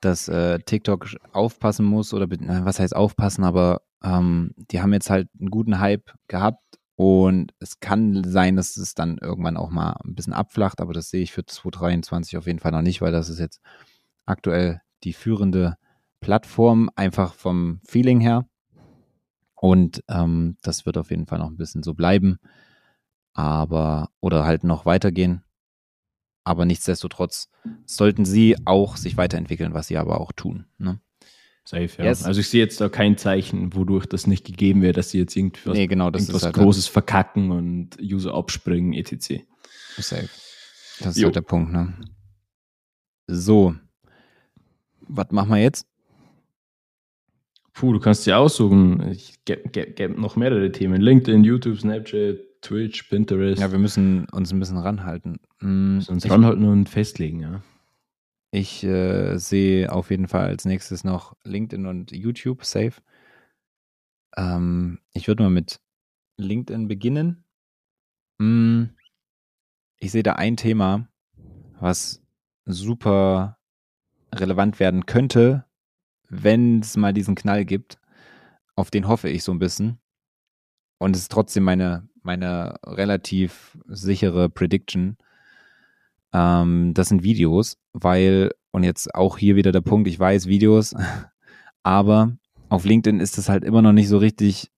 dass 0.00 0.28
äh, 0.28 0.58
TikTok 0.58 1.08
aufpassen 1.32 1.86
muss 1.86 2.12
oder 2.12 2.26
was 2.28 2.80
heißt 2.80 2.96
aufpassen, 2.96 3.44
aber 3.44 3.82
ähm, 4.02 4.54
die 4.56 4.80
haben 4.80 4.92
jetzt 4.92 5.10
halt 5.10 5.28
einen 5.38 5.50
guten 5.50 5.78
Hype 5.78 6.10
gehabt 6.26 6.79
und 7.00 7.54
es 7.60 7.80
kann 7.80 8.24
sein, 8.24 8.56
dass 8.56 8.76
es 8.76 8.92
dann 8.94 9.16
irgendwann 9.16 9.56
auch 9.56 9.70
mal 9.70 9.92
ein 10.04 10.14
bisschen 10.14 10.34
abflacht, 10.34 10.82
aber 10.82 10.92
das 10.92 11.08
sehe 11.08 11.22
ich 11.22 11.32
für 11.32 11.46
2023 11.46 12.36
auf 12.36 12.46
jeden 12.46 12.58
Fall 12.58 12.72
noch 12.72 12.82
nicht, 12.82 13.00
weil 13.00 13.10
das 13.10 13.30
ist 13.30 13.38
jetzt 13.38 13.62
aktuell 14.26 14.82
die 15.02 15.14
führende 15.14 15.78
Plattform, 16.20 16.90
einfach 16.96 17.32
vom 17.32 17.80
Feeling 17.86 18.20
her. 18.20 18.46
Und 19.54 20.04
ähm, 20.10 20.58
das 20.60 20.84
wird 20.84 20.98
auf 20.98 21.08
jeden 21.08 21.24
Fall 21.24 21.38
noch 21.38 21.48
ein 21.48 21.56
bisschen 21.56 21.82
so 21.82 21.94
bleiben. 21.94 22.38
Aber, 23.32 24.10
oder 24.20 24.44
halt 24.44 24.62
noch 24.62 24.84
weitergehen. 24.84 25.42
Aber 26.44 26.66
nichtsdestotrotz 26.66 27.48
sollten 27.86 28.26
sie 28.26 28.58
auch 28.66 28.98
sich 28.98 29.16
weiterentwickeln, 29.16 29.72
was 29.72 29.86
sie 29.86 29.96
aber 29.96 30.20
auch 30.20 30.32
tun. 30.32 30.66
Ne? 30.76 31.00
Safe, 31.64 31.90
ja. 31.98 32.04
Yes. 32.04 32.24
Also 32.24 32.40
ich 32.40 32.48
sehe 32.48 32.60
jetzt 32.60 32.80
da 32.80 32.88
kein 32.88 33.16
Zeichen, 33.16 33.74
wodurch 33.74 34.06
das 34.06 34.26
nicht 34.26 34.44
gegeben 34.44 34.82
wäre, 34.82 34.92
dass 34.92 35.10
sie 35.10 35.18
jetzt 35.18 35.36
irgendwas, 35.36 35.74
nee, 35.74 35.86
genau, 35.86 36.06
irgendwas 36.06 36.42
halt 36.42 36.54
Großes 36.54 36.86
halt 36.86 36.92
verkacken 36.92 37.50
und 37.50 37.98
User 38.00 38.34
abspringen, 38.34 38.92
etc. 38.92 39.42
Safe. 39.98 40.28
Das 41.00 41.16
ist 41.16 41.18
jo. 41.18 41.26
halt 41.26 41.36
der 41.36 41.42
Punkt, 41.42 41.72
ne? 41.72 41.94
So. 43.26 43.74
Was 45.02 45.30
machen 45.30 45.50
wir 45.50 45.58
jetzt? 45.58 45.86
Puh, 47.72 47.92
du 47.92 48.00
kannst 48.00 48.26
dir 48.26 48.38
aussuchen. 48.38 49.08
Ich 49.10 49.44
gebe 49.44 49.68
geb, 49.70 49.96
geb 49.96 50.18
noch 50.18 50.36
mehrere 50.36 50.70
Themen. 50.72 51.00
LinkedIn, 51.00 51.44
YouTube, 51.44 51.78
Snapchat, 51.78 52.38
Twitch, 52.60 53.04
Pinterest. 53.04 53.60
Ja, 53.60 53.72
wir 53.72 53.78
müssen 53.78 54.26
uns 54.30 54.52
ein 54.52 54.58
bisschen 54.58 54.76
ranhalten. 54.76 55.40
Mhm, 55.60 56.04
uns 56.08 56.28
ranhalten 56.28 56.64
und 56.64 56.88
festlegen, 56.88 57.40
ja. 57.40 57.62
Ich 58.52 58.82
äh, 58.82 59.36
sehe 59.38 59.92
auf 59.92 60.10
jeden 60.10 60.26
Fall 60.26 60.46
als 60.46 60.64
nächstes 60.64 61.04
noch 61.04 61.36
LinkedIn 61.44 61.86
und 61.86 62.10
YouTube, 62.10 62.64
safe. 62.64 63.00
Ähm, 64.36 64.98
ich 65.12 65.28
würde 65.28 65.44
mal 65.44 65.50
mit 65.50 65.80
LinkedIn 66.36 66.88
beginnen. 66.88 67.44
Hm, 68.40 68.90
ich 69.98 70.10
sehe 70.10 70.22
da 70.22 70.32
ein 70.32 70.56
Thema, 70.56 71.08
was 71.78 72.22
super 72.64 73.58
relevant 74.34 74.80
werden 74.80 75.06
könnte, 75.06 75.66
wenn 76.28 76.80
es 76.80 76.96
mal 76.96 77.12
diesen 77.12 77.34
Knall 77.34 77.64
gibt. 77.64 77.98
Auf 78.76 78.90
den 78.90 79.06
hoffe 79.06 79.28
ich 79.28 79.44
so 79.44 79.52
ein 79.52 79.58
bisschen. 79.58 80.00
Und 80.98 81.14
es 81.14 81.22
ist 81.22 81.32
trotzdem 81.32 81.64
meine, 81.64 82.08
meine 82.22 82.74
relativ 82.84 83.78
sichere 83.86 84.48
Prediction. 84.48 85.18
Ähm, 86.32 86.92
das 86.94 87.08
sind 87.08 87.22
Videos, 87.22 87.76
weil, 87.92 88.52
und 88.70 88.84
jetzt 88.84 89.14
auch 89.14 89.38
hier 89.38 89.56
wieder 89.56 89.72
der 89.72 89.80
Punkt, 89.80 90.08
ich 90.08 90.18
weiß 90.18 90.46
Videos, 90.46 90.94
aber 91.82 92.36
auf 92.68 92.84
LinkedIn 92.84 93.20
ist 93.20 93.38
das 93.38 93.48
halt 93.48 93.64
immer 93.64 93.82
noch 93.82 93.92
nicht 93.92 94.08
so 94.08 94.18
richtig 94.18 94.70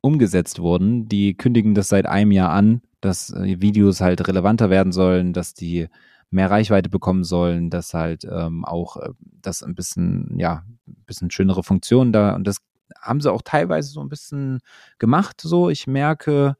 umgesetzt 0.00 0.58
worden. 0.58 1.08
Die 1.08 1.36
kündigen 1.36 1.74
das 1.74 1.88
seit 1.88 2.06
einem 2.06 2.32
Jahr 2.32 2.50
an, 2.50 2.82
dass 3.00 3.30
äh, 3.32 3.60
Videos 3.60 4.00
halt 4.00 4.26
relevanter 4.26 4.70
werden 4.70 4.92
sollen, 4.92 5.32
dass 5.32 5.54
die 5.54 5.88
mehr 6.30 6.50
Reichweite 6.50 6.88
bekommen 6.90 7.24
sollen, 7.24 7.70
dass 7.70 7.94
halt 7.94 8.24
ähm, 8.24 8.64
auch 8.64 8.96
äh, 8.96 9.10
das 9.20 9.62
ein 9.62 9.74
bisschen, 9.74 10.38
ja, 10.38 10.64
ein 10.86 11.04
bisschen 11.06 11.30
schönere 11.30 11.62
Funktionen 11.62 12.12
da 12.12 12.34
und 12.34 12.44
das 12.46 12.58
haben 13.00 13.20
sie 13.20 13.32
auch 13.32 13.42
teilweise 13.42 13.90
so 13.90 14.00
ein 14.00 14.08
bisschen 14.08 14.60
gemacht. 14.98 15.40
So, 15.40 15.70
ich 15.70 15.86
merke 15.86 16.56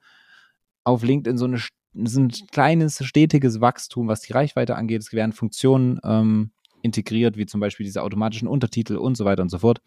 auf 0.85 1.03
LinkedIn 1.03 1.39
so 1.39 1.45
eine 1.47 1.59
so 2.05 2.21
ein 2.21 2.29
kleines, 2.51 3.05
stetiges 3.05 3.61
Wachstum, 3.61 4.09
was 4.09 4.21
die 4.21 4.33
Reichweite 4.33 4.77
angeht. 4.77 5.03
Es 5.03 5.13
werden 5.13 5.33
Funktionen 5.33 5.99
ähm, 6.05 6.51
integriert, 6.83 7.37
wie 7.37 7.47
zum 7.47 7.61
Beispiel 7.61 7.85
diese 7.85 8.03
automatischen 8.03 8.49
Untertitel 8.49 8.97
und 8.97 9.17
so 9.17 9.25
weiter 9.25 9.43
und 9.43 9.51
so 9.51 9.59
fort 9.59 9.81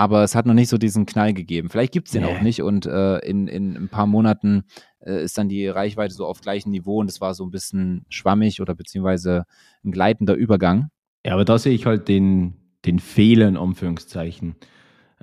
aber 0.00 0.24
es 0.24 0.34
hat 0.34 0.46
noch 0.46 0.54
nicht 0.54 0.70
so 0.70 0.78
diesen 0.78 1.04
Knall 1.04 1.34
gegeben. 1.34 1.68
Vielleicht 1.68 1.92
gibt 1.92 2.08
es 2.08 2.12
den 2.12 2.22
nee. 2.22 2.34
auch 2.34 2.40
nicht 2.40 2.62
und 2.62 2.86
äh, 2.86 3.18
in, 3.18 3.48
in 3.48 3.76
ein 3.76 3.88
paar 3.90 4.06
Monaten 4.06 4.64
äh, 5.00 5.22
ist 5.22 5.36
dann 5.36 5.50
die 5.50 5.68
Reichweite 5.68 6.14
so 6.14 6.24
auf 6.24 6.40
gleichem 6.40 6.70
Niveau 6.70 7.00
und 7.00 7.10
es 7.10 7.20
war 7.20 7.34
so 7.34 7.44
ein 7.44 7.50
bisschen 7.50 8.06
schwammig 8.08 8.62
oder 8.62 8.74
beziehungsweise 8.74 9.44
ein 9.84 9.92
gleitender 9.92 10.34
Übergang. 10.34 10.88
Ja, 11.26 11.34
aber 11.34 11.44
da 11.44 11.58
sehe 11.58 11.74
ich 11.74 11.84
halt 11.84 12.08
den, 12.08 12.54
den 12.86 12.98
Fehler 12.98 13.46
in 13.46 13.58
Anführungszeichen. 13.58 14.56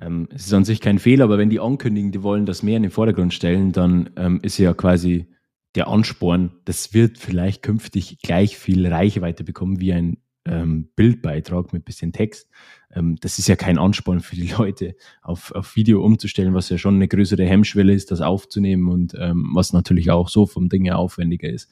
Ähm, 0.00 0.28
es 0.32 0.46
ist 0.46 0.52
an 0.52 0.64
sich 0.64 0.80
kein 0.80 1.00
Fehler, 1.00 1.24
aber 1.24 1.38
wenn 1.38 1.50
die 1.50 1.58
ankündigen, 1.58 2.12
die 2.12 2.22
wollen 2.22 2.46
das 2.46 2.62
mehr 2.62 2.76
in 2.76 2.84
den 2.84 2.92
Vordergrund 2.92 3.34
stellen, 3.34 3.72
dann 3.72 4.10
ähm, 4.14 4.38
ist 4.42 4.58
ja 4.58 4.74
quasi 4.74 5.26
der 5.74 5.88
Ansporn, 5.88 6.52
das 6.64 6.94
wird 6.94 7.18
vielleicht 7.18 7.62
künftig 7.62 8.18
gleich 8.22 8.56
viel 8.56 8.86
Reichweite 8.86 9.44
bekommen 9.44 9.80
wie 9.80 9.92
ein 9.92 10.18
ähm, 10.44 10.88
Bildbeitrag 10.96 11.72
mit 11.72 11.84
bisschen 11.84 12.12
Text. 12.12 12.50
Ähm, 12.92 13.16
das 13.20 13.38
ist 13.38 13.48
ja 13.48 13.56
kein 13.56 13.78
Ansporn 13.78 14.20
für 14.20 14.36
die 14.36 14.48
Leute, 14.58 14.96
auf, 15.22 15.52
auf 15.52 15.76
Video 15.76 16.02
umzustellen, 16.02 16.54
was 16.54 16.70
ja 16.70 16.78
schon 16.78 16.96
eine 16.96 17.08
größere 17.08 17.44
Hemmschwelle 17.44 17.92
ist, 17.92 18.10
das 18.10 18.20
aufzunehmen 18.20 18.88
und 18.88 19.14
ähm, 19.18 19.50
was 19.54 19.72
natürlich 19.72 20.10
auch 20.10 20.28
so 20.28 20.46
vom 20.46 20.68
Ding 20.68 20.84
her 20.84 20.98
aufwendiger 20.98 21.48
ist. 21.48 21.70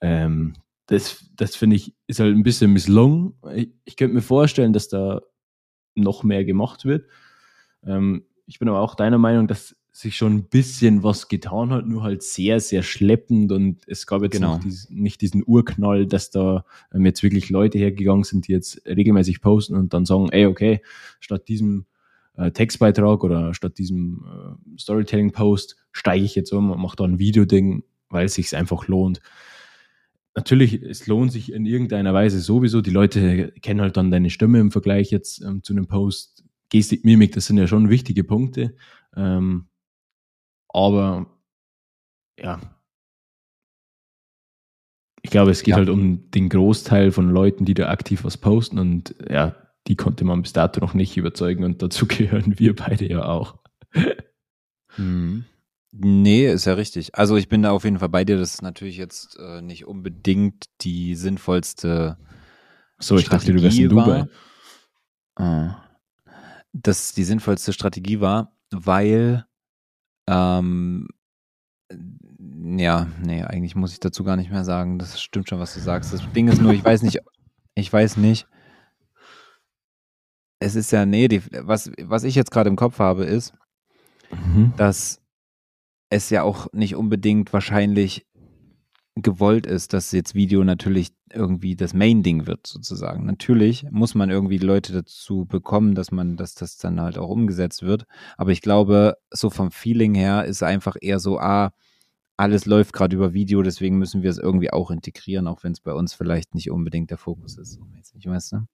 Ähm, 0.00 0.54
das 0.86 1.30
das 1.36 1.54
finde 1.54 1.76
ich, 1.76 1.94
ist 2.06 2.20
halt 2.20 2.34
ein 2.34 2.42
bisschen 2.42 2.72
misslungen. 2.72 3.34
Ich, 3.54 3.70
ich 3.84 3.96
könnte 3.96 4.14
mir 4.14 4.22
vorstellen, 4.22 4.72
dass 4.72 4.88
da 4.88 5.20
noch 5.94 6.24
mehr 6.24 6.44
gemacht 6.44 6.84
wird. 6.84 7.06
Ähm, 7.84 8.24
ich 8.46 8.58
bin 8.58 8.68
aber 8.68 8.80
auch 8.80 8.96
deiner 8.96 9.18
Meinung, 9.18 9.46
dass 9.46 9.76
sich 9.92 10.16
schon 10.16 10.34
ein 10.34 10.44
bisschen 10.44 11.02
was 11.02 11.28
getan 11.28 11.70
hat, 11.70 11.86
nur 11.86 12.02
halt 12.02 12.22
sehr, 12.22 12.60
sehr 12.60 12.82
schleppend 12.82 13.50
und 13.52 13.82
es 13.86 14.06
gab 14.06 14.22
jetzt 14.22 14.32
genau. 14.32 14.58
dies, 14.62 14.88
nicht 14.88 15.20
diesen 15.20 15.42
Urknall, 15.44 16.06
dass 16.06 16.30
da 16.30 16.64
ähm, 16.94 17.04
jetzt 17.04 17.22
wirklich 17.22 17.50
Leute 17.50 17.78
hergegangen 17.78 18.24
sind, 18.24 18.46
die 18.46 18.52
jetzt 18.52 18.86
regelmäßig 18.86 19.40
posten 19.40 19.74
und 19.74 19.92
dann 19.92 20.04
sagen, 20.04 20.28
ey, 20.30 20.46
okay, 20.46 20.80
statt 21.18 21.48
diesem 21.48 21.86
äh, 22.36 22.52
Textbeitrag 22.52 23.24
oder 23.24 23.52
statt 23.52 23.78
diesem 23.78 24.24
äh, 24.24 24.78
Storytelling-Post 24.78 25.76
steige 25.92 26.24
ich 26.24 26.34
jetzt 26.34 26.52
um 26.52 26.70
und 26.70 26.80
mache 26.80 26.96
da 26.96 27.04
ein 27.04 27.18
Videoding, 27.18 27.82
weil 28.08 28.26
es 28.26 28.34
sich 28.34 28.56
einfach 28.56 28.86
lohnt. 28.86 29.20
Natürlich, 30.36 30.80
es 30.80 31.08
lohnt 31.08 31.32
sich 31.32 31.52
in 31.52 31.66
irgendeiner 31.66 32.14
Weise 32.14 32.38
sowieso. 32.38 32.80
Die 32.80 32.92
Leute 32.92 33.52
kennen 33.60 33.80
halt 33.80 33.96
dann 33.96 34.12
deine 34.12 34.30
Stimme 34.30 34.60
im 34.60 34.70
Vergleich 34.70 35.10
jetzt 35.10 35.42
ähm, 35.42 35.64
zu 35.64 35.72
einem 35.72 35.86
Post. 35.86 36.44
Gestik, 36.68 37.04
Mimik, 37.04 37.32
das 37.32 37.46
sind 37.46 37.58
ja 37.58 37.66
schon 37.66 37.90
wichtige 37.90 38.22
Punkte. 38.22 38.76
Ähm, 39.16 39.66
aber 40.72 41.26
ja, 42.38 42.60
ich 45.22 45.30
glaube, 45.30 45.50
es 45.50 45.62
geht 45.62 45.72
ja. 45.72 45.76
halt 45.76 45.88
um 45.88 46.30
den 46.30 46.48
Großteil 46.48 47.12
von 47.12 47.30
Leuten, 47.30 47.64
die 47.64 47.74
da 47.74 47.90
aktiv 47.90 48.24
was 48.24 48.38
posten 48.38 48.78
und 48.78 49.14
ja, 49.28 49.54
die 49.86 49.96
konnte 49.96 50.24
man 50.24 50.42
bis 50.42 50.52
dato 50.52 50.80
noch 50.80 50.94
nicht 50.94 51.16
überzeugen 51.16 51.64
und 51.64 51.82
dazu 51.82 52.06
gehören 52.08 52.58
wir 52.58 52.74
beide 52.74 53.08
ja 53.08 53.24
auch. 53.24 53.58
Hm. 54.96 55.44
Nee, 55.92 56.48
ist 56.48 56.66
ja 56.66 56.74
richtig. 56.74 57.16
Also 57.16 57.36
ich 57.36 57.48
bin 57.48 57.62
da 57.62 57.72
auf 57.72 57.84
jeden 57.84 57.98
Fall 57.98 58.08
bei 58.08 58.24
dir, 58.24 58.38
das 58.38 58.54
ist 58.54 58.62
natürlich 58.62 58.96
jetzt 58.96 59.36
äh, 59.38 59.60
nicht 59.60 59.86
unbedingt 59.86 60.66
die 60.82 61.16
sinnvollste 61.16 62.16
So, 62.98 63.16
ich 63.16 63.26
Strategie 63.26 63.52
dachte, 63.52 63.58
du 63.58 63.62
wärst 63.62 63.78
in 63.78 63.88
Dubai. 63.88 64.26
Ah. 65.34 65.84
Dass 66.72 67.12
die 67.12 67.24
sinnvollste 67.24 67.72
Strategie 67.72 68.20
war, 68.20 68.56
weil 68.70 69.46
ähm, 70.30 71.08
ja, 72.76 73.08
nee, 73.20 73.42
eigentlich 73.42 73.74
muss 73.74 73.92
ich 73.92 74.00
dazu 74.00 74.22
gar 74.22 74.36
nicht 74.36 74.50
mehr 74.50 74.64
sagen. 74.64 74.98
Das 74.98 75.20
stimmt 75.20 75.48
schon, 75.48 75.58
was 75.58 75.74
du 75.74 75.80
sagst. 75.80 76.12
Das 76.12 76.22
Ding 76.32 76.48
ist 76.48 76.60
nur, 76.60 76.72
ich 76.72 76.84
weiß 76.84 77.02
nicht, 77.02 77.18
ich 77.74 77.92
weiß 77.92 78.16
nicht. 78.16 78.46
Es 80.60 80.76
ist 80.76 80.92
ja, 80.92 81.04
nee, 81.04 81.26
die, 81.26 81.42
was, 81.66 81.90
was 82.00 82.22
ich 82.22 82.34
jetzt 82.34 82.50
gerade 82.50 82.68
im 82.68 82.76
Kopf 82.76 82.98
habe, 82.98 83.24
ist, 83.24 83.54
mhm. 84.30 84.72
dass 84.76 85.20
es 86.10 86.30
ja 86.30 86.42
auch 86.42 86.68
nicht 86.72 86.94
unbedingt 86.96 87.52
wahrscheinlich 87.52 88.26
gewollt 89.16 89.66
ist, 89.66 89.92
dass 89.92 90.12
jetzt 90.12 90.34
Video 90.34 90.64
natürlich 90.64 91.12
irgendwie 91.32 91.76
das 91.76 91.94
Main-Ding 91.94 92.46
wird, 92.46 92.66
sozusagen. 92.66 93.26
Natürlich 93.26 93.86
muss 93.90 94.14
man 94.14 94.30
irgendwie 94.30 94.58
die 94.58 94.66
Leute 94.66 94.92
dazu 94.92 95.44
bekommen, 95.44 95.94
dass 95.94 96.10
man, 96.10 96.36
dass 96.36 96.54
das 96.54 96.76
dann 96.76 97.00
halt 97.00 97.18
auch 97.18 97.28
umgesetzt 97.28 97.82
wird. 97.82 98.06
Aber 98.36 98.50
ich 98.50 98.62
glaube, 98.62 99.16
so 99.30 99.50
vom 99.50 99.70
Feeling 99.70 100.14
her 100.14 100.44
ist 100.44 100.62
einfach 100.62 100.96
eher 101.00 101.18
so, 101.20 101.38
ah, 101.38 101.72
alles 102.40 102.64
läuft 102.64 102.94
gerade 102.94 103.14
über 103.14 103.34
Video, 103.34 103.60
deswegen 103.62 103.98
müssen 103.98 104.22
wir 104.22 104.30
es 104.30 104.38
irgendwie 104.38 104.72
auch 104.72 104.90
integrieren, 104.90 105.46
auch 105.46 105.62
wenn 105.62 105.72
es 105.72 105.80
bei 105.80 105.92
uns 105.92 106.14
vielleicht 106.14 106.54
nicht 106.54 106.70
unbedingt 106.70 107.10
der 107.10 107.18
Fokus 107.18 107.58
ist. 107.58 107.78
Ich 108.18 108.26
weiß, 108.26 108.52
ne? 108.52 108.66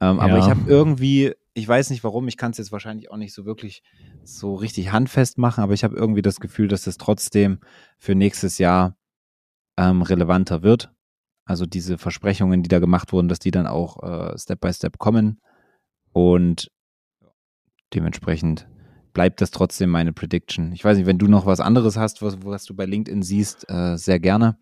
Ähm, 0.00 0.16
ja. 0.16 0.22
Aber 0.22 0.38
ich 0.38 0.46
habe 0.46 0.62
irgendwie, 0.66 1.34
ich 1.52 1.68
weiß 1.68 1.90
nicht 1.90 2.04
warum, 2.04 2.26
ich 2.26 2.38
kann 2.38 2.52
es 2.52 2.58
jetzt 2.58 2.72
wahrscheinlich 2.72 3.10
auch 3.10 3.18
nicht 3.18 3.34
so 3.34 3.44
wirklich 3.44 3.82
so 4.24 4.54
richtig 4.54 4.92
handfest 4.92 5.36
machen, 5.36 5.62
aber 5.62 5.74
ich 5.74 5.84
habe 5.84 5.94
irgendwie 5.94 6.22
das 6.22 6.40
Gefühl, 6.40 6.68
dass 6.68 6.86
es 6.86 6.96
trotzdem 6.96 7.58
für 7.98 8.14
nächstes 8.14 8.56
Jahr 8.56 8.95
ähm, 9.76 10.02
relevanter 10.02 10.62
wird. 10.62 10.90
Also 11.44 11.66
diese 11.66 11.98
Versprechungen, 11.98 12.62
die 12.62 12.68
da 12.68 12.78
gemacht 12.78 13.12
wurden, 13.12 13.28
dass 13.28 13.38
die 13.38 13.50
dann 13.50 13.66
auch 13.66 14.02
äh, 14.02 14.38
Step 14.38 14.60
by 14.60 14.72
Step 14.72 14.98
kommen. 14.98 15.40
Und 16.12 16.70
dementsprechend 17.94 18.66
bleibt 19.12 19.40
das 19.40 19.50
trotzdem 19.50 19.90
meine 19.90 20.12
Prediction. 20.12 20.72
Ich 20.72 20.84
weiß 20.84 20.96
nicht, 20.98 21.06
wenn 21.06 21.18
du 21.18 21.28
noch 21.28 21.46
was 21.46 21.60
anderes 21.60 21.96
hast, 21.96 22.20
was, 22.20 22.38
was 22.44 22.64
du 22.64 22.74
bei 22.74 22.84
LinkedIn 22.84 23.22
siehst, 23.22 23.70
äh, 23.70 23.96
sehr 23.96 24.18
gerne. 24.18 24.58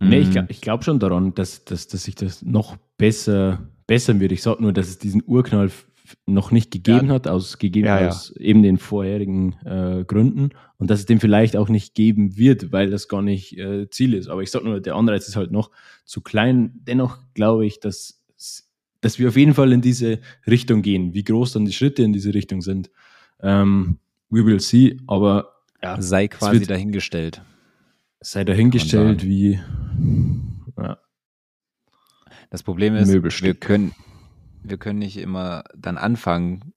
Nee, 0.00 0.18
ich, 0.18 0.34
mm. 0.34 0.46
ich 0.48 0.60
glaube 0.60 0.82
schon 0.82 0.98
daran, 0.98 1.34
dass, 1.34 1.64
dass, 1.64 1.86
dass 1.86 2.04
sich 2.04 2.14
das 2.14 2.42
noch 2.42 2.76
besser 2.96 3.68
bessern 3.86 4.20
wird. 4.20 4.32
Ich 4.32 4.42
sage 4.42 4.62
nur, 4.62 4.72
dass 4.72 4.88
es 4.88 4.98
diesen 4.98 5.22
Urknall 5.26 5.70
noch 6.26 6.50
nicht 6.50 6.70
gegeben 6.70 7.08
ja. 7.08 7.14
hat, 7.14 7.28
aus 7.28 7.58
gegeben 7.58 7.86
ja, 7.86 8.08
aus 8.08 8.30
eben 8.36 8.62
den 8.62 8.78
vorherigen 8.78 9.54
äh, 9.64 10.04
Gründen 10.04 10.50
und 10.76 10.90
dass 10.90 11.00
es 11.00 11.06
den 11.06 11.20
vielleicht 11.20 11.56
auch 11.56 11.68
nicht 11.68 11.94
geben 11.94 12.36
wird, 12.36 12.72
weil 12.72 12.90
das 12.90 13.08
gar 13.08 13.22
nicht 13.22 13.56
äh, 13.58 13.88
Ziel 13.88 14.14
ist. 14.14 14.28
Aber 14.28 14.42
ich 14.42 14.50
sag 14.50 14.64
nur, 14.64 14.80
der 14.80 14.96
Anreiz 14.96 15.28
ist 15.28 15.36
halt 15.36 15.50
noch 15.50 15.70
zu 16.04 16.20
klein. 16.20 16.72
Dennoch 16.74 17.18
glaube 17.32 17.64
ich, 17.64 17.80
dass, 17.80 18.22
dass 19.00 19.18
wir 19.18 19.28
auf 19.28 19.36
jeden 19.36 19.54
Fall 19.54 19.72
in 19.72 19.80
diese 19.80 20.20
Richtung 20.46 20.82
gehen. 20.82 21.14
Wie 21.14 21.24
groß 21.24 21.52
dann 21.52 21.64
die 21.64 21.72
Schritte 21.72 22.02
in 22.02 22.12
diese 22.12 22.34
Richtung 22.34 22.60
sind, 22.60 22.90
ähm, 23.40 23.98
we 24.28 24.44
will 24.44 24.60
see. 24.60 24.98
Aber 25.06 25.54
ja, 25.82 26.00
sei 26.00 26.28
quasi 26.28 26.60
wird, 26.60 26.70
dahingestellt. 26.70 27.40
Sei 28.20 28.44
dahingestellt, 28.44 29.24
wie 29.24 29.58
ja. 30.78 30.98
Das 32.50 32.62
Problem 32.62 32.94
ist, 32.94 33.12
wir 33.12 33.54
können, 33.54 33.92
wir 34.64 34.78
können 34.78 34.98
nicht 34.98 35.18
immer 35.18 35.64
dann 35.76 35.98
anfangen, 35.98 36.72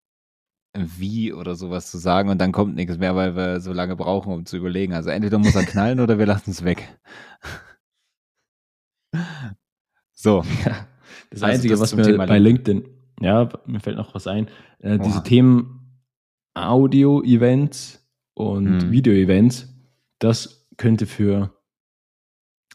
wie 0.78 1.34
oder 1.34 1.56
sowas 1.56 1.90
zu 1.90 1.98
sagen 1.98 2.30
und 2.30 2.40
dann 2.40 2.52
kommt 2.52 2.76
nichts 2.76 2.98
mehr, 2.98 3.16
weil 3.16 3.36
wir 3.36 3.62
so 3.62 3.74
lange 3.74 3.96
brauchen, 3.96 4.32
um 4.32 4.46
zu 4.46 4.58
überlegen. 4.58 4.94
Also 4.94 5.10
entweder 5.10 5.40
muss 5.40 5.56
er 5.56 5.66
knallen 5.66 6.00
oder 6.00 6.20
wir 6.20 6.26
lassen 6.26 6.52
es 6.52 6.64
weg. 6.64 6.88
so. 10.14 10.44
das 11.32 11.44
also 11.44 11.46
Einzige, 11.46 11.74
das 11.74 11.82
was 11.82 11.96
mir 11.96 12.04
Thema 12.04 12.28
bei 12.28 12.38
LinkedIn, 12.38 12.86
ja, 13.22 13.50
mir 13.66 13.80
fällt 13.80 13.98
noch 13.98 14.14
was 14.14 14.28
ein, 14.28 14.50
äh, 14.80 15.00
diese 15.00 15.24
Themen 15.24 16.04
Audio-Events 16.54 18.08
und 18.34 18.84
hm. 18.84 18.92
Video-Events, 18.92 19.74
das 20.20 20.68
könnte 20.78 21.06
für, 21.06 21.57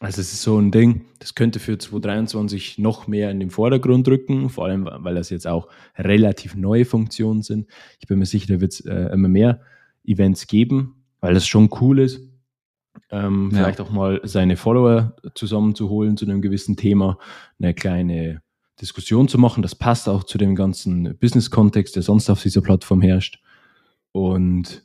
also 0.02 0.20
es 0.20 0.32
ist 0.32 0.42
so 0.42 0.58
ein 0.58 0.72
Ding, 0.72 1.04
das 1.20 1.36
könnte 1.36 1.60
für 1.60 1.78
2023 1.78 2.78
noch 2.78 3.06
mehr 3.06 3.30
in 3.30 3.38
den 3.38 3.50
Vordergrund 3.50 4.08
rücken, 4.08 4.50
vor 4.50 4.64
allem, 4.64 4.88
weil 4.90 5.14
das 5.14 5.30
jetzt 5.30 5.46
auch 5.46 5.68
relativ 5.96 6.56
neue 6.56 6.84
Funktionen 6.84 7.42
sind. 7.42 7.68
Ich 8.00 8.08
bin 8.08 8.18
mir 8.18 8.26
sicher, 8.26 8.52
da 8.54 8.60
wird 8.60 8.72
es 8.72 8.80
äh, 8.80 9.12
immer 9.12 9.28
mehr 9.28 9.60
Events 10.04 10.48
geben, 10.48 11.04
weil 11.20 11.34
das 11.34 11.46
schon 11.46 11.70
cool 11.80 12.00
ist. 12.00 12.20
Ähm, 13.10 13.50
ja. 13.52 13.58
Vielleicht 13.58 13.80
auch 13.80 13.92
mal 13.92 14.20
seine 14.24 14.56
Follower 14.56 15.14
zusammenzuholen 15.36 16.16
zu 16.16 16.24
einem 16.24 16.42
gewissen 16.42 16.76
Thema, 16.76 17.16
eine 17.60 17.72
kleine 17.72 18.42
Diskussion 18.80 19.28
zu 19.28 19.38
machen. 19.38 19.62
Das 19.62 19.76
passt 19.76 20.08
auch 20.08 20.24
zu 20.24 20.36
dem 20.36 20.56
ganzen 20.56 21.16
Business-Kontext, 21.16 21.94
der 21.94 22.02
sonst 22.02 22.28
auf 22.28 22.42
dieser 22.42 22.60
Plattform 22.60 23.02
herrscht. 23.02 23.40
Und 24.10 24.82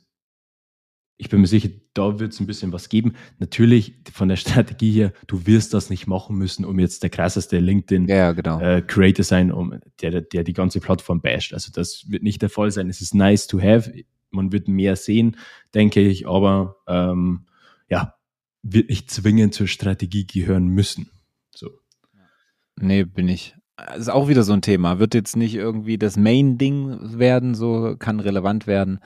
ich 1.20 1.28
bin 1.28 1.40
mir 1.40 1.48
sicher, 1.48 1.68
da 1.94 2.20
wird 2.20 2.32
es 2.32 2.40
ein 2.40 2.46
bisschen 2.46 2.72
was 2.72 2.88
geben. 2.88 3.14
Natürlich 3.38 3.94
von 4.12 4.28
der 4.28 4.36
Strategie 4.36 4.92
her, 4.92 5.12
du 5.26 5.46
wirst 5.46 5.74
das 5.74 5.90
nicht 5.90 6.06
machen 6.06 6.38
müssen, 6.38 6.64
um 6.64 6.78
jetzt 6.78 7.02
der 7.02 7.10
krasseste 7.10 7.58
LinkedIn 7.58 8.06
ja, 8.06 8.32
genau. 8.32 8.60
äh, 8.60 8.82
Creator 8.82 9.24
sein, 9.24 9.52
um 9.52 9.78
der, 10.00 10.22
der 10.22 10.44
die 10.44 10.52
ganze 10.52 10.80
Plattform 10.80 11.20
basht. 11.20 11.52
Also 11.52 11.72
das 11.72 12.04
wird 12.08 12.22
nicht 12.22 12.40
der 12.40 12.50
Fall 12.50 12.70
sein. 12.70 12.88
Es 12.88 13.00
ist 13.00 13.14
nice 13.14 13.48
to 13.48 13.60
have. 13.60 13.92
Man 14.30 14.52
wird 14.52 14.68
mehr 14.68 14.94
sehen, 14.94 15.36
denke 15.74 16.00
ich, 16.00 16.28
aber 16.28 16.76
ähm, 16.86 17.46
ja, 17.88 18.14
wird 18.62 18.88
nicht 18.88 19.10
zwingend 19.10 19.54
zur 19.54 19.66
Strategie 19.66 20.26
gehören 20.26 20.68
müssen. 20.68 21.10
So. 21.54 21.70
Nee, 22.76 23.04
bin 23.04 23.28
ich. 23.28 23.56
Ist 23.96 24.10
auch 24.10 24.28
wieder 24.28 24.42
so 24.42 24.52
ein 24.52 24.62
Thema. 24.62 24.98
Wird 24.98 25.14
jetzt 25.14 25.36
nicht 25.36 25.54
irgendwie 25.54 25.98
das 25.98 26.16
Main-Ding 26.16 27.18
werden, 27.18 27.54
so 27.54 27.96
kann 27.98 28.20
relevant 28.20 28.66
werden. 28.66 29.00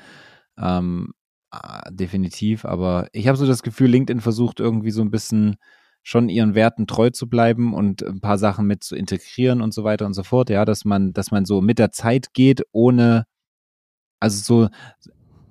Ähm, 0.58 1.12
äh, 1.52 1.92
definitiv, 1.92 2.64
aber 2.64 3.08
ich 3.12 3.28
habe 3.28 3.36
so 3.36 3.46
das 3.46 3.62
Gefühl, 3.62 3.90
LinkedIn 3.90 4.20
versucht 4.20 4.60
irgendwie 4.60 4.90
so 4.90 5.02
ein 5.02 5.10
bisschen 5.10 5.56
schon 6.02 6.28
ihren 6.28 6.54
Werten 6.54 6.86
treu 6.86 7.10
zu 7.10 7.28
bleiben 7.28 7.74
und 7.74 8.02
ein 8.02 8.20
paar 8.20 8.38
Sachen 8.38 8.66
mit 8.66 8.82
zu 8.82 8.96
integrieren 8.96 9.60
und 9.60 9.72
so 9.72 9.84
weiter 9.84 10.06
und 10.06 10.14
so 10.14 10.24
fort. 10.24 10.50
Ja, 10.50 10.64
dass 10.64 10.84
man, 10.84 11.12
dass 11.12 11.30
man 11.30 11.44
so 11.44 11.60
mit 11.60 11.78
der 11.78 11.92
Zeit 11.92 12.34
geht, 12.34 12.62
ohne, 12.72 13.24
also 14.18 14.68
so, 14.68 14.68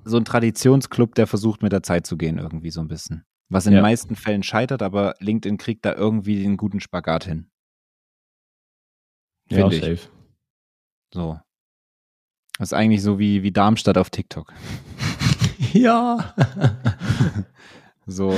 so 0.04 0.18
ein 0.18 0.26
Traditionsclub, 0.26 1.16
der 1.16 1.28
versucht 1.28 1.62
mit 1.62 1.72
der 1.72 1.84
Zeit 1.84 2.06
zu 2.06 2.18
gehen, 2.18 2.38
irgendwie 2.38 2.72
so 2.72 2.82
ein 2.82 2.88
bisschen. 2.88 3.24
Was 3.50 3.66
in 3.66 3.74
ja. 3.74 3.80
den 3.80 3.84
meisten 3.84 4.16
Fällen 4.16 4.44
scheitert, 4.44 4.82
aber 4.82 5.16
LinkedIn 5.20 5.58
kriegt 5.58 5.86
da 5.86 5.94
irgendwie 5.94 6.42
den 6.42 6.58
guten 6.58 6.80
Spagat 6.80 7.26
hin. 7.26 7.50
Ja, 9.50 9.70
ich. 9.70 9.82
safe. 9.82 10.10
So. 11.14 11.40
Das 12.58 12.70
ist 12.70 12.74
eigentlich 12.74 13.02
so 13.02 13.20
wie, 13.20 13.44
wie 13.44 13.52
Darmstadt 13.52 13.98
auf 13.98 14.10
TikTok. 14.10 14.54
Ja. 15.74 16.34
so. 18.06 18.34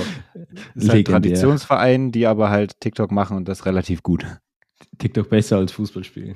Ist 0.75 0.89
halt 0.89 1.07
Traditionsverein, 1.07 2.11
die 2.11 2.27
aber 2.27 2.49
halt 2.49 2.79
TikTok 2.79 3.11
machen 3.11 3.37
und 3.37 3.47
das 3.47 3.65
relativ 3.65 4.03
gut. 4.03 4.25
TikTok 4.97 5.29
besser 5.29 5.57
als 5.57 5.71
Fußballspielen. 5.71 6.35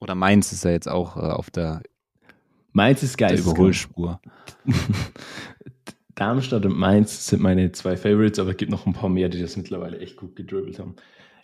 Oder 0.00 0.14
Mainz 0.14 0.52
ist 0.52 0.64
ja 0.64 0.70
jetzt 0.70 0.88
auch 0.88 1.16
äh, 1.16 1.20
auf 1.20 1.50
der 1.50 1.82
Mainz 2.72 3.02
ist 3.02 3.18
geil. 3.18 3.38
Überholspur. 3.38 4.20
Darmstadt 6.14 6.66
und 6.66 6.76
Mainz 6.76 7.26
sind 7.26 7.42
meine 7.42 7.72
zwei 7.72 7.96
Favorites, 7.96 8.38
aber 8.38 8.50
es 8.50 8.56
gibt 8.56 8.70
noch 8.70 8.86
ein 8.86 8.92
paar 8.92 9.08
mehr, 9.08 9.28
die 9.28 9.40
das 9.40 9.56
mittlerweile 9.56 9.98
echt 9.98 10.16
gut 10.16 10.36
gedribbelt 10.36 10.78
haben. 10.78 10.96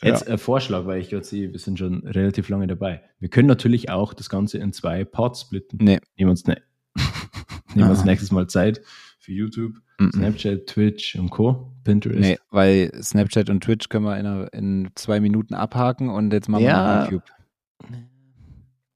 Jetzt 0.03 0.27
ja. 0.27 0.33
ein 0.33 0.39
Vorschlag, 0.39 0.87
weil 0.87 1.01
ich 1.01 1.11
gerade 1.11 1.25
sehe, 1.25 1.53
wir 1.53 1.59
sind 1.59 1.79
schon 1.79 2.07
relativ 2.07 2.49
lange 2.49 2.67
dabei. 2.67 3.03
Wir 3.21 3.31
können 3.31 3.49
natürlich 3.49 3.91
auch 3.91 4.13
das 4.15 4.29
Ganze 4.29 4.59
in 4.59 4.73
zwei 4.73 5.05
Parts 5.05 5.43
splitten. 5.43 5.79
Nee. 5.81 6.01
Nehmen 6.17 6.31
uns, 6.31 6.45
ne 6.47 6.61
Nehmen 7.75 7.91
uns 7.91 8.05
nächstes 8.05 8.31
Mal 8.33 8.47
Zeit 8.47 8.81
für 9.19 9.33
YouTube, 9.33 9.75
mm 9.99 10.05
-mm. 10.05 10.13
Snapchat, 10.15 10.67
Twitch 10.67 11.17
und 11.17 11.31
Co. 11.31 11.73
Pinterest. 11.85 12.21
Nee, 12.21 12.39
weil 12.51 12.93
Snapchat 13.03 13.51
und 13.51 13.63
Twitch 13.63 13.89
können 13.89 14.05
wir 14.05 14.19
in, 14.19 14.27
einer, 14.27 14.53
in 14.53 14.91
zwei 14.95 15.21
Minuten 15.21 15.55
abhaken 15.55 16.09
und 16.09 16.33
jetzt 16.33 16.49
machen 16.49 16.65
ja. 16.65 17.05
wir 17.05 17.13
YouTube. 17.13 17.31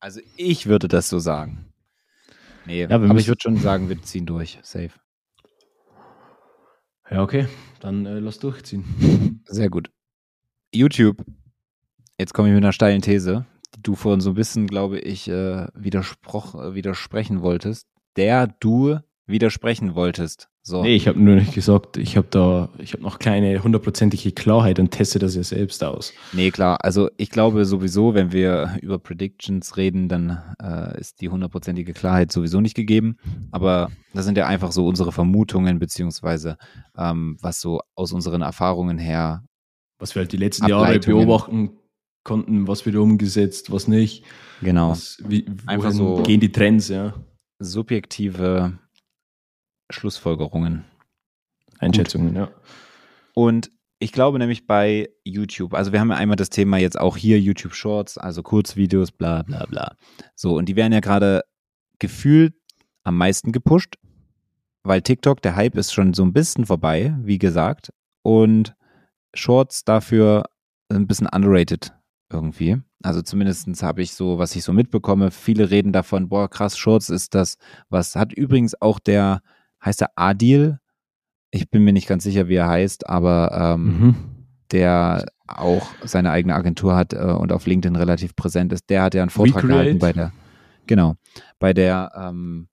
Also 0.01 0.21
ich 0.37 0.67
würde 0.67 0.89
das 0.89 1.09
so 1.09 1.19
sagen. 1.19 1.67
Nee, 2.67 2.83
ja, 2.83 2.91
aber 2.91 3.15
ich 3.17 3.27
würde 3.27 3.41
schon 3.41 3.57
sagen, 3.57 3.89
wir 3.89 4.01
ziehen 4.03 4.27
durch. 4.27 4.59
Safe. 4.63 4.91
Ja, 7.11 7.23
okay. 7.23 7.49
Dann 7.81 8.07
äh, 8.07 8.19
lass 8.19 8.39
durchziehen. 8.39 9.43
Sehr 9.47 9.71
gut. 9.71 9.91
YouTube. 10.75 11.25
Jetzt 12.19 12.35
komme 12.35 12.49
ich 12.49 12.55
mit 12.55 12.63
einer 12.63 12.73
steilen 12.73 13.01
These, 13.01 13.47
die 13.75 13.83
du 13.83 13.95
vorhin 13.95 14.21
so 14.21 14.31
ein 14.31 14.35
bisschen, 14.35 14.67
glaube 14.67 14.99
ich, 14.99 15.29
äh, 15.29 15.67
widersproch, 15.75 16.55
äh, 16.55 16.75
widersprechen 16.75 17.43
wolltest, 17.43 17.87
der 18.17 18.47
du 18.47 18.99
widersprechen 19.27 19.95
wolltest. 19.95 20.49
So. 20.63 20.83
Nee, 20.83 20.97
ich 20.97 21.09
habe 21.09 21.19
nur 21.19 21.37
nicht 21.37 21.55
gesagt, 21.55 21.97
ich 21.97 22.19
habe 22.19 22.27
da, 22.31 22.69
ich 22.79 22.93
habe 22.93 23.03
noch 23.03 23.19
keine 23.19 23.63
hundertprozentige 23.63 24.33
Klarheit 24.33 24.79
und 24.79 24.91
teste 24.91 25.19
das 25.19 25.35
ja 25.35 25.43
selbst 25.43 25.83
aus. 25.83 26.13
Nee, 26.33 26.51
klar. 26.51 26.77
Also 26.83 27.09
ich 27.17 27.31
glaube 27.31 27.65
sowieso, 27.65 28.13
wenn 28.13 28.33
wir 28.33 28.77
über 28.83 28.99
Predictions 28.99 29.79
reden, 29.79 30.09
dann 30.09 30.43
äh, 30.63 31.01
ist 31.01 31.23
die 31.23 31.31
hundertprozentige 31.31 31.95
Klarheit 31.95 32.33
sowieso 32.33 32.61
nicht 32.61 32.75
gegeben. 32.75 33.17
Aber 33.51 33.91
das 34.13 34.27
sind 34.27 34.37
ja 34.37 34.47
einfach 34.47 34.73
so 34.73 34.87
unsere 34.87 35.11
Vermutungen, 35.11 35.79
beziehungsweise 35.79 36.59
ähm, 36.99 37.39
was 37.41 37.63
so 37.63 37.81
aus 37.95 38.13
unseren 38.13 38.43
Erfahrungen 38.43 38.99
her. 38.99 39.45
Was 39.99 40.15
wir 40.15 40.21
halt 40.21 40.33
die 40.33 40.37
letzten 40.37 40.69
Jahre 40.69 40.99
beobachten 40.99 41.71
konnten, 42.25 42.69
was 42.69 42.85
wird 42.85 42.97
umgesetzt, 42.97 43.73
was 43.73 43.89
nicht. 43.89 44.25
Genau. 44.61 44.91
Was, 44.91 45.17
wie, 45.27 45.47
einfach 45.67 45.93
so 45.93 46.23
gehen 46.23 46.41
die 46.41 46.53
Trends, 46.53 46.89
ja. 46.89 47.15
Subjektive 47.59 48.79
Schlussfolgerungen. 49.91 50.85
Einschätzungen, 51.79 52.29
Gut. 52.29 52.37
ja. 52.37 52.51
Und 53.35 53.71
ich 54.01 54.13
glaube 54.13 54.39
nämlich 54.39 54.67
bei 54.67 55.09
YouTube, 55.25 55.75
also 55.75 55.93
wir 55.93 56.01
haben 56.01 56.11
ja 56.11 56.17
einmal 56.17 56.37
das 56.37 56.51
Thema 56.51 56.79
jetzt 56.79 56.99
auch 56.99 57.17
hier 57.17 57.41
YouTube 57.41 57.75
Shorts, 57.75 58.17
also 58.17 58.43
Kurzvideos, 58.43 59.11
bla 59.11 59.43
bla 59.43 59.67
bla. 59.67 59.97
So, 60.35 60.57
und 60.57 60.67
die 60.69 60.77
werden 60.77 60.93
ja 60.93 61.01
gerade 61.01 61.43
gefühlt 61.99 62.55
am 63.03 63.17
meisten 63.17 63.53
gepusht, 63.53 63.97
weil 64.85 65.03
TikTok, 65.03 65.43
der 65.43 65.57
Hype 65.57 65.77
ist 65.77 65.93
schon 65.93 66.15
so 66.15 66.23
ein 66.23 66.33
bisschen 66.33 66.67
vorbei, 66.67 67.17
wie 67.23 67.39
gesagt, 67.39 67.93
und 68.23 68.75
Shorts 69.35 69.85
dafür 69.85 70.45
ein 70.91 71.07
bisschen 71.07 71.27
underrated 71.27 71.93
irgendwie. 72.33 72.81
Also 73.03 73.23
zumindest 73.23 73.83
habe 73.83 74.03
ich 74.03 74.15
so, 74.15 74.39
was 74.39 74.57
ich 74.57 74.65
so 74.65 74.73
mitbekomme, 74.73 75.31
viele 75.31 75.71
reden 75.71 75.93
davon, 75.93 76.29
boah, 76.29 76.51
krass, 76.51 76.77
Shorts 76.77 77.11
ist 77.11 77.35
das, 77.35 77.57
was 77.89 78.17
hat 78.17 78.33
übrigens 78.33 78.81
auch 78.81 78.99
der 78.99 79.41
heißt 79.85 80.03
er 80.03 80.11
Adil? 80.17 80.81
Ich 81.51 81.71
bin 81.71 81.85
mir 81.85 81.93
nicht 81.93 82.09
ganz 82.09 82.25
sicher, 82.25 82.49
wie 82.49 82.57
er 82.57 82.69
heißt, 82.69 83.09
aber 83.09 83.77
ähm, 83.77 83.85
mhm. 83.85 84.17
der 84.73 85.27
auch 85.47 85.89
seine 86.05 86.31
eigene 86.31 86.55
Agentur 86.55 86.97
hat 86.97 87.13
äh, 87.13 87.19
und 87.19 87.53
auf 87.53 87.67
LinkedIn 87.67 87.97
relativ 87.97 88.37
präsent 88.37 88.73
ist. 88.73 88.91
Der 88.91 89.03
hat 89.03 89.15
ja 89.15 89.23
einen 89.23 89.31
Vortrag 89.31 89.63
Recreate. 89.63 89.73
gehalten 89.73 89.99
bei 89.99 90.13
der, 90.13 90.33
genau, 90.87 91.15
bei 91.59 91.73
der 91.73 92.13
ähm, 92.17 92.69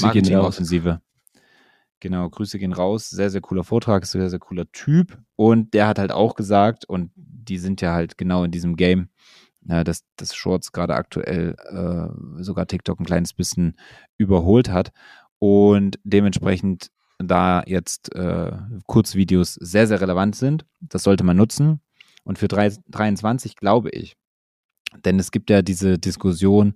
Marketing-Offensive. 0.00 1.00
Genau, 2.00 2.28
Grüße 2.28 2.58
gehen 2.58 2.74
raus. 2.74 3.08
Sehr, 3.08 3.30
sehr 3.30 3.40
cooler 3.40 3.64
Vortrag, 3.64 4.04
sehr, 4.04 4.28
sehr 4.28 4.38
cooler 4.38 4.70
Typ. 4.70 5.18
Und 5.34 5.72
der 5.72 5.86
hat 5.88 5.98
halt 5.98 6.12
auch 6.12 6.34
gesagt, 6.34 6.84
und 6.84 7.10
die 7.48 7.58
sind 7.58 7.80
ja 7.80 7.92
halt 7.92 8.18
genau 8.18 8.44
in 8.44 8.50
diesem 8.50 8.76
Game, 8.76 9.08
äh, 9.68 9.84
dass 9.84 10.04
das 10.16 10.34
Shorts 10.34 10.72
gerade 10.72 10.94
aktuell 10.94 11.56
äh, 11.70 12.42
sogar 12.42 12.66
TikTok 12.66 13.00
ein 13.00 13.06
kleines 13.06 13.32
bisschen 13.32 13.76
überholt 14.18 14.70
hat 14.70 14.92
und 15.38 15.98
dementsprechend 16.04 16.90
da 17.18 17.62
jetzt 17.66 18.14
äh, 18.14 18.52
Kurzvideos 18.86 19.54
sehr, 19.54 19.86
sehr 19.86 20.00
relevant 20.00 20.36
sind. 20.36 20.66
Das 20.80 21.02
sollte 21.02 21.24
man 21.24 21.36
nutzen. 21.36 21.80
Und 22.24 22.38
für 22.38 22.48
23 22.48 23.56
glaube 23.56 23.90
ich, 23.90 24.16
denn 25.04 25.18
es 25.18 25.30
gibt 25.30 25.50
ja 25.50 25.62
diese 25.62 25.98
Diskussion, 25.98 26.74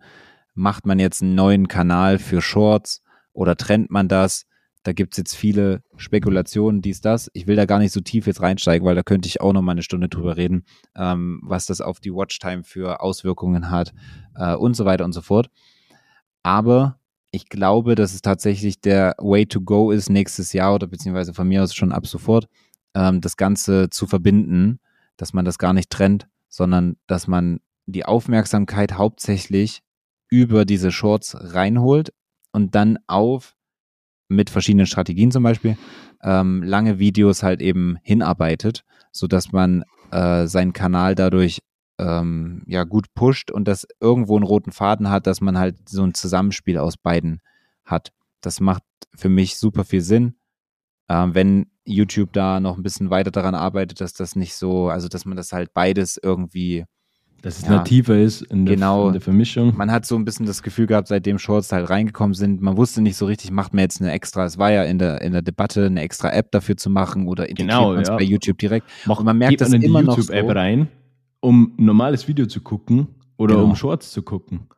macht 0.55 0.87
man 0.87 0.99
jetzt 0.99 1.23
einen 1.23 1.35
neuen 1.35 1.69
Kanal 1.69 2.19
für 2.19 2.41
Shorts 2.41 3.03
oder 3.33 3.57
trennt 3.57 3.91
man 3.91 4.09
das? 4.09 4.47
Da 4.83 4.93
gibt 4.93 5.13
es 5.13 5.19
jetzt 5.19 5.37
viele 5.37 5.83
Spekulationen, 5.97 6.81
dies, 6.81 7.01
das. 7.03 7.31
Ich 7.35 7.47
will 7.47 7.57
da 7.57 7.67
gar 7.67 7.79
nicht 7.79 7.93
so 7.93 8.01
tief 8.01 8.27
jetzt 8.27 8.41
reinsteigen, 8.41 8.87
weil 8.87 8.95
da 8.95 9.03
könnte 9.03 9.29
ich 9.29 9.41
auch 9.41 9.53
noch 9.53 9.61
mal 9.61 9.73
eine 9.73 9.83
Stunde 9.83 10.09
drüber 10.09 10.37
reden, 10.37 10.65
ähm, 10.97 11.41
was 11.45 11.67
das 11.67 11.81
auf 11.81 12.01
die 12.01 12.13
Watchtime 12.13 12.65
für 12.65 13.01
Auswirkungen 13.03 13.71
hat 13.71 13.93
äh, 14.35 14.55
und 14.55 14.75
so 14.75 14.87
weiter 14.87 15.05
und 15.05 15.13
so 15.13 15.21
fort. 15.21 15.51
Aber 16.43 16.99
ich 17.31 17.49
glaube, 17.49 17.95
dass 17.95 18.15
es 18.15 18.23
tatsächlich 18.23 18.81
der 18.81 19.15
Way 19.19 19.47
to 19.47 19.61
go 19.61 19.91
ist, 19.91 20.09
nächstes 20.09 20.53
Jahr 20.53 20.75
oder 20.75 20.87
beziehungsweise 20.87 21.35
von 21.35 21.47
mir 21.47 21.63
aus 21.63 21.75
schon 21.75 21.93
ab 21.93 22.07
sofort, 22.07 22.49
ähm, 22.95 23.21
das 23.21 23.37
Ganze 23.37 23.91
zu 23.91 24.07
verbinden, 24.07 24.81
dass 25.17 25.33
man 25.33 25.45
das 25.45 25.59
gar 25.59 25.75
nicht 25.75 25.91
trennt, 25.91 26.27
sondern 26.49 26.97
dass 27.07 27.27
man 27.27 27.61
die 27.87 28.05
Aufmerksamkeit 28.05 28.95
hauptsächlich 28.95 29.83
über 30.29 30.65
diese 30.65 30.91
Shorts 30.91 31.37
reinholt 31.39 32.13
und 32.53 32.75
dann 32.75 32.99
auf 33.07 33.57
mit 34.31 34.49
verschiedenen 34.49 34.87
Strategien 34.87 35.31
zum 35.31 35.43
Beispiel 35.43 35.77
ähm, 36.23 36.63
lange 36.63 36.99
Videos 36.99 37.43
halt 37.43 37.61
eben 37.61 37.99
hinarbeitet, 38.03 38.85
sodass 39.13 39.53
man 39.53 39.85
äh, 40.11 40.47
seinen 40.47 40.73
Kanal 40.73 41.15
dadurch 41.15 41.61
ähm, 41.99 42.63
ja 42.67 42.85
gut 42.85 43.13
pusht 43.15 43.51
und 43.51 43.69
das 43.69 43.87
irgendwo 44.01 44.37
einen 44.37 44.45
roten 44.45 44.73
Faden 44.73 45.11
hat, 45.11 45.27
dass 45.27 45.41
man 45.41 45.59
halt 45.59 45.89
so 45.89 46.03
ein 46.03 46.15
Zusammenspiel 46.15 46.79
aus 46.79 46.97
beiden 46.97 47.41
hat. 47.85 48.13
Das 48.41 48.61
macht 48.61 48.83
für 49.15 49.29
mich 49.29 49.59
super 49.59 49.85
viel 49.85 50.01
Sinn. 50.01 50.37
Ähm, 51.09 51.35
wenn 51.35 51.67
YouTube 51.85 52.33
da 52.33 52.61
noch 52.61 52.77
ein 52.77 52.83
bisschen 52.83 53.11
weiter 53.11 53.31
daran 53.31 53.55
arbeitet, 53.55 54.01
dass 54.01 54.13
das 54.13 54.37
nicht 54.37 54.55
so, 54.55 54.89
also 54.89 55.09
dass 55.09 55.25
man 55.25 55.37
das 55.37 55.53
halt 55.53 55.75
beides 55.75 56.19
irgendwie 56.23 56.85
dass 57.43 57.59
es 57.59 57.65
ja, 57.65 57.77
nativer 57.77 58.19
ist 58.19 58.43
in 58.43 58.67
der, 58.67 58.75
genau, 58.75 59.07
in 59.07 59.13
der, 59.15 59.21
Vermischung. 59.21 59.77
Man 59.77 59.91
hat 59.91 60.05
so 60.05 60.17
ein 60.17 60.25
bisschen 60.25 60.47
das 60.47 60.63
Gefühl 60.63 60.87
gehabt, 60.87 61.09
seitdem 61.09 61.39
Shorts 61.39 61.73
halt 61.73 61.89
reingekommen 61.89 62.35
sind, 62.35 62.61
man 62.61 62.77
wusste 62.77 63.01
nicht 63.01 63.17
so 63.17 63.27
richtig, 63.27 63.51
macht 63.51 63.73
man 63.73 63.83
jetzt 63.83 64.01
eine 64.01 64.13
extra, 64.13 64.45
es 64.45 64.59
war 64.59 64.71
ja 64.71 64.85
in 64.85 64.99
der, 64.99 65.23
in 65.23 65.33
der 65.33 65.43
Debatte, 65.43 65.87
eine 65.87 66.03
extra 66.03 66.31
App 66.33 66.51
dafür 66.53 66.77
zu 66.77 66.91
machen 66.91 67.27
oder 67.29 67.49
integriert 67.49 67.79
genau, 67.79 67.93
man 67.93 68.03
es 68.03 68.09
ja. 68.09 68.17
bei 68.17 68.23
YouTube 68.23 68.59
direkt. 68.59 68.87
Mach, 69.07 69.19
Und 69.19 69.25
man 69.25 69.39
merkt 69.39 69.61
das 69.61 69.71
man 69.71 69.81
in 69.81 69.89
immer 69.89 70.03
die 70.03 70.09
YouTube-App 70.09 70.47
so. 70.47 70.53
rein, 70.53 70.89
um 71.41 71.75
ein 71.79 71.85
normales 71.85 72.29
Video 72.29 72.47
zu 72.47 72.61
gucken 72.61 73.09
oder 73.39 73.55
genau. 73.55 73.67
um 73.67 73.77
Shorts 73.77 74.13
zu 74.13 74.23
gucken. 74.23 74.69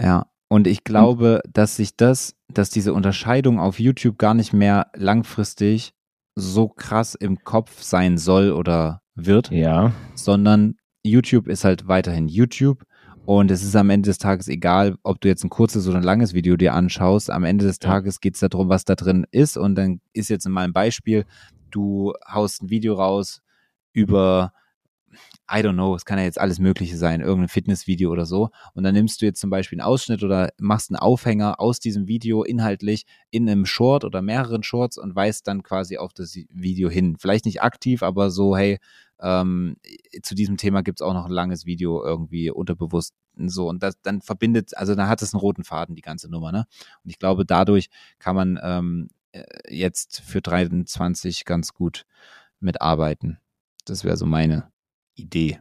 Ja, 0.00 0.26
und 0.48 0.66
ich 0.66 0.84
glaube, 0.84 1.40
Und, 1.44 1.56
dass 1.56 1.76
sich 1.76 1.96
das, 1.96 2.34
dass 2.48 2.70
diese 2.70 2.92
Unterscheidung 2.92 3.58
auf 3.58 3.78
YouTube 3.78 4.18
gar 4.18 4.34
nicht 4.34 4.52
mehr 4.52 4.88
langfristig 4.94 5.92
so 6.34 6.68
krass 6.68 7.14
im 7.14 7.44
Kopf 7.44 7.82
sein 7.82 8.18
soll 8.18 8.52
oder 8.52 9.00
wird, 9.14 9.50
ja. 9.50 9.92
sondern 10.14 10.74
YouTube 11.02 11.48
ist 11.48 11.64
halt 11.64 11.88
weiterhin 11.88 12.28
YouTube 12.28 12.84
und 13.24 13.50
es 13.50 13.62
ist 13.62 13.76
am 13.76 13.90
Ende 13.90 14.08
des 14.08 14.18
Tages 14.18 14.48
egal, 14.48 14.96
ob 15.02 15.20
du 15.20 15.28
jetzt 15.28 15.44
ein 15.44 15.50
kurzes 15.50 15.86
oder 15.86 15.98
ein 15.98 16.02
langes 16.02 16.34
Video 16.34 16.56
dir 16.56 16.74
anschaust. 16.74 17.30
Am 17.30 17.44
Ende 17.44 17.64
des 17.64 17.78
Tages 17.78 18.20
geht 18.20 18.34
es 18.34 18.40
darum, 18.40 18.68
was 18.68 18.84
da 18.84 18.94
drin 18.94 19.26
ist. 19.30 19.56
Und 19.56 19.76
dann 19.76 20.00
ist 20.12 20.28
jetzt 20.28 20.46
in 20.46 20.52
meinem 20.52 20.72
Beispiel, 20.72 21.24
du 21.70 22.14
haust 22.28 22.62
ein 22.62 22.70
Video 22.70 22.94
raus 22.94 23.42
über 23.92 24.52
I 25.52 25.56
don't 25.56 25.74
know, 25.74 25.94
es 25.94 26.06
kann 26.06 26.18
ja 26.18 26.24
jetzt 26.24 26.40
alles 26.40 26.58
Mögliche 26.58 26.96
sein, 26.96 27.20
irgendein 27.20 27.48
Fitnessvideo 27.48 28.10
oder 28.10 28.24
so. 28.24 28.48
Und 28.74 28.84
dann 28.84 28.94
nimmst 28.94 29.20
du 29.20 29.26
jetzt 29.26 29.40
zum 29.40 29.50
Beispiel 29.50 29.78
einen 29.78 29.86
Ausschnitt 29.86 30.22
oder 30.22 30.50
machst 30.58 30.90
einen 30.90 30.96
Aufhänger 30.96 31.60
aus 31.60 31.78
diesem 31.78 32.08
Video 32.08 32.42
inhaltlich 32.42 33.04
in 33.30 33.48
einem 33.48 33.66
Short 33.66 34.04
oder 34.04 34.22
mehreren 34.22 34.62
Shorts 34.62 34.96
und 34.96 35.14
weist 35.14 35.46
dann 35.46 35.62
quasi 35.62 35.98
auf 35.98 36.14
das 36.14 36.34
Video 36.48 36.88
hin. 36.88 37.16
Vielleicht 37.18 37.44
nicht 37.44 37.62
aktiv, 37.62 38.02
aber 38.02 38.30
so, 38.30 38.56
hey, 38.56 38.78
ähm, 39.22 39.76
zu 40.22 40.34
diesem 40.34 40.56
Thema 40.56 40.82
gibt 40.82 41.00
es 41.00 41.06
auch 41.06 41.14
noch 41.14 41.24
ein 41.24 41.32
langes 41.32 41.64
Video 41.64 42.04
irgendwie 42.04 42.50
unterbewusst 42.50 43.14
so 43.46 43.68
und 43.68 43.82
das 43.82 44.00
dann 44.02 44.20
verbindet, 44.20 44.76
also 44.76 44.94
da 44.94 45.08
hat 45.08 45.22
es 45.22 45.32
einen 45.32 45.40
roten 45.40 45.64
Faden, 45.64 45.94
die 45.94 46.02
ganze 46.02 46.30
Nummer, 46.30 46.52
ne? 46.52 46.66
Und 47.02 47.10
ich 47.10 47.18
glaube, 47.18 47.46
dadurch 47.46 47.88
kann 48.18 48.36
man 48.36 48.60
ähm, 48.62 49.08
äh, 49.32 49.44
jetzt 49.68 50.20
für 50.20 50.42
23 50.42 51.44
ganz 51.44 51.72
gut 51.72 52.04
mitarbeiten. 52.60 53.38
Das 53.84 54.04
wäre 54.04 54.16
so 54.16 54.26
meine 54.26 54.70
Idee. 55.14 55.60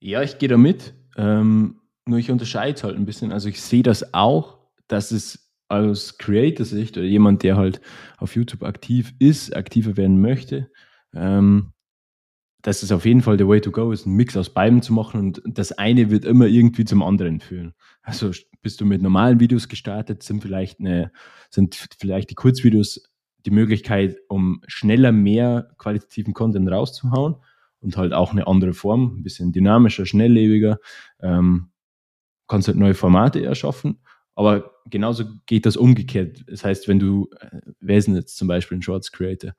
Ja, 0.00 0.22
ich 0.22 0.38
gehe 0.38 0.48
da 0.48 0.56
mit. 0.56 0.94
Ähm, 1.16 1.80
nur 2.06 2.18
ich 2.18 2.30
unterscheide 2.30 2.82
halt 2.82 2.96
ein 2.96 3.04
bisschen. 3.04 3.32
Also 3.32 3.48
ich 3.48 3.60
sehe 3.60 3.82
das 3.82 4.14
auch, 4.14 4.58
dass 4.86 5.10
es 5.10 5.50
aus 5.68 6.16
Creator-Sicht 6.16 6.96
oder 6.96 7.06
jemand, 7.06 7.42
der 7.42 7.56
halt 7.56 7.80
auf 8.16 8.34
YouTube 8.34 8.62
aktiv 8.62 9.12
ist, 9.18 9.54
aktiver 9.54 9.96
werden 9.96 10.20
möchte, 10.20 10.70
ähm, 11.12 11.72
dass 12.62 12.82
es 12.82 12.90
auf 12.90 13.04
jeden 13.04 13.22
Fall 13.22 13.36
der 13.36 13.48
Way 13.48 13.60
to 13.60 13.70
go 13.70 13.92
ist, 13.92 14.06
einen 14.06 14.16
Mix 14.16 14.36
aus 14.36 14.50
beiden 14.50 14.82
zu 14.82 14.92
machen 14.92 15.20
und 15.20 15.42
das 15.46 15.72
eine 15.72 16.10
wird 16.10 16.24
immer 16.24 16.46
irgendwie 16.46 16.84
zum 16.84 17.02
anderen 17.02 17.40
führen. 17.40 17.74
Also 18.02 18.30
bist 18.62 18.80
du 18.80 18.84
mit 18.84 19.00
normalen 19.00 19.40
Videos 19.40 19.68
gestartet, 19.68 20.22
sind 20.22 20.42
vielleicht 20.42 20.80
eine, 20.80 21.12
sind 21.50 21.88
vielleicht 21.98 22.30
die 22.30 22.34
Kurzvideos 22.34 23.02
die 23.46 23.50
Möglichkeit, 23.50 24.18
um 24.28 24.60
schneller 24.66 25.12
mehr 25.12 25.70
qualitativen 25.78 26.34
Content 26.34 26.68
rauszuhauen 26.70 27.36
und 27.80 27.96
halt 27.96 28.12
auch 28.12 28.32
eine 28.32 28.46
andere 28.46 28.74
Form, 28.74 29.18
ein 29.18 29.22
bisschen 29.22 29.52
dynamischer, 29.52 30.06
schnelllebiger. 30.06 30.78
Ähm, 31.20 31.70
kannst 32.48 32.66
halt 32.66 32.78
neue 32.78 32.94
Formate 32.94 33.44
erschaffen. 33.44 34.00
Aber 34.34 34.72
genauso 34.86 35.24
geht 35.46 35.66
das 35.66 35.76
umgekehrt. 35.76 36.44
Das 36.48 36.64
heißt, 36.64 36.88
wenn 36.88 36.98
du, 36.98 37.28
äh, 37.40 37.60
wer 37.80 37.98
ist 37.98 38.08
denn 38.08 38.14
jetzt 38.14 38.36
zum 38.36 38.48
Beispiel 38.48 38.78
ein 38.78 38.82
Shorts 38.82 39.12
Creator? 39.12 39.52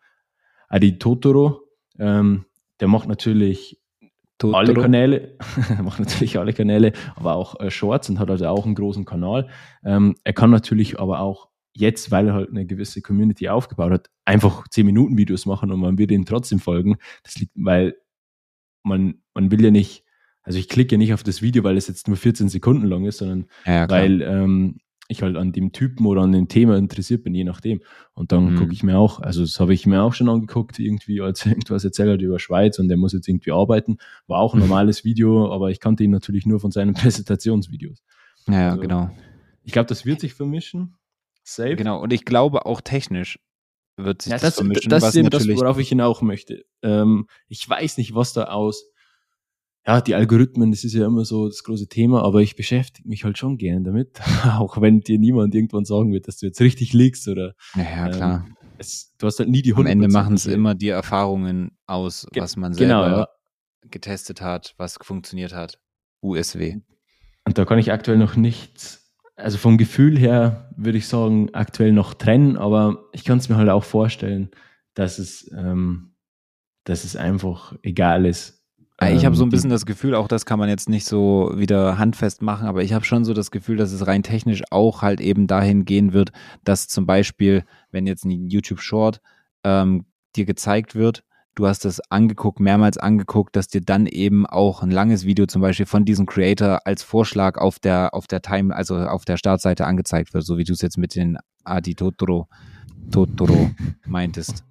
Adi 0.68 0.98
Totoro, 1.00 1.62
ähm, 1.98 2.46
der 2.80 2.88
macht 2.88 3.08
natürlich 3.08 3.80
Totoro. 4.38 4.58
alle 4.58 4.74
Kanäle, 4.74 5.38
macht 5.84 6.00
natürlich 6.00 6.40
alle 6.40 6.54
Kanäle, 6.54 6.94
aber 7.16 7.36
auch 7.36 7.60
äh, 7.60 7.70
Shorts 7.70 8.10
und 8.10 8.20
hat 8.20 8.32
also 8.32 8.48
auch 8.48 8.66
einen 8.66 8.76
großen 8.76 9.06
Kanal. 9.06 9.50
Ähm, 9.84 10.16
er 10.24 10.34
kann 10.34 10.50
natürlich 10.50 11.00
aber 11.00 11.20
auch 11.20 11.50
jetzt, 11.74 12.12
weil 12.12 12.28
er 12.28 12.34
halt 12.34 12.50
eine 12.50 12.66
gewisse 12.66 13.02
Community 13.02 13.50
aufgebaut 13.50 13.92
hat, 13.92 14.10
einfach 14.26 14.68
10 14.68 14.86
Minuten 14.86 15.18
Videos 15.18 15.46
machen 15.46 15.72
und 15.72 15.80
man 15.80 15.98
wird 15.98 16.12
ihm 16.12 16.26
trotzdem 16.26 16.60
folgen. 16.60 16.98
Das 17.24 17.38
liegt, 17.38 17.52
weil 17.56 17.96
man, 18.84 19.22
man 19.34 19.52
will 19.52 19.64
ja 19.64 19.72
nicht, 19.72 20.06
also 20.42 20.58
ich 20.58 20.70
klicke 20.70 20.96
ja 20.96 20.98
nicht 20.98 21.14
auf 21.14 21.24
das 21.24 21.42
Video, 21.42 21.64
weil 21.64 21.78
es 21.78 21.88
jetzt 21.88 22.08
nur 22.08 22.18
14 22.18 22.50
Sekunden 22.50 22.88
lang 22.88 23.06
ist, 23.06 23.18
sondern 23.18 23.46
ja, 23.66 23.90
weil 23.90 24.22
ähm, 24.22 24.80
ich 25.10 25.24
halt 25.24 25.36
an 25.36 25.52
dem 25.52 25.72
Typen 25.72 26.06
oder 26.06 26.22
an 26.22 26.32
dem 26.32 26.48
Thema 26.48 26.78
interessiert 26.78 27.24
bin, 27.24 27.34
je 27.34 27.44
nachdem. 27.44 27.82
Und 28.14 28.32
dann 28.32 28.54
mhm. 28.54 28.56
gucke 28.58 28.74
ich 28.74 28.84
mir 28.84 28.98
auch, 28.98 29.20
also 29.20 29.42
das 29.42 29.60
habe 29.60 29.74
ich 29.74 29.88
mir 29.88 30.04
auch 30.04 30.14
schon 30.14 30.30
angeguckt, 30.30 30.78
irgendwie, 30.78 31.20
als 31.20 31.46
er 31.46 31.52
irgendwas 31.52 31.84
erzählt 31.84 32.12
hat 32.12 32.22
über 32.22 32.40
Schweiz 32.40 32.78
und 32.80 32.88
der 32.88 32.98
muss 32.98 33.14
jetzt 33.14 33.28
irgendwie 33.28 33.52
arbeiten. 33.52 33.98
War 34.28 34.40
auch 34.40 34.54
ein 34.54 34.60
normales 34.60 35.04
Video, 35.04 35.52
aber 35.52 35.72
ich 35.72 35.80
kannte 35.80 36.04
ihn 36.04 36.12
natürlich 36.12 36.46
nur 36.46 36.60
von 36.60 36.72
seinen 36.72 36.94
Präsentationsvideos. 36.96 38.04
Ja, 38.48 38.70
also, 38.70 38.82
genau. 38.82 39.10
Ich 39.64 39.74
glaube, 39.74 39.88
das 39.88 40.06
wird 40.06 40.20
sich 40.22 40.36
vermischen. 40.36 40.96
Safe. 41.44 41.76
Genau, 41.76 42.02
und 42.02 42.14
ich 42.14 42.24
glaube 42.24 42.66
auch 42.68 42.80
technisch 42.80 43.40
wird 43.98 44.22
sich 44.22 44.32
ja, 44.32 44.38
das, 44.38 44.42
das 44.44 44.56
vermischen. 44.56 44.90
Das 44.90 45.04
ist 45.04 45.16
eben 45.16 45.30
das, 45.32 45.48
worauf 45.48 45.80
ich 45.80 45.90
hinaus 45.90 46.22
möchte. 46.22 46.66
Ähm, 46.84 47.28
ich 47.48 47.68
weiß 47.68 47.98
nicht, 47.98 48.14
was 48.14 48.34
da 48.34 48.46
aus 48.46 48.86
ja, 49.90 50.02
die 50.02 50.14
Algorithmen, 50.14 50.70
das 50.70 50.84
ist 50.84 50.94
ja 50.94 51.08
immer 51.08 51.26
so 51.26 51.48
das 51.48 51.64
große 51.64 51.88
Thema, 51.88 52.24
aber 52.24 52.42
ich 52.42 52.56
beschäftige 52.56 53.10
mich 53.10 53.24
halt 53.24 53.40
schon 53.40 53.58
gern 53.58 53.84
damit, 53.84 54.22
auch 54.60 54.80
wenn 54.80 55.00
dir 55.00 55.18
niemand 55.18 55.56
irgendwann 55.56 55.84
sagen 55.84 56.14
wird, 56.14 56.28
dass 56.28 56.38
du 56.38 56.46
jetzt 56.46 56.62
richtig 56.62 56.94
liegst 56.94 57.28
oder. 57.28 57.56
Ja, 57.76 57.82
ja 57.82 58.10
klar. 58.10 58.46
Ähm, 58.46 58.56
es, 58.78 59.16
du 59.18 59.26
hast 59.26 59.40
halt 59.40 59.50
nie 59.50 59.64
die 59.64 59.74
100%. 59.74 59.80
Am 59.80 59.88
Ende 59.88 60.08
machen 60.10 60.36
es 60.36 60.46
immer 60.46 60.76
die 60.76 60.90
Erfahrungen 60.90 61.72
aus, 61.88 62.28
Ge 62.32 62.44
was 62.44 62.56
man 62.56 62.74
genau, 62.74 63.02
selber 63.02 63.10
genau, 63.10 63.18
ja. 63.18 63.28
getestet 63.90 64.42
hat, 64.42 64.76
was 64.78 64.98
funktioniert 65.02 65.56
hat. 65.56 65.80
USW. 66.22 66.78
Und 67.46 67.58
da 67.58 67.66
kann 67.66 67.80
ich 67.80 67.92
aktuell 67.92 68.20
noch 68.20 68.36
nichts, 68.36 69.18
also 69.36 69.58
vom 69.58 69.80
Gefühl 69.80 70.20
her 70.20 70.72
würde 70.78 71.00
ich 71.00 71.08
sagen, 71.08 71.50
aktuell 71.54 71.94
noch 71.94 72.14
trennen, 72.14 72.58
aber 72.58 73.06
ich 73.12 73.24
kann 73.24 73.40
es 73.40 73.50
mir 73.50 73.56
halt 73.56 73.70
auch 73.70 73.84
vorstellen, 73.84 74.52
dass 74.94 75.18
es, 75.18 75.50
ähm, 75.52 76.14
dass 76.84 77.06
es 77.06 77.16
einfach 77.16 77.76
egal 77.82 78.28
ist, 78.28 78.59
ich 79.08 79.26
habe 79.26 79.36
so 79.36 79.44
ein 79.44 79.48
ähm, 79.48 79.50
bisschen 79.50 79.70
das 79.70 79.86
Gefühl, 79.86 80.14
auch 80.14 80.28
das 80.28 80.46
kann 80.46 80.60
man 80.60 80.68
jetzt 80.68 80.90
nicht 80.90 81.06
so 81.06 81.52
wieder 81.56 81.98
handfest 81.98 82.42
machen, 82.42 82.68
aber 82.68 82.84
ich 82.84 82.94
habe 82.94 83.06
schon 83.06 83.24
so 83.24 83.34
das 83.34 83.52
Gefühl, 83.52 83.78
dass 83.78 83.94
es 83.94 84.08
rein 84.08 84.24
technisch 84.24 84.64
auch 84.72 85.02
halt 85.02 85.22
eben 85.22 85.48
dahin 85.48 85.86
gehen 85.86 86.12
wird, 86.12 86.32
dass 86.66 86.88
zum 86.88 87.06
Beispiel, 87.06 87.64
wenn 87.92 88.08
jetzt 88.08 88.26
ein 88.26 88.50
YouTube 88.50 88.82
Short 88.82 89.22
ähm, 89.64 90.06
dir 90.36 90.46
gezeigt 90.46 90.96
wird, 90.96 91.24
du 91.56 91.68
hast 91.68 91.86
es 91.86 92.00
angeguckt, 92.10 92.60
mehrmals 92.60 92.98
angeguckt, 92.98 93.56
dass 93.56 93.68
dir 93.68 93.82
dann 93.82 94.06
eben 94.06 94.46
auch 94.46 94.82
ein 94.82 94.92
langes 94.92 95.26
Video 95.26 95.46
zum 95.46 95.62
Beispiel 95.62 95.86
von 95.86 96.06
diesem 96.06 96.26
Creator 96.26 96.82
als 96.86 97.04
Vorschlag 97.04 97.58
auf 97.58 97.80
der, 97.80 98.14
auf 98.14 98.28
der 98.28 98.42
Time, 98.42 98.76
also 98.76 98.98
auf 98.98 99.26
der 99.26 99.38
Startseite 99.38 99.86
angezeigt 99.86 100.34
wird, 100.34 100.46
so 100.46 100.58
wie 100.58 100.64
du 100.64 100.74
es 100.74 100.82
jetzt 100.82 100.98
mit 100.98 101.16
den 101.16 101.38
Adi 101.64 101.96
Totoro, 101.96 102.48
Totoro 103.12 103.72
meintest. 104.06 104.64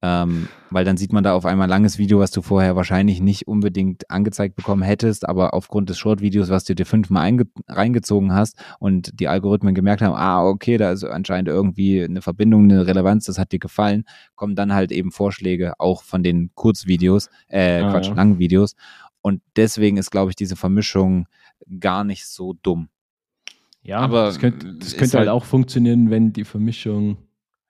Ähm, 0.00 0.48
weil 0.70 0.84
dann 0.84 0.96
sieht 0.96 1.12
man 1.12 1.24
da 1.24 1.34
auf 1.34 1.44
einmal 1.44 1.66
ein 1.66 1.70
langes 1.70 1.98
Video, 1.98 2.20
was 2.20 2.30
du 2.30 2.40
vorher 2.40 2.76
wahrscheinlich 2.76 3.20
nicht 3.20 3.48
unbedingt 3.48 4.08
angezeigt 4.10 4.54
bekommen 4.54 4.82
hättest, 4.82 5.28
aber 5.28 5.54
aufgrund 5.54 5.90
des 5.90 5.98
Short-Videos, 5.98 6.50
was 6.50 6.62
du 6.64 6.76
dir 6.76 6.86
fünfmal 6.86 7.36
reingezogen 7.66 8.32
hast 8.32 8.56
und 8.78 9.18
die 9.18 9.26
Algorithmen 9.26 9.74
gemerkt 9.74 10.02
haben, 10.02 10.14
ah, 10.14 10.44
okay, 10.44 10.76
da 10.76 10.92
ist 10.92 11.02
anscheinend 11.02 11.48
irgendwie 11.48 12.04
eine 12.04 12.22
Verbindung, 12.22 12.64
eine 12.64 12.86
Relevanz, 12.86 13.24
das 13.24 13.38
hat 13.38 13.50
dir 13.50 13.58
gefallen, 13.58 14.04
kommen 14.36 14.54
dann 14.54 14.72
halt 14.72 14.92
eben 14.92 15.10
Vorschläge 15.10 15.74
auch 15.80 16.04
von 16.04 16.22
den 16.22 16.50
Kurzvideos, 16.54 17.28
äh, 17.48 17.80
ah, 17.80 17.90
Quatsch, 17.90 18.08
ja. 18.08 18.14
langen 18.14 18.38
Videos. 18.38 18.76
Und 19.20 19.42
deswegen 19.56 19.96
ist, 19.96 20.10
glaube 20.10 20.30
ich, 20.30 20.36
diese 20.36 20.54
Vermischung 20.54 21.26
gar 21.80 22.04
nicht 22.04 22.26
so 22.26 22.54
dumm. 22.62 22.88
Ja, 23.82 23.98
aber 23.98 24.26
das 24.26 24.38
könnte, 24.38 24.74
das 24.74 24.96
könnte 24.96 25.18
halt, 25.18 25.28
halt 25.28 25.28
auch 25.30 25.44
funktionieren, 25.44 26.10
wenn 26.10 26.32
die 26.32 26.44
Vermischung 26.44 27.16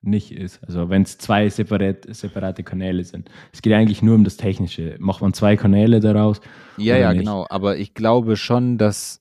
nicht 0.01 0.33
ist. 0.33 0.63
Also 0.65 0.91
wenn 0.91 1.03
es 1.03 1.19
zwei 1.19 1.49
separat, 1.49 2.07
separate 2.09 2.63
Kanäle 2.63 3.05
sind. 3.05 3.31
Es 3.53 3.63
geht 3.63 3.73
eigentlich 3.73 4.03
nur 4.03 4.15
um 4.15 4.25
das 4.25 4.37
Technische. 4.37 4.97
Macht 4.99 5.23
man 5.23 5.35
zwei 5.35 5.57
Kanäle 5.57 6.01
daraus? 6.01 6.41
Ja, 6.77 6.97
ja, 6.97 7.13
nicht? 7.13 7.21
genau. 7.21 7.47
Aber 7.51 7.77
ich 7.77 7.95
glaube 7.95 8.37
schon, 8.37 8.79
dass 8.79 9.21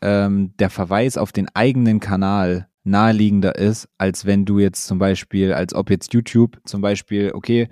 ähm, 0.00 0.54
der 0.58 0.70
Verweis 0.70 1.18
auf 1.18 1.32
den 1.32 1.48
eigenen 1.54 2.00
Kanal 2.00 2.68
naheliegender 2.84 3.56
ist, 3.56 3.88
als 3.98 4.26
wenn 4.26 4.44
du 4.44 4.58
jetzt 4.58 4.86
zum 4.86 4.98
Beispiel, 4.98 5.52
als 5.52 5.74
ob 5.74 5.90
jetzt 5.90 6.12
YouTube 6.14 6.60
zum 6.64 6.80
Beispiel, 6.80 7.30
okay, 7.32 7.68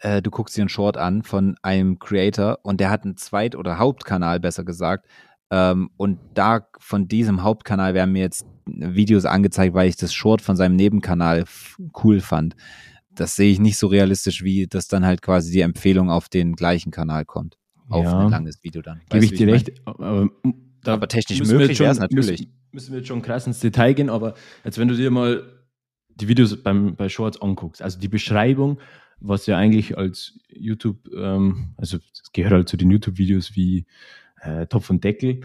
äh, 0.00 0.20
du 0.20 0.30
guckst 0.30 0.56
dir 0.56 0.62
einen 0.62 0.68
Short 0.68 0.96
an 0.96 1.22
von 1.22 1.56
einem 1.62 1.98
Creator 1.98 2.58
und 2.62 2.80
der 2.80 2.90
hat 2.90 3.04
einen 3.04 3.16
Zweit- 3.16 3.56
oder 3.56 3.78
Hauptkanal, 3.78 4.40
besser 4.40 4.64
gesagt, 4.64 5.06
ähm, 5.52 5.90
und 5.98 6.18
da 6.32 6.66
von 6.78 7.08
diesem 7.08 7.42
Hauptkanal 7.42 7.92
werden 7.92 8.12
mir 8.12 8.22
jetzt 8.22 8.46
Videos 8.64 9.26
angezeigt, 9.26 9.74
weil 9.74 9.86
ich 9.86 9.96
das 9.96 10.14
Short 10.14 10.40
von 10.40 10.56
seinem 10.56 10.76
Nebenkanal 10.76 11.44
cool 12.02 12.20
fand. 12.20 12.56
Das 13.14 13.36
sehe 13.36 13.52
ich 13.52 13.60
nicht 13.60 13.76
so 13.76 13.86
realistisch, 13.88 14.42
wie 14.42 14.66
das 14.66 14.88
dann 14.88 15.04
halt 15.04 15.20
quasi 15.20 15.52
die 15.52 15.60
Empfehlung 15.60 16.08
auf 16.08 16.30
den 16.30 16.56
gleichen 16.56 16.90
Kanal 16.90 17.26
kommt. 17.26 17.58
Auf 17.90 18.06
ja. 18.06 18.20
ein 18.20 18.30
langes 18.30 18.64
Video 18.64 18.80
dann. 18.80 19.02
Gebe 19.10 19.26
ich 19.26 19.34
dir 19.34 19.46
recht. 19.48 19.72
Aber, 19.84 20.30
aber 20.86 21.08
technisch 21.08 21.40
möglich 21.46 21.78
wäre 21.80 21.92
es 21.92 21.98
natürlich. 21.98 22.40
Müssen, 22.40 22.52
müssen 22.72 22.92
wir 22.92 22.98
jetzt 23.00 23.08
schon 23.08 23.20
krass 23.20 23.46
ins 23.46 23.60
Detail 23.60 23.92
gehen, 23.92 24.08
aber 24.08 24.32
jetzt, 24.64 24.78
wenn 24.78 24.88
du 24.88 24.96
dir 24.96 25.10
mal 25.10 25.42
die 26.14 26.28
Videos 26.28 26.62
beim, 26.62 26.96
bei 26.96 27.10
Shorts 27.10 27.42
anguckst, 27.42 27.82
also 27.82 27.98
die 27.98 28.08
Beschreibung, 28.08 28.78
was 29.20 29.44
ja 29.44 29.58
eigentlich 29.58 29.98
als 29.98 30.38
YouTube, 30.48 31.10
ähm, 31.14 31.74
also 31.76 31.98
das 31.98 32.32
gehört 32.32 32.54
halt 32.54 32.68
zu 32.70 32.78
den 32.78 32.90
YouTube-Videos 32.90 33.54
wie 33.54 33.84
äh, 34.42 34.66
Topf 34.66 34.90
und 34.90 35.02
Deckel, 35.02 35.40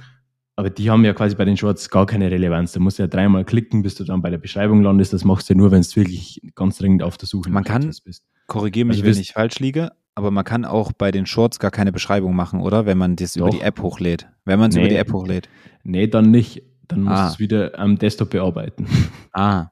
aber 0.57 0.71
die 0.71 0.89
haben 0.89 1.05
ja 1.05 1.13
quasi 1.13 1.35
bei 1.35 1.45
den 1.45 1.55
Shorts 1.55 1.87
gar 1.89 2.07
keine 2.07 2.31
Relevanz. 2.31 2.71
Da 2.71 2.79
musst 2.79 2.97
du 2.97 3.03
ja 3.03 3.07
dreimal 3.07 3.45
klicken, 3.45 3.83
bis 3.83 3.93
du 3.93 4.03
dann 4.03 4.23
bei 4.23 4.31
der 4.31 4.39
Beschreibung 4.39 4.81
landest. 4.81 5.13
Das 5.13 5.23
machst 5.23 5.47
du 5.47 5.53
ja 5.53 5.57
nur, 5.57 5.69
wenn 5.69 5.83
du 5.83 5.95
wirklich 5.95 6.41
ganz 6.55 6.79
dringend 6.79 7.03
auf 7.03 7.15
der 7.15 7.27
Suche 7.27 7.51
man 7.51 7.63
kann, 7.63 7.93
bist. 8.03 8.23
Korrigiere 8.47 8.87
mich, 8.87 8.97
also 8.97 9.05
wenn 9.05 9.21
ich 9.21 9.33
falsch 9.33 9.59
liege, 9.59 9.91
aber 10.15 10.31
man 10.31 10.43
kann 10.43 10.65
auch 10.65 10.91
bei 10.93 11.11
den 11.11 11.27
Shorts 11.27 11.59
gar 11.59 11.69
keine 11.69 11.91
Beschreibung 11.91 12.35
machen, 12.35 12.59
oder? 12.59 12.87
Wenn 12.87 12.97
man 12.97 13.15
das 13.15 13.33
Doch. 13.33 13.41
über 13.41 13.49
die 13.51 13.61
App 13.61 13.83
hochlädt. 13.83 14.27
Wenn 14.45 14.57
man 14.57 14.69
es 14.69 14.75
nee, 14.75 14.81
über 14.81 14.89
die 14.89 14.95
App 14.95 15.13
hochlädt. 15.13 15.47
Nee, 15.83 16.07
dann 16.07 16.31
nicht. 16.31 16.63
Dann 16.87 17.03
musst 17.03 17.15
ah. 17.15 17.27
du 17.27 17.33
es 17.33 17.39
wieder 17.39 17.77
am 17.77 17.97
Desktop 17.99 18.31
bearbeiten. 18.31 18.87
Ah. 19.33 19.69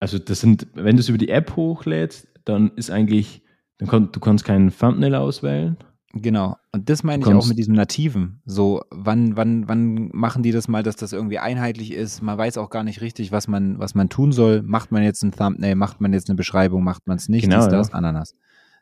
Also 0.00 0.18
das 0.18 0.40
sind, 0.40 0.66
wenn 0.74 0.96
du 0.96 1.00
es 1.00 1.08
über 1.08 1.18
die 1.18 1.28
App 1.28 1.54
hochlädst, 1.54 2.26
dann 2.44 2.72
ist 2.74 2.90
eigentlich, 2.90 3.44
dann 3.78 3.86
kann, 3.86 4.10
du 4.10 4.18
kannst 4.18 4.44
keinen 4.44 4.76
Thumbnail 4.76 5.14
auswählen. 5.14 5.76
Genau. 6.12 6.56
Und 6.72 6.88
das 6.90 7.04
meine 7.04 7.22
ich 7.22 7.32
auch 7.32 7.46
mit 7.46 7.56
diesem 7.56 7.74
Nativen. 7.74 8.42
So, 8.44 8.82
wann, 8.90 9.36
wann, 9.36 9.68
wann 9.68 10.10
machen 10.12 10.42
die 10.42 10.50
das 10.50 10.66
mal, 10.66 10.82
dass 10.82 10.96
das 10.96 11.12
irgendwie 11.12 11.38
einheitlich 11.38 11.92
ist? 11.92 12.20
Man 12.20 12.36
weiß 12.36 12.58
auch 12.58 12.68
gar 12.68 12.82
nicht 12.82 13.00
richtig, 13.00 13.30
was 13.30 13.46
man, 13.46 13.78
was 13.78 13.94
man 13.94 14.08
tun 14.08 14.32
soll. 14.32 14.62
Macht 14.62 14.90
man 14.90 15.04
jetzt 15.04 15.22
ein 15.22 15.30
Thumbnail, 15.30 15.76
macht 15.76 16.00
man 16.00 16.12
jetzt 16.12 16.28
eine 16.28 16.36
Beschreibung, 16.36 16.82
macht 16.82 17.06
man 17.06 17.16
es 17.16 17.28
nicht, 17.28 17.44
genau, 17.44 17.60
ist 17.60 17.68
das, 17.68 17.88
ja. 17.88 17.94
Ananas. 17.94 18.34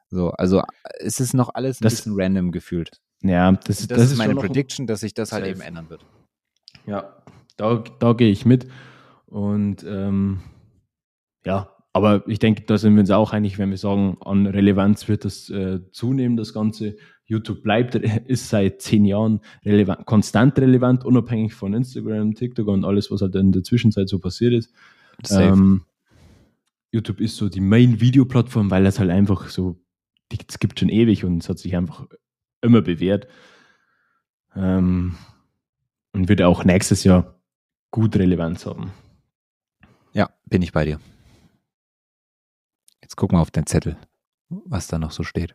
So, 0.09 0.31
also 0.31 0.63
es 1.01 1.21
ist 1.21 1.35
noch 1.35 1.55
alles 1.55 1.81
ein 1.81 1.85
das, 1.85 1.97
bisschen 1.97 2.15
random 2.17 2.51
gefühlt. 2.51 2.99
Ja, 3.23 3.53
das, 3.53 3.79
das, 3.79 3.87
das 3.89 4.03
ist, 4.05 4.13
ist 4.13 4.19
meine 4.19 4.35
Prediction, 4.35 4.87
dass 4.87 5.01
sich 5.01 5.13
das 5.13 5.33
halt 5.33 5.45
safe. 5.45 5.53
eben 5.53 5.61
ändern 5.61 5.91
wird. 5.91 6.07
Ja, 6.87 7.15
da, 7.59 7.85
da 7.99 8.15
gehe 8.15 8.31
ich 8.31 8.47
mit. 8.47 8.69
Und 9.27 9.85
ähm, 9.85 10.41
ja, 11.45 11.69
aber 11.93 12.27
ich 12.27 12.39
denke, 12.39 12.63
da 12.63 12.79
sind 12.79 12.95
wir 12.95 13.01
uns 13.01 13.11
auch 13.11 13.33
einig, 13.33 13.59
wenn 13.59 13.71
wir 13.71 13.77
sagen, 13.77 14.17
an 14.21 14.47
Relevanz 14.47 15.09
wird 15.09 15.25
das 15.25 15.51
äh, 15.51 15.81
zunehmen, 15.91 16.37
das 16.37 16.55
Ganze. 16.55 16.97
YouTube 17.29 17.63
bleibt, 17.63 17.95
ist 17.95 18.49
seit 18.49 18.83
zehn 18.83 19.05
Jahren 19.05 19.41
relevant, 19.65 20.07
konstant 20.07 20.59
relevant, 20.59 21.05
unabhängig 21.05 21.55
von 21.55 21.75
Instagram, 21.75 22.35
TikTok 22.35 22.67
und 22.67 22.85
alles, 22.85 23.11
was 23.11 23.21
halt 23.21 23.35
in 23.37 23.53
der 23.53 23.63
Zwischenzeit 23.63 24.09
so 24.09 24.19
passiert 24.19 24.55
ist. 24.55 24.73
Ähm, 25.31 25.85
YouTube 26.91 27.21
ist 27.21 27.37
so 27.37 27.49
die 27.49 27.61
Main-Video-Plattform, 27.61 28.71
weil 28.71 28.85
das 28.85 28.99
halt 28.99 29.11
einfach 29.11 29.49
so, 29.49 29.79
es 30.49 30.59
gibt 30.59 30.81
schon 30.81 30.89
ewig 30.89 31.25
und 31.25 31.43
es 31.43 31.49
hat 31.49 31.59
sich 31.59 31.77
einfach 31.77 32.07
immer 32.63 32.81
bewährt. 32.81 33.29
Ähm, 34.57 35.15
und 36.13 36.29
wird 36.29 36.43
auch 36.43 36.65
nächstes 36.65 37.05
Jahr 37.05 37.39
gut 37.91 38.17
Relevanz 38.17 38.65
haben. 38.67 38.93
Ja, 40.15 40.31
bin 40.47 40.63
ich 40.63 40.73
bei 40.73 40.87
dir. 40.87 40.99
Jetzt 43.03 43.17
guck 43.17 43.33
mal 43.33 43.41
auf 43.41 43.51
den 43.51 43.67
Zettel, 43.67 43.97
was 44.49 44.89
da 44.89 44.99
noch 44.99 45.11
so 45.11 45.23
steht. 45.23 45.55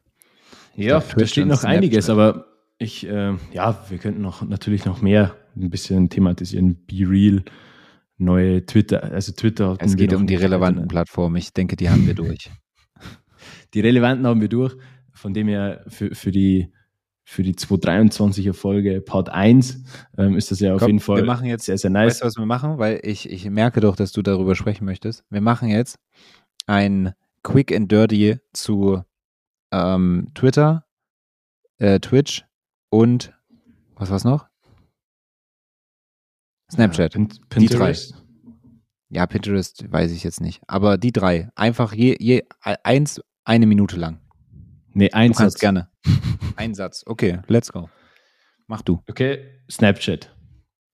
Ja, 0.75 1.03
da 1.15 1.25
steht 1.25 1.47
noch 1.47 1.63
einiges, 1.63 2.09
aber 2.09 2.47
ich, 2.77 3.07
äh, 3.07 3.33
ja, 3.51 3.85
wir 3.89 3.97
könnten 3.97 4.21
noch 4.21 4.41
natürlich 4.41 4.85
noch 4.85 5.01
mehr 5.01 5.35
ein 5.55 5.69
bisschen 5.69 6.09
thematisieren. 6.09 6.85
Be 6.85 7.07
Real, 7.07 7.43
neue 8.17 8.65
Twitter, 8.65 9.03
also 9.03 9.31
Twitter. 9.31 9.77
Es 9.79 9.95
geht 9.95 10.13
um 10.13 10.27
die 10.27 10.35
relevanten 10.35 10.87
Plattformen. 10.87 11.35
Ich 11.35 11.53
denke, 11.53 11.75
die 11.75 11.89
haben 11.89 12.07
wir 12.07 12.13
durch. 12.15 12.49
die 13.73 13.79
relevanten 13.79 14.25
haben 14.25 14.41
wir 14.41 14.49
durch. 14.49 14.75
Von 15.11 15.33
dem 15.33 15.47
her 15.47 15.83
für, 15.87 16.13
für 16.15 16.31
die 16.31 16.73
für 17.25 17.43
die 17.43 17.53
223er 17.53 18.53
Folge 18.53 18.99
Part 18.99 19.29
1 19.29 19.83
ähm, 20.17 20.35
ist 20.35 20.51
das 20.51 20.59
ja 20.59 20.73
auf 20.73 20.79
Komm, 20.79 20.87
jeden 20.89 20.99
Fall 20.99 21.17
wir 21.17 21.25
machen 21.25 21.47
jetzt, 21.47 21.65
sehr, 21.65 21.77
sehr 21.77 21.89
nice. 21.89 22.15
Weißt 22.15 22.21
du, 22.21 22.25
was 22.25 22.35
wir 22.37 22.45
machen? 22.45 22.79
Weil 22.79 22.99
ich, 23.01 23.29
ich 23.29 23.49
merke 23.49 23.79
doch, 23.79 23.95
dass 23.95 24.11
du 24.11 24.21
darüber 24.21 24.55
sprechen 24.55 24.83
möchtest. 24.83 25.23
Wir 25.29 25.39
machen 25.39 25.69
jetzt 25.69 25.99
ein 26.67 27.13
Quick 27.41 27.73
and 27.73 27.89
Dirty 27.89 28.37
zu 28.51 29.03
ähm, 29.73 30.31
Twitter, 30.35 30.85
äh, 31.79 31.99
Twitch 31.99 32.45
und 32.89 33.33
was 33.95 34.11
war's 34.11 34.23
noch? 34.23 34.47
Snapchat. 36.71 37.15
Ja, 37.15 37.25
Pinterest. 37.49 38.23
Ja, 39.09 39.27
Pinterest 39.27 39.91
weiß 39.91 40.11
ich 40.11 40.23
jetzt 40.23 40.41
nicht. 40.41 40.61
Aber 40.67 40.97
die 40.97 41.11
drei. 41.11 41.49
Einfach 41.55 41.93
je, 41.93 42.15
je 42.19 42.43
eins, 42.61 43.21
eine 43.43 43.65
Minute 43.67 43.97
lang. 43.97 44.21
Nee, 44.93 45.11
ein 45.11 45.33
Satz. 45.33 45.59
gerne. 45.59 45.89
ein 46.55 46.73
Satz. 46.73 47.03
Okay, 47.05 47.39
let's 47.47 47.71
go. 47.71 47.89
Mach 48.67 48.81
du. 48.81 49.03
Okay, 49.09 49.61
Snapchat. 49.69 50.35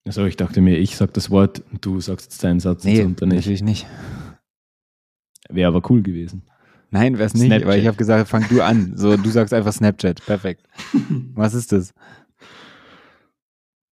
Also 0.06 0.26
ich 0.26 0.38
dachte 0.38 0.62
mir, 0.62 0.78
ich 0.78 0.96
sag 0.96 1.14
das 1.14 1.30
Wort 1.30 1.62
und 1.72 1.86
du 1.86 2.00
sagst 2.02 2.32
jetzt 2.32 2.44
deinen 2.44 2.60
Satz. 2.60 2.84
Nee, 2.84 3.04
natürlich 3.04 3.62
nicht. 3.62 3.86
Wäre 5.50 5.68
aber 5.68 5.90
cool 5.90 6.02
gewesen. 6.02 6.44
Nein, 6.92 7.18
wäre 7.18 7.28
es 7.28 7.34
nicht, 7.34 7.48
Snapchat. 7.48 7.68
weil 7.68 7.80
ich 7.80 7.88
habe 7.88 7.98
gesagt, 7.98 8.30
fang 8.30 8.46
du 8.50 8.62
an. 8.62 8.94
So, 8.96 9.16
du 9.16 9.30
sagst 9.30 9.54
einfach 9.54 9.74
Snapchat. 9.74 10.26
Perfekt. 10.26 10.68
Was 11.34 11.54
ist 11.54 11.72
das? 11.72 11.94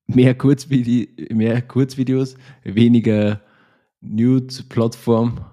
Mehr, 0.08 0.36
Kurzvide 0.36 1.34
mehr 1.34 1.62
Kurzvideos, 1.62 2.38
weniger 2.64 3.42
Nude-Plattform, 4.00 5.46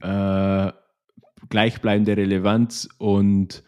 äh, 0.00 0.72
gleichbleibende 1.48 2.16
Relevanz 2.16 2.88
und 2.98 3.64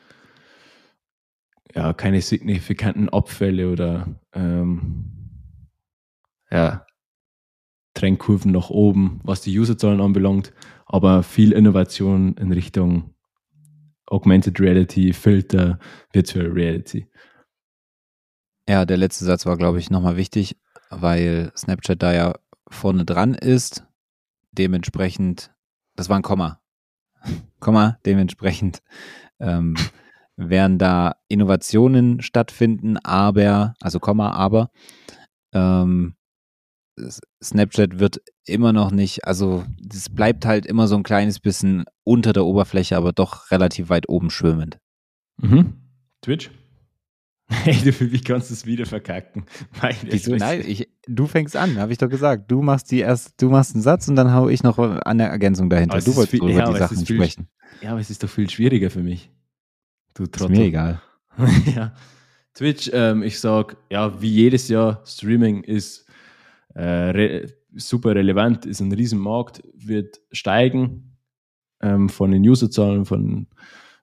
ja, 1.75 1.93
keine 1.93 2.21
signifikanten 2.21 3.09
Abfälle 3.09 3.71
oder 3.71 4.07
ähm, 4.33 5.05
ja, 6.51 6.87
Trendkurven 7.95 8.53
nach 8.53 8.71
oben, 8.71 9.21
was 9.25 9.41
die 9.41 9.59
Userzahlen 9.59 10.01
anbelangt 10.01 10.53
aber 10.93 11.23
viel 11.23 11.53
Innovation 11.53 12.35
in 12.35 12.53
Richtung 12.53 13.15
Augmented 14.07 14.61
Reality, 14.61 15.13
Filter, 15.13 15.79
Virtual 16.13 16.47
Reality. 16.47 17.07
Ja, 18.69 18.85
der 18.85 18.97
letzte 18.97 19.25
Satz 19.25 19.47
war, 19.47 19.57
glaube 19.57 19.79
ich, 19.79 19.91
nochmal 19.91 20.17
wichtig, 20.17 20.57
weil 20.91 21.53
Snapchat 21.57 22.03
da 22.03 22.13
ja 22.13 22.35
vorne 22.69 23.05
dran 23.05 23.35
ist. 23.35 23.87
Dementsprechend, 24.53 25.53
das 25.95 26.09
war 26.09 26.17
ein 26.17 26.23
Komma. 26.23 26.61
Komma, 27.61 27.99
dementsprechend 28.05 28.83
ähm, 29.39 29.77
werden 30.37 30.79
da 30.79 31.17
Innovationen 31.29 32.21
stattfinden, 32.21 32.97
aber, 32.99 33.75
also 33.81 34.01
Komma, 34.01 34.33
aber 34.33 34.71
ähm, 35.53 36.17
Snapchat 37.43 37.99
wird 37.99 38.21
immer 38.45 38.73
noch 38.73 38.91
nicht, 38.91 39.25
also 39.25 39.65
es 39.93 40.09
bleibt 40.09 40.45
halt 40.45 40.67
immer 40.67 40.87
so 40.87 40.97
ein 40.97 41.03
kleines 41.03 41.41
bisschen 41.41 41.85
unter 42.05 42.33
der 42.33 42.45
Oberfläche, 42.45 42.97
aber 42.97 43.13
doch 43.13 43.51
relativ 43.51 43.89
weit 43.89 44.09
oben 44.09 44.31
schwimmend. 44.31 44.79
Mhm. 45.39 45.75
Twitch? 46.23 46.51
Hey, 47.51 47.75
du, 47.83 48.13
wie 48.13 48.21
kannst 48.21 48.51
du 48.51 48.55
es 48.55 48.65
wieder 48.65 48.87
verkacken? 48.87 49.45
Wieso? 50.03 50.37
Nein, 50.37 50.63
ich, 50.65 50.89
du 51.09 51.27
fängst 51.27 51.57
an, 51.57 51.79
habe 51.79 51.91
ich 51.91 51.99
doch 51.99 52.09
gesagt. 52.09 52.49
Du 52.49 52.63
machst 52.63 52.93
die 52.93 53.01
erst, 53.01 53.43
du 53.43 53.51
machst 53.51 53.75
einen 53.75 53.83
Satz 53.83 54.07
und 54.07 54.15
dann 54.15 54.33
hau 54.33 54.49
ich 54.49 54.63
noch 54.63 54.79
eine 54.79 55.25
Ergänzung 55.25 55.69
dahinter. 55.69 55.99
Du 55.99 56.15
wolltest 56.15 56.31
viel, 56.31 56.41
über 56.43 56.51
ja, 56.53 56.73
die 56.73 56.79
Sachen 56.79 57.05
viel, 57.05 57.17
sprechen. 57.17 57.49
Ja, 57.83 57.91
aber 57.91 58.01
es 58.01 58.09
ist 58.09 58.23
doch 58.23 58.31
viel 58.31 58.49
schwieriger 58.49 58.89
für 58.89 59.03
mich. 59.03 59.33
Du 60.15 60.27
Trottel. 60.27 60.53
Ist 60.53 60.59
mir 60.61 60.65
egal. 60.67 61.03
ja. 61.75 61.93
Twitch, 62.55 62.91
ähm, 62.93 63.23
ich 63.25 63.41
sag, 63.41 63.77
ja, 63.91 64.21
wie 64.21 64.31
jedes 64.31 64.69
Jahr, 64.69 65.03
Streaming 65.05 65.65
ist 65.65 66.07
äh, 66.75 67.11
re 67.11 67.47
super 67.77 68.15
relevant, 68.15 68.67
ist 68.67 68.81
ein 68.81 68.93
Riesenmarkt, 68.93 69.63
wird 69.75 70.21
steigen 70.33 71.17
ähm, 71.81 72.09
von 72.09 72.33
den 72.33 72.47
Userzahlen, 72.49 73.05
von, 73.05 73.47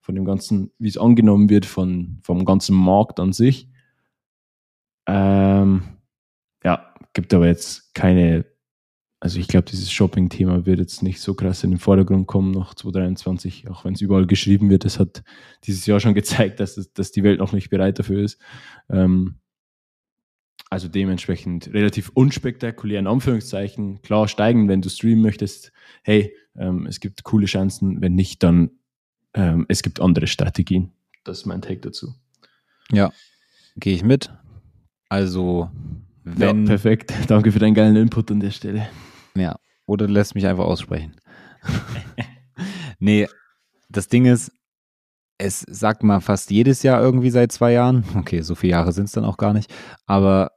von 0.01 0.15
dem 0.15 0.25
ganzen, 0.25 0.71
wie 0.79 0.87
es 0.87 0.97
angenommen 0.97 1.49
wird, 1.49 1.65
von, 1.65 2.19
vom 2.23 2.45
ganzen 2.45 2.75
Markt 2.75 3.19
an 3.19 3.33
sich. 3.33 3.69
Ähm, 5.05 5.83
ja, 6.63 6.93
gibt 7.13 7.33
aber 7.33 7.47
jetzt 7.47 7.93
keine, 7.93 8.45
also 9.19 9.39
ich 9.39 9.47
glaube, 9.47 9.65
dieses 9.69 9.91
Shopping-Thema 9.91 10.65
wird 10.65 10.79
jetzt 10.79 11.01
nicht 11.01 11.19
so 11.21 11.33
krass 11.33 11.63
in 11.63 11.71
den 11.71 11.79
Vordergrund 11.79 12.27
kommen 12.27 12.51
nach 12.51 12.73
2023, 12.75 13.69
auch 13.69 13.85
wenn 13.85 13.93
es 13.93 14.01
überall 14.01 14.27
geschrieben 14.27 14.69
wird. 14.69 14.85
Das 14.85 14.99
hat 14.99 15.23
dieses 15.63 15.85
Jahr 15.85 15.99
schon 15.99 16.13
gezeigt, 16.13 16.59
dass, 16.59 16.75
das, 16.75 16.93
dass 16.93 17.11
die 17.11 17.23
Welt 17.23 17.39
noch 17.39 17.53
nicht 17.53 17.69
bereit 17.69 17.99
dafür 17.99 18.21
ist. 18.21 18.39
Ähm, 18.89 19.39
also 20.69 20.87
dementsprechend 20.87 21.73
relativ 21.73 22.09
unspektakulär 22.13 22.99
in 22.99 23.07
Anführungszeichen. 23.07 24.01
Klar 24.01 24.27
steigen, 24.27 24.67
wenn 24.67 24.81
du 24.81 24.89
streamen 24.89 25.21
möchtest. 25.21 25.71
Hey, 26.03 26.35
ähm, 26.57 26.85
es 26.87 26.99
gibt 26.99 27.23
coole 27.23 27.45
Chancen. 27.45 28.01
Wenn 28.01 28.15
nicht, 28.15 28.43
dann 28.43 28.71
ähm, 29.33 29.65
es 29.69 29.81
gibt 29.81 30.01
andere 30.01 30.27
Strategien. 30.27 30.91
Das 31.23 31.39
ist 31.39 31.45
mein 31.45 31.61
Take 31.61 31.79
dazu. 31.79 32.13
Ja, 32.91 33.11
gehe 33.77 33.93
ich 33.93 34.03
mit. 34.03 34.31
Also, 35.09 35.69
wenn. 36.23 36.63
Ja, 36.63 36.67
perfekt. 36.67 37.13
Danke 37.27 37.51
für 37.51 37.59
deinen 37.59 37.73
geilen 37.73 37.95
Input 37.95 38.31
an 38.31 38.39
der 38.39 38.51
Stelle. 38.51 38.89
Ja, 39.35 39.57
oder 39.85 40.07
lässt 40.07 40.35
mich 40.35 40.47
einfach 40.47 40.65
aussprechen. 40.65 41.15
nee, 42.99 43.27
das 43.89 44.07
Ding 44.07 44.25
ist, 44.25 44.51
es 45.37 45.61
sagt 45.61 46.03
mal 46.03 46.19
fast 46.19 46.49
jedes 46.49 46.83
Jahr 46.83 47.01
irgendwie 47.01 47.29
seit 47.29 47.51
zwei 47.51 47.73
Jahren. 47.73 48.03
Okay, 48.15 48.41
so 48.41 48.55
viele 48.55 48.71
Jahre 48.71 48.91
sind 48.91 49.05
es 49.05 49.11
dann 49.11 49.25
auch 49.25 49.37
gar 49.37 49.53
nicht. 49.53 49.71
Aber 50.05 50.51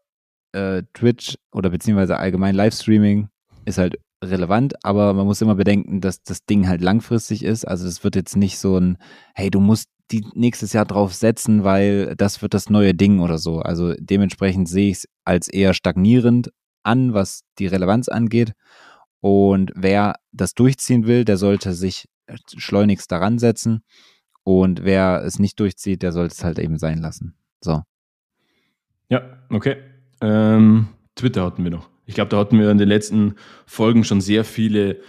äh, 0.52 0.82
Twitch 0.94 1.36
oder 1.52 1.70
beziehungsweise 1.70 2.16
allgemein 2.16 2.54
Livestreaming 2.54 3.28
ist 3.64 3.78
halt 3.78 3.98
relevant, 4.22 4.74
aber 4.84 5.14
man 5.14 5.26
muss 5.26 5.40
immer 5.40 5.54
bedenken, 5.54 6.00
dass 6.00 6.22
das 6.22 6.44
Ding 6.44 6.68
halt 6.68 6.82
langfristig 6.82 7.42
ist. 7.42 7.66
Also 7.66 7.86
es 7.86 8.04
wird 8.04 8.16
jetzt 8.16 8.36
nicht 8.36 8.58
so 8.58 8.76
ein, 8.76 8.98
hey, 9.34 9.50
du 9.50 9.60
musst 9.60 9.88
die 10.10 10.26
nächstes 10.34 10.72
Jahr 10.72 10.84
drauf 10.84 11.14
setzen, 11.14 11.64
weil 11.64 12.14
das 12.16 12.42
wird 12.42 12.54
das 12.54 12.68
neue 12.68 12.94
Ding 12.94 13.20
oder 13.20 13.38
so. 13.38 13.60
Also 13.60 13.94
dementsprechend 13.98 14.68
sehe 14.68 14.90
ich 14.90 14.98
es 14.98 15.08
als 15.24 15.48
eher 15.48 15.72
stagnierend 15.72 16.50
an, 16.82 17.14
was 17.14 17.42
die 17.58 17.66
Relevanz 17.66 18.08
angeht. 18.08 18.52
Und 19.20 19.72
wer 19.74 20.16
das 20.32 20.54
durchziehen 20.54 21.06
will, 21.06 21.24
der 21.24 21.36
sollte 21.36 21.72
sich 21.72 22.06
schleunigst 22.56 23.10
daran 23.10 23.38
setzen. 23.38 23.82
Und 24.42 24.84
wer 24.84 25.22
es 25.24 25.38
nicht 25.38 25.60
durchzieht, 25.60 26.02
der 26.02 26.12
sollte 26.12 26.34
es 26.34 26.44
halt 26.44 26.58
eben 26.58 26.78
sein 26.78 26.98
lassen. 26.98 27.36
So. 27.60 27.82
Ja, 29.08 29.38
okay. 29.50 29.76
Ähm, 30.20 30.88
Twitter 31.14 31.44
hatten 31.44 31.64
wir 31.64 31.70
noch. 31.70 31.88
Ich 32.06 32.14
glaube, 32.14 32.30
da 32.30 32.38
hatten 32.38 32.58
wir 32.58 32.70
in 32.70 32.78
den 32.78 32.88
letzten 32.88 33.36
Folgen 33.66 34.04
schon 34.04 34.20
sehr 34.20 34.44
viele, 34.44 35.00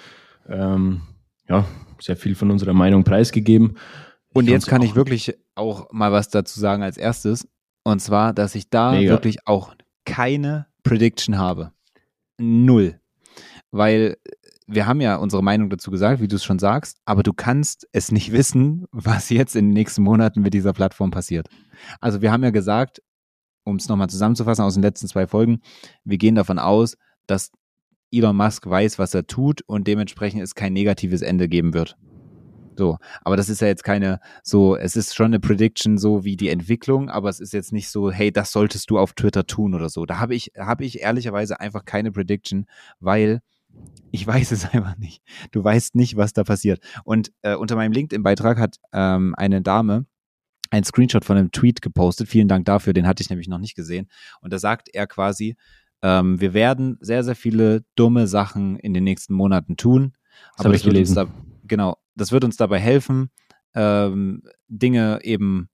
ähm, 0.47 1.01
ja, 1.47 1.65
sehr 1.99 2.15
viel 2.15 2.35
von 2.35 2.51
unserer 2.51 2.73
Meinung 2.73 3.03
preisgegeben. 3.03 3.77
Und 4.33 4.47
jetzt 4.47 4.67
kann 4.67 4.81
ich 4.81 4.95
wirklich 4.95 5.35
auch 5.55 5.91
mal 5.91 6.11
was 6.11 6.29
dazu 6.29 6.59
sagen 6.59 6.83
als 6.83 6.97
erstes. 6.97 7.47
Und 7.83 8.01
zwar, 8.01 8.33
dass 8.33 8.55
ich 8.55 8.69
da 8.69 8.91
Mega. 8.91 9.09
wirklich 9.09 9.47
auch 9.47 9.73
keine 10.05 10.67
Prediction 10.83 11.37
habe. 11.37 11.71
Null. 12.37 12.99
Weil 13.71 14.17
wir 14.67 14.85
haben 14.85 15.01
ja 15.01 15.15
unsere 15.17 15.43
Meinung 15.43 15.69
dazu 15.69 15.91
gesagt, 15.91 16.21
wie 16.21 16.27
du 16.27 16.35
es 16.35 16.43
schon 16.43 16.59
sagst, 16.59 16.99
aber 17.05 17.23
du 17.23 17.33
kannst 17.33 17.87
es 17.91 18.11
nicht 18.11 18.31
wissen, 18.31 18.85
was 18.91 19.29
jetzt 19.29 19.55
in 19.55 19.67
den 19.67 19.73
nächsten 19.73 20.03
Monaten 20.03 20.41
mit 20.41 20.53
dieser 20.53 20.73
Plattform 20.73 21.11
passiert. 21.11 21.49
Also 21.99 22.21
wir 22.21 22.31
haben 22.31 22.43
ja 22.43 22.51
gesagt, 22.51 23.01
um 23.63 23.75
es 23.75 23.87
nochmal 23.87 24.09
zusammenzufassen 24.09 24.63
aus 24.63 24.73
den 24.73 24.83
letzten 24.83 25.07
zwei 25.07 25.27
Folgen, 25.27 25.61
wir 26.03 26.17
gehen 26.17 26.35
davon 26.35 26.59
aus, 26.59 26.97
dass 27.27 27.51
Elon 28.11 28.35
Musk 28.35 28.67
weiß, 28.67 28.99
was 28.99 29.13
er 29.13 29.25
tut 29.25 29.61
und 29.61 29.87
dementsprechend 29.87 30.41
es 30.41 30.55
kein 30.55 30.73
negatives 30.73 31.21
Ende 31.21 31.47
geben 31.47 31.73
wird. 31.73 31.97
So, 32.77 32.97
aber 33.23 33.37
das 33.37 33.49
ist 33.49 33.61
ja 33.61 33.67
jetzt 33.67 33.83
keine 33.83 34.19
so, 34.43 34.75
es 34.75 34.95
ist 34.95 35.15
schon 35.15 35.27
eine 35.27 35.39
Prediction 35.39 35.97
so 35.97 36.23
wie 36.23 36.35
die 36.35 36.49
Entwicklung, 36.49 37.09
aber 37.09 37.29
es 37.29 37.39
ist 37.39 37.53
jetzt 37.53 37.73
nicht 37.73 37.89
so, 37.89 38.11
hey, 38.11 38.31
das 38.31 38.51
solltest 38.51 38.89
du 38.89 38.97
auf 38.97 39.13
Twitter 39.13 39.45
tun 39.45 39.75
oder 39.75 39.89
so. 39.89 40.05
Da 40.05 40.19
habe 40.19 40.35
ich, 40.35 40.51
habe 40.57 40.85
ich 40.85 41.01
ehrlicherweise 41.01 41.59
einfach 41.59 41.85
keine 41.85 42.11
Prediction, 42.11 42.65
weil 42.99 43.41
ich 44.11 44.25
weiß 44.27 44.51
es 44.51 44.69
einfach 44.73 44.97
nicht. 44.97 45.21
Du 45.51 45.63
weißt 45.63 45.95
nicht, 45.95 46.17
was 46.17 46.33
da 46.33 46.43
passiert. 46.43 46.81
Und 47.03 47.31
äh, 47.41 47.55
unter 47.55 47.75
meinem 47.75 47.91
LinkedIn-Beitrag 47.91 48.57
hat 48.57 48.77
ähm, 48.93 49.35
eine 49.37 49.61
Dame 49.61 50.05
ein 50.71 50.83
Screenshot 50.83 51.25
von 51.25 51.37
einem 51.37 51.51
Tweet 51.51 51.81
gepostet. 51.81 52.27
Vielen 52.27 52.47
Dank 52.47 52.65
dafür, 52.65 52.93
den 52.93 53.05
hatte 53.05 53.21
ich 53.21 53.29
nämlich 53.29 53.47
noch 53.47 53.59
nicht 53.59 53.75
gesehen. 53.75 54.09
Und 54.41 54.51
da 54.51 54.57
sagt 54.57 54.89
er 54.91 55.05
quasi, 55.05 55.55
ähm, 56.01 56.41
wir 56.41 56.53
werden 56.53 56.97
sehr, 57.01 57.23
sehr 57.23 57.35
viele 57.35 57.83
dumme 57.95 58.27
Sachen 58.27 58.77
in 58.77 58.93
den 58.93 59.03
nächsten 59.03 59.33
Monaten 59.33 59.77
tun. 59.77 60.13
Das 60.57 60.65
aber 60.65 60.75
ich 60.75 60.83
gelesen. 60.83 61.15
Da, 61.15 61.27
genau, 61.65 61.97
das 62.15 62.31
wird 62.31 62.43
uns 62.43 62.57
dabei 62.57 62.79
helfen, 62.79 63.29
ähm, 63.75 64.43
Dinge 64.67 65.19
eben 65.23 65.69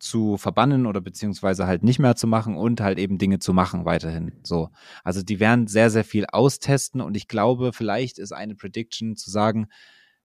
zu 0.00 0.36
verbannen 0.36 0.86
oder 0.86 1.00
beziehungsweise 1.00 1.66
halt 1.66 1.82
nicht 1.82 1.98
mehr 1.98 2.16
zu 2.16 2.26
machen 2.26 2.56
und 2.56 2.80
halt 2.80 2.98
eben 2.98 3.16
Dinge 3.16 3.38
zu 3.38 3.52
machen 3.52 3.84
weiterhin. 3.84 4.32
So. 4.42 4.70
Also 5.02 5.22
die 5.22 5.40
werden 5.40 5.66
sehr, 5.66 5.88
sehr 5.88 6.04
viel 6.04 6.26
austesten 6.26 7.00
und 7.00 7.16
ich 7.16 7.28
glaube, 7.28 7.72
vielleicht 7.72 8.18
ist 8.18 8.32
eine 8.32 8.54
Prediction 8.54 9.16
zu 9.16 9.30
sagen, 9.30 9.68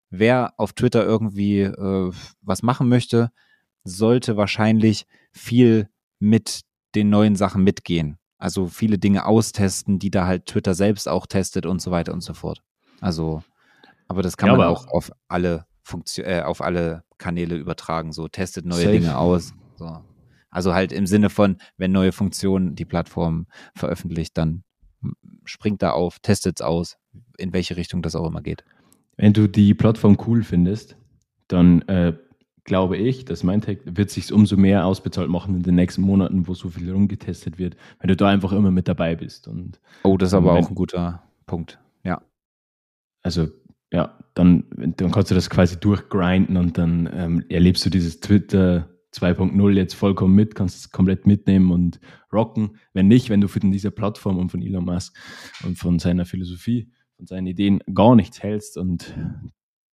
wer 0.09 0.53
auf 0.57 0.73
Twitter 0.73 1.05
irgendwie 1.05 1.61
äh, 1.61 2.11
was 2.41 2.63
machen 2.63 2.89
möchte, 2.89 3.31
sollte 3.83 4.37
wahrscheinlich 4.37 5.05
viel 5.31 5.89
mit 6.19 6.61
den 6.95 7.09
neuen 7.09 7.35
Sachen 7.35 7.63
mitgehen. 7.63 8.17
Also 8.37 8.67
viele 8.67 8.97
Dinge 8.97 9.25
austesten, 9.25 9.99
die 9.99 10.11
da 10.11 10.25
halt 10.25 10.45
Twitter 10.45 10.73
selbst 10.73 11.07
auch 11.07 11.27
testet 11.27 11.65
und 11.65 11.81
so 11.81 11.91
weiter 11.91 12.13
und 12.13 12.21
so 12.21 12.33
fort. 12.33 12.61
Also 13.01 13.43
aber 14.09 14.23
das 14.23 14.35
kann 14.35 14.49
ja, 14.49 14.57
man 14.57 14.67
auch 14.67 14.87
auf 14.87 15.11
alle 15.27 15.65
Funktion, 15.83 16.25
äh, 16.25 16.41
auf 16.41 16.61
alle 16.61 17.03
Kanäle 17.17 17.55
übertragen. 17.55 18.11
So 18.11 18.27
testet 18.27 18.65
neue 18.65 18.81
Safe. 18.81 18.91
Dinge 18.91 19.17
aus. 19.17 19.53
So. 19.75 20.03
Also 20.49 20.73
halt 20.73 20.91
im 20.91 21.05
Sinne 21.05 21.29
von, 21.29 21.57
wenn 21.77 21.91
neue 21.91 22.11
Funktionen 22.11 22.75
die 22.75 22.85
Plattform 22.85 23.45
veröffentlicht, 23.75 24.37
dann 24.37 24.63
springt 25.45 25.83
da 25.83 25.91
auf, 25.91 26.19
testet 26.19 26.59
es 26.59 26.65
aus, 26.65 26.97
in 27.37 27.53
welche 27.53 27.77
Richtung 27.77 28.01
das 28.01 28.15
auch 28.15 28.27
immer 28.27 28.41
geht. 28.41 28.65
Wenn 29.15 29.31
du 29.31 29.47
die 29.47 29.75
Plattform 29.75 30.17
cool 30.25 30.43
findest, 30.43 30.97
dann 31.47 31.83
äh, 31.83 32.13
glaube 32.69 32.95
ich, 32.97 33.25
dass 33.25 33.43
MindTech 33.43 33.79
wird 33.83 34.11
sich 34.11 34.31
umso 34.31 34.55
mehr 34.55 34.85
ausbezahlt 34.85 35.29
machen 35.29 35.55
in 35.55 35.63
den 35.63 35.75
nächsten 35.75 36.03
Monaten, 36.03 36.47
wo 36.47 36.53
so 36.53 36.69
viel 36.69 36.89
rumgetestet 36.89 37.57
wird, 37.57 37.75
wenn 37.99 38.07
du 38.07 38.15
da 38.15 38.29
einfach 38.29 38.53
immer 38.53 38.71
mit 38.71 38.87
dabei 38.87 39.15
bist. 39.15 39.47
Und, 39.47 39.81
oh, 40.03 40.15
das 40.15 40.29
ist 40.29 40.33
aber 40.35 40.53
wenn, 40.53 40.63
auch 40.63 40.69
ein 40.69 40.75
guter 40.75 41.23
Punkt. 41.47 41.79
Ja. 42.03 42.21
Also 43.23 43.47
ja, 43.91 44.17
dann, 44.35 44.65
dann 44.97 45.11
kannst 45.11 45.31
du 45.31 45.35
das 45.35 45.49
quasi 45.49 45.79
durchgrinden 45.79 46.57
und 46.57 46.77
dann 46.77 47.09
ähm, 47.11 47.43
erlebst 47.49 47.83
du 47.85 47.89
dieses 47.89 48.19
Twitter 48.19 48.87
2.0 49.15 49.71
jetzt 49.71 49.95
vollkommen 49.95 50.35
mit, 50.35 50.53
kannst 50.53 50.77
es 50.77 50.91
komplett 50.91 51.25
mitnehmen 51.25 51.71
und 51.71 51.99
rocken. 52.31 52.77
Wenn 52.93 53.07
nicht, 53.07 53.31
wenn 53.31 53.41
du 53.41 53.47
von 53.47 53.71
dieser 53.71 53.89
Plattform 53.89 54.37
und 54.37 54.51
von 54.51 54.61
Elon 54.61 54.85
Musk 54.85 55.17
und 55.65 55.79
von 55.79 55.97
seiner 55.97 56.25
Philosophie, 56.25 56.91
von 57.17 57.25
seinen 57.25 57.47
Ideen 57.47 57.79
gar 57.93 58.15
nichts 58.15 58.43
hältst 58.43 58.77
und 58.77 59.13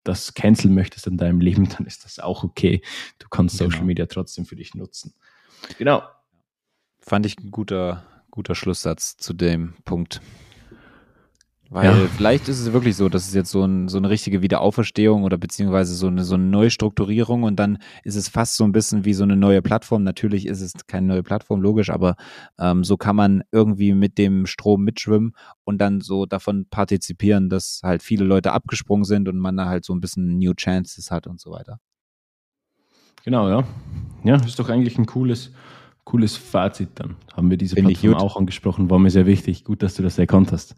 das 0.07 0.33
canceln 0.33 0.73
möchtest 0.73 1.07
in 1.07 1.17
deinem 1.17 1.41
Leben, 1.41 1.67
dann 1.69 1.85
ist 1.85 2.05
das 2.05 2.19
auch 2.19 2.43
okay. 2.43 2.81
Du 3.19 3.27
kannst 3.29 3.57
genau. 3.57 3.71
Social 3.71 3.85
Media 3.85 4.05
trotzdem 4.05 4.45
für 4.45 4.55
dich 4.55 4.73
nutzen. 4.75 5.13
Genau. 5.77 6.03
Fand 6.99 7.25
ich 7.25 7.37
ein 7.39 7.51
guter, 7.51 8.05
guter 8.31 8.55
Schlusssatz 8.55 9.17
zu 9.17 9.33
dem 9.33 9.75
Punkt. 9.85 10.21
Weil 11.69 11.85
ja. 11.85 12.07
vielleicht 12.15 12.47
ist 12.47 12.59
es 12.59 12.71
wirklich 12.71 12.95
so, 12.95 13.09
dass 13.09 13.27
es 13.27 13.33
jetzt 13.33 13.51
so, 13.51 13.63
ein, 13.63 13.89
so 13.89 13.97
eine 13.97 14.09
richtige 14.09 14.41
Wiederauferstehung 14.41 15.23
oder 15.23 15.37
beziehungsweise 15.37 15.95
so 15.95 16.07
eine, 16.07 16.23
so 16.23 16.35
eine 16.35 16.45
Neustrukturierung 16.45 17.43
und 17.43 17.57
dann 17.57 17.79
ist 18.03 18.15
es 18.15 18.29
fast 18.29 18.55
so 18.55 18.63
ein 18.63 18.71
bisschen 18.71 19.03
wie 19.03 19.13
so 19.13 19.23
eine 19.23 19.35
neue 19.35 19.61
Plattform. 19.61 20.03
Natürlich 20.03 20.45
ist 20.45 20.61
es 20.61 20.73
keine 20.87 21.07
neue 21.07 21.23
Plattform, 21.23 21.61
logisch, 21.61 21.89
aber 21.89 22.15
ähm, 22.57 22.83
so 22.83 22.95
kann 22.95 23.17
man 23.17 23.43
irgendwie 23.51 23.93
mit 23.93 24.17
dem 24.17 24.45
Strom 24.45 24.83
mitschwimmen 24.83 25.33
und 25.65 25.79
dann 25.79 25.99
so 25.99 26.25
davon 26.25 26.67
partizipieren, 26.69 27.49
dass 27.49 27.81
halt 27.83 28.01
viele 28.01 28.23
Leute 28.23 28.53
abgesprungen 28.53 29.03
sind 29.03 29.27
und 29.27 29.37
man 29.37 29.57
da 29.57 29.65
halt 29.65 29.83
so 29.83 29.93
ein 29.93 29.99
bisschen 29.99 30.37
New 30.37 30.53
Chances 30.53 31.11
hat 31.11 31.27
und 31.27 31.39
so 31.39 31.51
weiter. 31.51 31.79
Genau, 33.25 33.49
ja. 33.49 33.63
Ja, 34.23 34.35
ist 34.35 34.57
doch 34.57 34.69
eigentlich 34.69 34.97
ein 34.97 35.05
cooles, 35.05 35.51
cooles 36.05 36.37
Fazit 36.37 36.91
dann. 36.95 37.15
Haben 37.33 37.49
wir 37.49 37.57
diese 37.57 37.75
Find 37.75 37.87
Plattform 37.87 38.13
auch 38.13 38.37
angesprochen, 38.37 38.89
war 38.89 38.99
mir 38.99 39.09
sehr 39.09 39.25
wichtig. 39.25 39.65
Gut, 39.65 39.83
dass 39.83 39.95
du 39.95 40.03
das 40.03 40.17
erkannt 40.17 40.53
hast. 40.53 40.75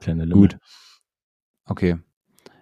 Kleine 0.00 0.24
Lümmel. 0.24 0.48
Gut. 0.48 0.58
Okay. 1.66 1.98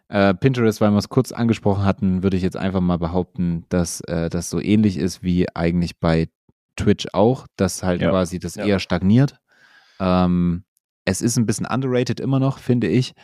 Äh, 0.08 0.34
Pinterest, 0.34 0.80
weil 0.80 0.90
wir 0.90 0.98
es 0.98 1.08
kurz 1.08 1.32
angesprochen 1.32 1.84
hatten, 1.84 2.22
würde 2.22 2.36
ich 2.36 2.42
jetzt 2.42 2.56
einfach 2.56 2.80
mal 2.80 2.98
behaupten, 2.98 3.64
dass 3.68 4.00
äh, 4.02 4.30
das 4.30 4.48
so 4.48 4.60
ähnlich 4.60 4.96
ist 4.96 5.22
wie 5.22 5.46
eigentlich 5.54 5.98
bei 5.98 6.28
Twitch 6.76 7.06
auch, 7.12 7.46
dass 7.56 7.82
halt 7.82 8.00
ja. 8.00 8.10
quasi 8.10 8.38
das 8.38 8.54
ja. 8.54 8.64
eher 8.64 8.78
stagniert. 8.78 9.38
Ähm, 10.00 10.64
es 11.04 11.20
ist 11.20 11.36
ein 11.36 11.46
bisschen 11.46 11.66
underrated 11.66 12.20
immer 12.20 12.38
noch, 12.38 12.58
finde 12.58 12.86
ich, 12.86 13.14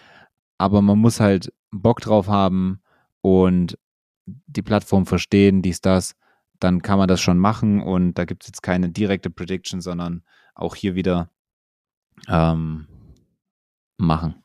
aber 0.58 0.82
man 0.82 0.98
muss 0.98 1.20
halt 1.20 1.52
Bock 1.70 2.00
drauf 2.00 2.28
haben 2.28 2.80
und 3.20 3.78
die 4.26 4.62
Plattform 4.62 5.06
verstehen, 5.06 5.62
dies, 5.62 5.80
das, 5.80 6.14
dann 6.60 6.82
kann 6.82 6.98
man 6.98 7.08
das 7.08 7.20
schon 7.20 7.38
machen 7.38 7.82
und 7.82 8.14
da 8.14 8.24
gibt 8.24 8.44
es 8.44 8.48
jetzt 8.48 8.62
keine 8.62 8.90
direkte 8.90 9.30
Prediction, 9.30 9.80
sondern 9.80 10.22
auch 10.54 10.74
hier 10.74 10.94
wieder 10.94 11.30
ähm, 12.28 12.86
machen. 13.96 14.42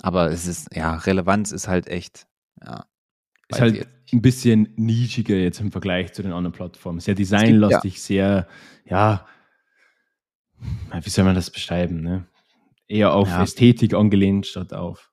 Aber 0.00 0.30
es 0.30 0.46
ist, 0.46 0.74
ja, 0.74 0.96
Relevanz 0.96 1.52
ist 1.52 1.68
halt 1.68 1.88
echt, 1.88 2.26
ja. 2.64 2.86
Ist 3.48 3.60
halt 3.60 3.86
ein 4.12 4.22
bisschen 4.22 4.72
nischiger 4.76 5.36
jetzt 5.36 5.60
im 5.60 5.72
Vergleich 5.72 6.12
zu 6.14 6.22
den 6.22 6.32
anderen 6.32 6.52
Plattformen. 6.52 7.00
Sehr 7.00 7.14
designlastig, 7.14 7.94
ja. 7.94 8.00
sehr, 8.00 8.48
ja, 8.86 9.26
wie 11.02 11.10
soll 11.10 11.24
man 11.24 11.34
das 11.34 11.50
beschreiben, 11.50 12.00
ne? 12.02 12.26
Eher 12.88 13.14
auf 13.14 13.28
ja. 13.28 13.42
Ästhetik 13.42 13.94
angelehnt 13.94 14.46
statt 14.46 14.72
auf. 14.72 15.10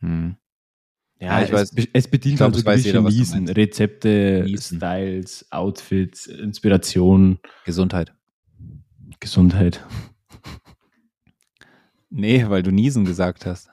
Hm. 0.00 0.36
Ja, 1.20 1.38
ja, 1.38 1.44
ich 1.44 1.52
es, 1.52 1.76
weiß. 1.76 1.86
Es 1.92 2.08
bedient 2.08 2.38
glaub, 2.38 2.52
halt 2.52 2.82
so 2.82 2.88
jeder, 2.88 3.02
Niesen, 3.02 3.48
Rezepte, 3.48 4.42
Niesen. 4.44 4.78
Styles, 4.78 5.46
Outfits, 5.52 6.26
Inspiration. 6.26 7.38
Gesundheit. 7.64 8.12
Gesundheit. 9.20 9.84
Nee, 12.14 12.48
weil 12.48 12.62
du 12.62 12.70
Niesen 12.70 13.04
gesagt 13.04 13.46
hast. 13.46 13.70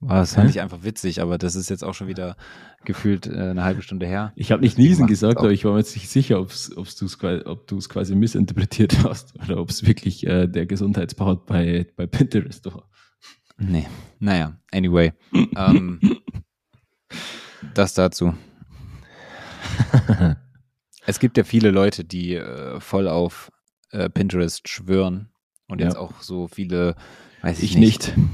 Das 0.00 0.34
fand 0.34 0.48
ich 0.48 0.60
einfach 0.60 0.84
witzig, 0.84 1.20
aber 1.20 1.38
das 1.38 1.56
ist 1.56 1.68
jetzt 1.70 1.82
auch 1.82 1.92
schon 1.92 2.06
wieder 2.06 2.36
gefühlt 2.84 3.26
äh, 3.26 3.50
eine 3.50 3.64
halbe 3.64 3.82
Stunde 3.82 4.06
her. 4.06 4.32
Ich 4.36 4.52
habe 4.52 4.62
nicht 4.62 4.78
Niesen 4.78 5.08
gesagt, 5.08 5.38
aber 5.38 5.50
ich 5.50 5.64
war 5.64 5.72
mir 5.72 5.78
jetzt 5.78 5.96
nicht 5.96 6.08
sicher, 6.08 6.40
ob's, 6.40 6.70
ob's 6.76 6.94
du's, 6.94 7.18
ob 7.22 7.66
du 7.66 7.78
es 7.78 7.88
quasi 7.88 8.14
missinterpretiert 8.14 8.96
hast 9.04 9.34
oder 9.42 9.58
ob 9.58 9.70
es 9.70 9.84
wirklich 9.84 10.24
äh, 10.24 10.46
der 10.46 10.66
Gesundheitspart 10.66 11.46
bei, 11.46 11.88
bei 11.96 12.06
Pinterest 12.06 12.64
war. 12.66 12.88
Nee, 13.56 13.88
naja, 14.20 14.56
anyway. 14.70 15.12
ähm, 15.56 16.00
das 17.74 17.94
dazu. 17.94 18.34
es 21.06 21.18
gibt 21.18 21.36
ja 21.36 21.42
viele 21.42 21.72
Leute, 21.72 22.04
die 22.04 22.36
äh, 22.36 22.78
voll 22.78 23.08
auf 23.08 23.50
äh, 23.90 24.08
Pinterest 24.08 24.68
schwören 24.68 25.30
Und 25.66 25.80
ja. 25.80 25.88
jetzt 25.88 25.96
auch 25.96 26.20
so 26.20 26.46
viele, 26.46 26.94
weiß 27.42 27.58
ich, 27.58 27.72
ich 27.72 27.76
nicht, 27.76 28.16
nicht. 28.16 28.28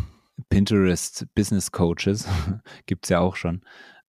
Pinterest 0.48 1.26
Business 1.34 1.72
Coaches 1.72 2.28
gibt 2.86 3.06
es 3.06 3.10
ja 3.10 3.20
auch 3.20 3.36
schon. 3.36 3.62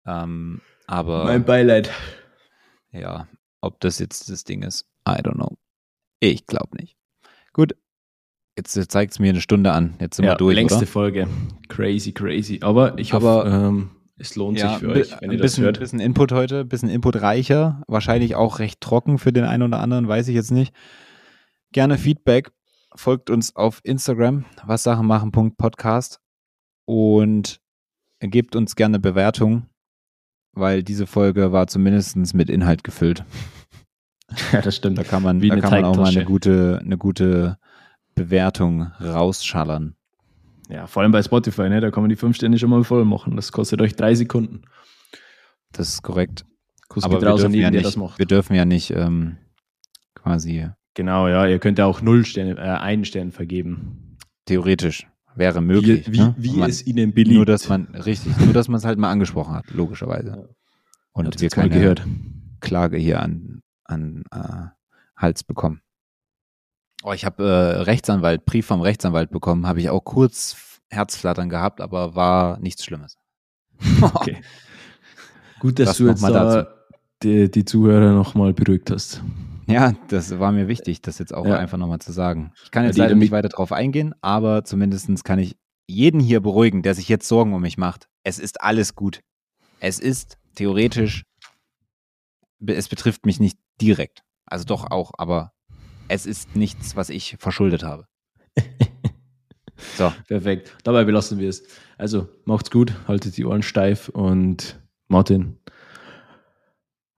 Ähm, 0.06 0.62
aber. 0.88 1.26
Mein 1.26 1.46
Beileid. 1.46 1.91
Ja, 2.91 3.28
ob 3.62 3.80
das 3.80 4.00
jetzt 4.00 4.30
das 4.30 4.43
Ding 4.43 4.64
ist, 4.64 4.88
I 5.08 5.14
don't 5.14 5.34
know. 5.34 5.58
Ich 6.20 6.46
glaube 6.46 6.78
nicht. 6.78 6.96
Gut, 7.52 7.76
jetzt 8.58 8.91
zeigt 8.91 9.12
es 9.12 9.20
mir 9.20 9.30
eine 9.30 9.41
Stunde 9.41 9.72
an. 9.72 9.96
Jetzt 10.00 10.18
sind 10.18 10.26
ja, 10.26 10.32
wir 10.32 10.38
durch. 10.38 10.56
Längste 10.56 10.80
oder? 10.80 10.88
Folge. 10.88 11.28
Crazy, 11.68 12.12
crazy. 12.12 12.60
Aber 12.62 12.98
ich 12.98 13.14
hoffe, 13.14 13.28
Aber, 13.28 13.46
ähm, 13.68 13.91
es 14.18 14.36
lohnt 14.36 14.58
ja, 14.58 14.70
sich 14.70 14.80
für 14.80 14.89
euch, 14.89 15.12
wenn 15.20 15.32
ihr 15.32 15.39
bisschen, 15.39 15.64
das 15.64 15.66
hört. 15.66 15.78
Ein 15.78 15.82
bisschen 15.82 16.00
Input 16.00 16.32
heute, 16.32 16.62
ein 16.62 16.70
bisschen 16.70 16.89
inputreicher. 16.89 17.84
Wahrscheinlich 17.88 18.36
auch 18.36 18.60
recht 18.60 18.80
trocken 18.80 19.18
für 19.18 19.34
den 19.34 19.43
einen 19.43 19.64
oder 19.64 19.80
anderen, 19.80 20.08
weiß 20.08 20.28
ich 20.30 20.36
jetzt 20.36 20.52
nicht. 20.52 20.74
Gerne 21.74 21.98
Feedback. 21.98 22.52
Folgt 22.96 23.30
uns 23.30 23.56
auf 23.56 23.82
Instagram, 23.84 24.46
wassachenmachen.podcast 24.64 26.20
und 26.86 27.60
gebt 28.20 28.56
uns 28.56 28.76
gerne 28.76 29.00
Bewertung, 29.00 29.68
weil 30.54 30.82
diese 30.82 31.06
Folge 31.06 31.52
war 31.52 31.68
zumindest 31.68 32.34
mit 32.34 32.50
Inhalt 32.50 32.84
gefüllt. 32.84 33.24
Ja, 34.52 34.60
das 34.60 34.76
stimmt. 34.76 34.98
Da 34.98 35.04
kann 35.04 35.22
man, 35.22 35.43
Wie 35.43 35.50
da 35.50 35.60
kann 35.60 35.70
man 35.70 35.86
auch 35.86 35.98
mal 35.98 36.08
eine 36.08 36.26
gute, 36.26 36.82
eine 36.84 36.98
gute 36.98 37.60
Bewertung 38.16 38.91
rausschallern. 39.00 39.96
Ja, 40.68 40.88
vor 40.88 41.04
allem 41.04 41.12
bei 41.12 41.22
Spotify, 41.22 41.70
ne? 41.70 41.80
da 41.80 41.91
kann 41.91 42.02
man 42.02 42.10
die 42.10 42.16
fünf 42.16 42.36
Sterne 42.36 42.58
schon 42.58 42.72
mal 42.72 42.84
voll 42.84 43.06
machen. 43.06 43.36
Das 43.36 43.52
kostet 43.52 43.82
euch 43.82 43.96
drei 43.96 44.16
Sekunden. 44.16 44.64
Das 45.72 45.89
ist 45.89 46.02
korrekt. 46.02 46.43
Kuss 46.88 47.04
Aber 47.04 47.22
wir 47.22 47.30
dürfen, 47.30 47.54
ja 47.54 47.70
nicht, 47.70 47.98
wir 48.18 48.26
dürfen 48.26 48.56
ja 48.56 48.66
nicht 48.66 48.89
ähm, 48.89 49.38
quasi. 50.16 50.70
Genau, 50.96 51.28
ja, 51.28 51.46
ihr 51.46 51.60
könnt 51.60 51.78
ja 51.78 51.86
auch 51.86 52.02
null 52.02 52.26
Sterne, 52.26 52.58
äh, 52.58 52.62
einen 52.62 53.06
Stern 53.06 53.32
vergeben. 53.32 54.18
Theoretisch 54.46 55.08
wäre 55.36 55.62
möglich. 55.62 56.08
Wie, 56.08 56.14
wie, 56.14 56.20
ne? 56.20 56.36
wie 56.38 56.58
man, 56.58 56.70
es 56.70 56.88
ihnen 56.88 57.14
beliebt. 57.14 57.36
Nur, 57.36 57.46
dass 57.46 57.68
man, 57.68 57.88
richtig, 57.93 58.38
nur, 58.38 58.54
dass 58.54 58.70
man 58.70 58.78
es 58.78 58.86
halt 58.86 58.98
mal 58.98 59.12
angesprochen 59.12 59.54
hat, 59.54 59.70
logischerweise. 59.72 60.50
Und 61.12 61.39
wir 61.39 61.50
keine 61.50 61.70
gehört. 61.70 62.06
Klage 62.62 62.98
hier 62.98 63.22
an, 63.22 63.62
an 63.84 64.24
äh, 64.32 64.68
Hals 65.18 65.43
bekommen. 65.43 65.82
Oh, 67.04 67.12
ich 67.12 67.26
habe 67.26 67.43
äh, 67.43 67.82
Rechtsanwalt, 67.84 68.46
Brief 68.46 68.66
vom 68.66 68.82
Rechtsanwalt 68.82 69.30
bekommen, 69.32 69.68
habe 69.68 69.82
ich 69.82 69.89
auch 69.89 70.04
kurz 70.04 70.80
Herzflattern 70.89 71.50
gehabt, 71.50 71.82
aber 71.82 72.16
war 72.16 72.58
nichts 72.60 72.86
Schlimmes. 72.86 73.18
okay. 74.02 74.38
Gut, 75.60 75.78
dass 75.80 75.89
das 75.89 75.98
du 75.98 76.08
jetzt 76.08 76.24
da 76.24 76.68
die, 77.22 77.52
die 77.52 77.66
Zuhörer 77.66 78.14
nochmal 78.14 78.54
beruhigt 78.54 78.91
hast. 78.91 79.22
Ja, 79.68 79.93
das 80.09 80.39
war 80.39 80.51
mir 80.51 80.68
wichtig, 80.68 81.01
das 81.01 81.18
jetzt 81.18 81.34
auch 81.34 81.45
ja. 81.45 81.57
einfach 81.57 81.78
nochmal 81.78 81.99
zu 81.99 82.11
sagen. 82.11 82.51
Ich 82.63 82.72
kann 82.72 82.86
jetzt 82.86 82.97
ja, 82.97 83.05
leider 83.05 83.16
nicht 83.16 83.32
weiter 83.32 83.49
drauf 83.49 83.72
eingehen, 83.72 84.13
aber 84.22 84.63
zumindest 84.63 85.24
kann 85.24 85.39
ich 85.39 85.57
jeden 85.88 86.20
hier 86.20 86.39
beruhigen, 86.39 86.84
der 86.84 86.93
sich 86.93 87.09
jetzt 87.09 87.28
Sorgen 87.28 87.53
um 87.53 87.61
mich 87.61 87.78
macht. 87.78 88.07
Es 88.24 88.39
ist 88.39 88.61
alles 88.61 88.95
gut. 88.95 89.22
Es 89.80 89.99
ist 89.99 90.38
theoretisch, 90.55 91.24
es 92.66 92.88
betrifft 92.88 93.26
mich 93.26 93.39
nicht 93.39 93.57
direkt. 93.82 94.22
Also 94.45 94.66
doch 94.66 94.89
auch, 94.91 95.11
aber 95.18 95.53
es 96.07 96.26
ist 96.26 96.55
nichts, 96.55 96.95
was 96.95 97.09
ich 97.09 97.38
verschuldet 97.39 97.84
habe. 97.84 98.05
so. 99.97 100.13
Perfekt. 100.28 100.76
Dabei 100.84 101.03
belassen 101.03 101.39
wir 101.39 101.49
es. 101.49 101.63
Also 101.97 102.28
macht's 102.45 102.72
gut, 102.72 102.93
haltet 103.07 103.38
die 103.38 103.45
Ohren 103.45 103.63
steif 103.63 104.09
und 104.09 104.80
Martin, 105.07 105.57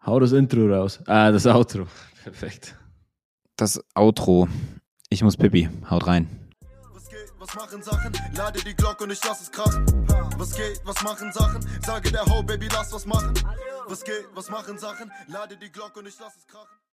hau 0.06 0.20
das 0.20 0.32
Intro 0.32 0.68
raus. 0.68 1.02
Ah, 1.06 1.32
das 1.32 1.46
Outro. 1.46 1.88
Perfekt. 2.28 2.76
Das 3.56 3.80
Outro. 3.96 4.50
Ich 5.08 5.24
muss 5.24 5.38
Pippi. 5.38 5.70
Haut 5.90 6.08
rein. 6.08 6.28
Was 7.40 7.56
machen 7.56 7.82
Sachen? 7.82 8.12
Lade 8.36 8.60
die 8.66 8.76
Glocke 8.76 9.06
und 9.06 9.12
ich 9.12 9.24
lass 9.24 9.40
es 9.44 9.50
krachen. 9.50 9.86
Was 10.38 10.54
geht? 10.54 10.82
Was 10.84 11.02
machen 11.04 11.32
Sachen? 11.32 11.66
Sage 11.86 12.12
der 12.12 12.26
Ho, 12.26 12.44
Baby, 12.44 12.68
lass 12.74 12.92
was 12.92 13.06
machen. 13.06 13.34
Was 13.88 14.04
geht? 14.04 14.26
Was 14.34 14.50
machen 14.50 14.78
Sachen? 14.78 15.10
Lade 15.28 15.56
die 15.56 15.72
Glocke 15.72 16.00
und 16.00 16.08
ich 16.08 16.20
lass 16.20 16.36
es 16.36 16.46
krachen. 16.48 16.77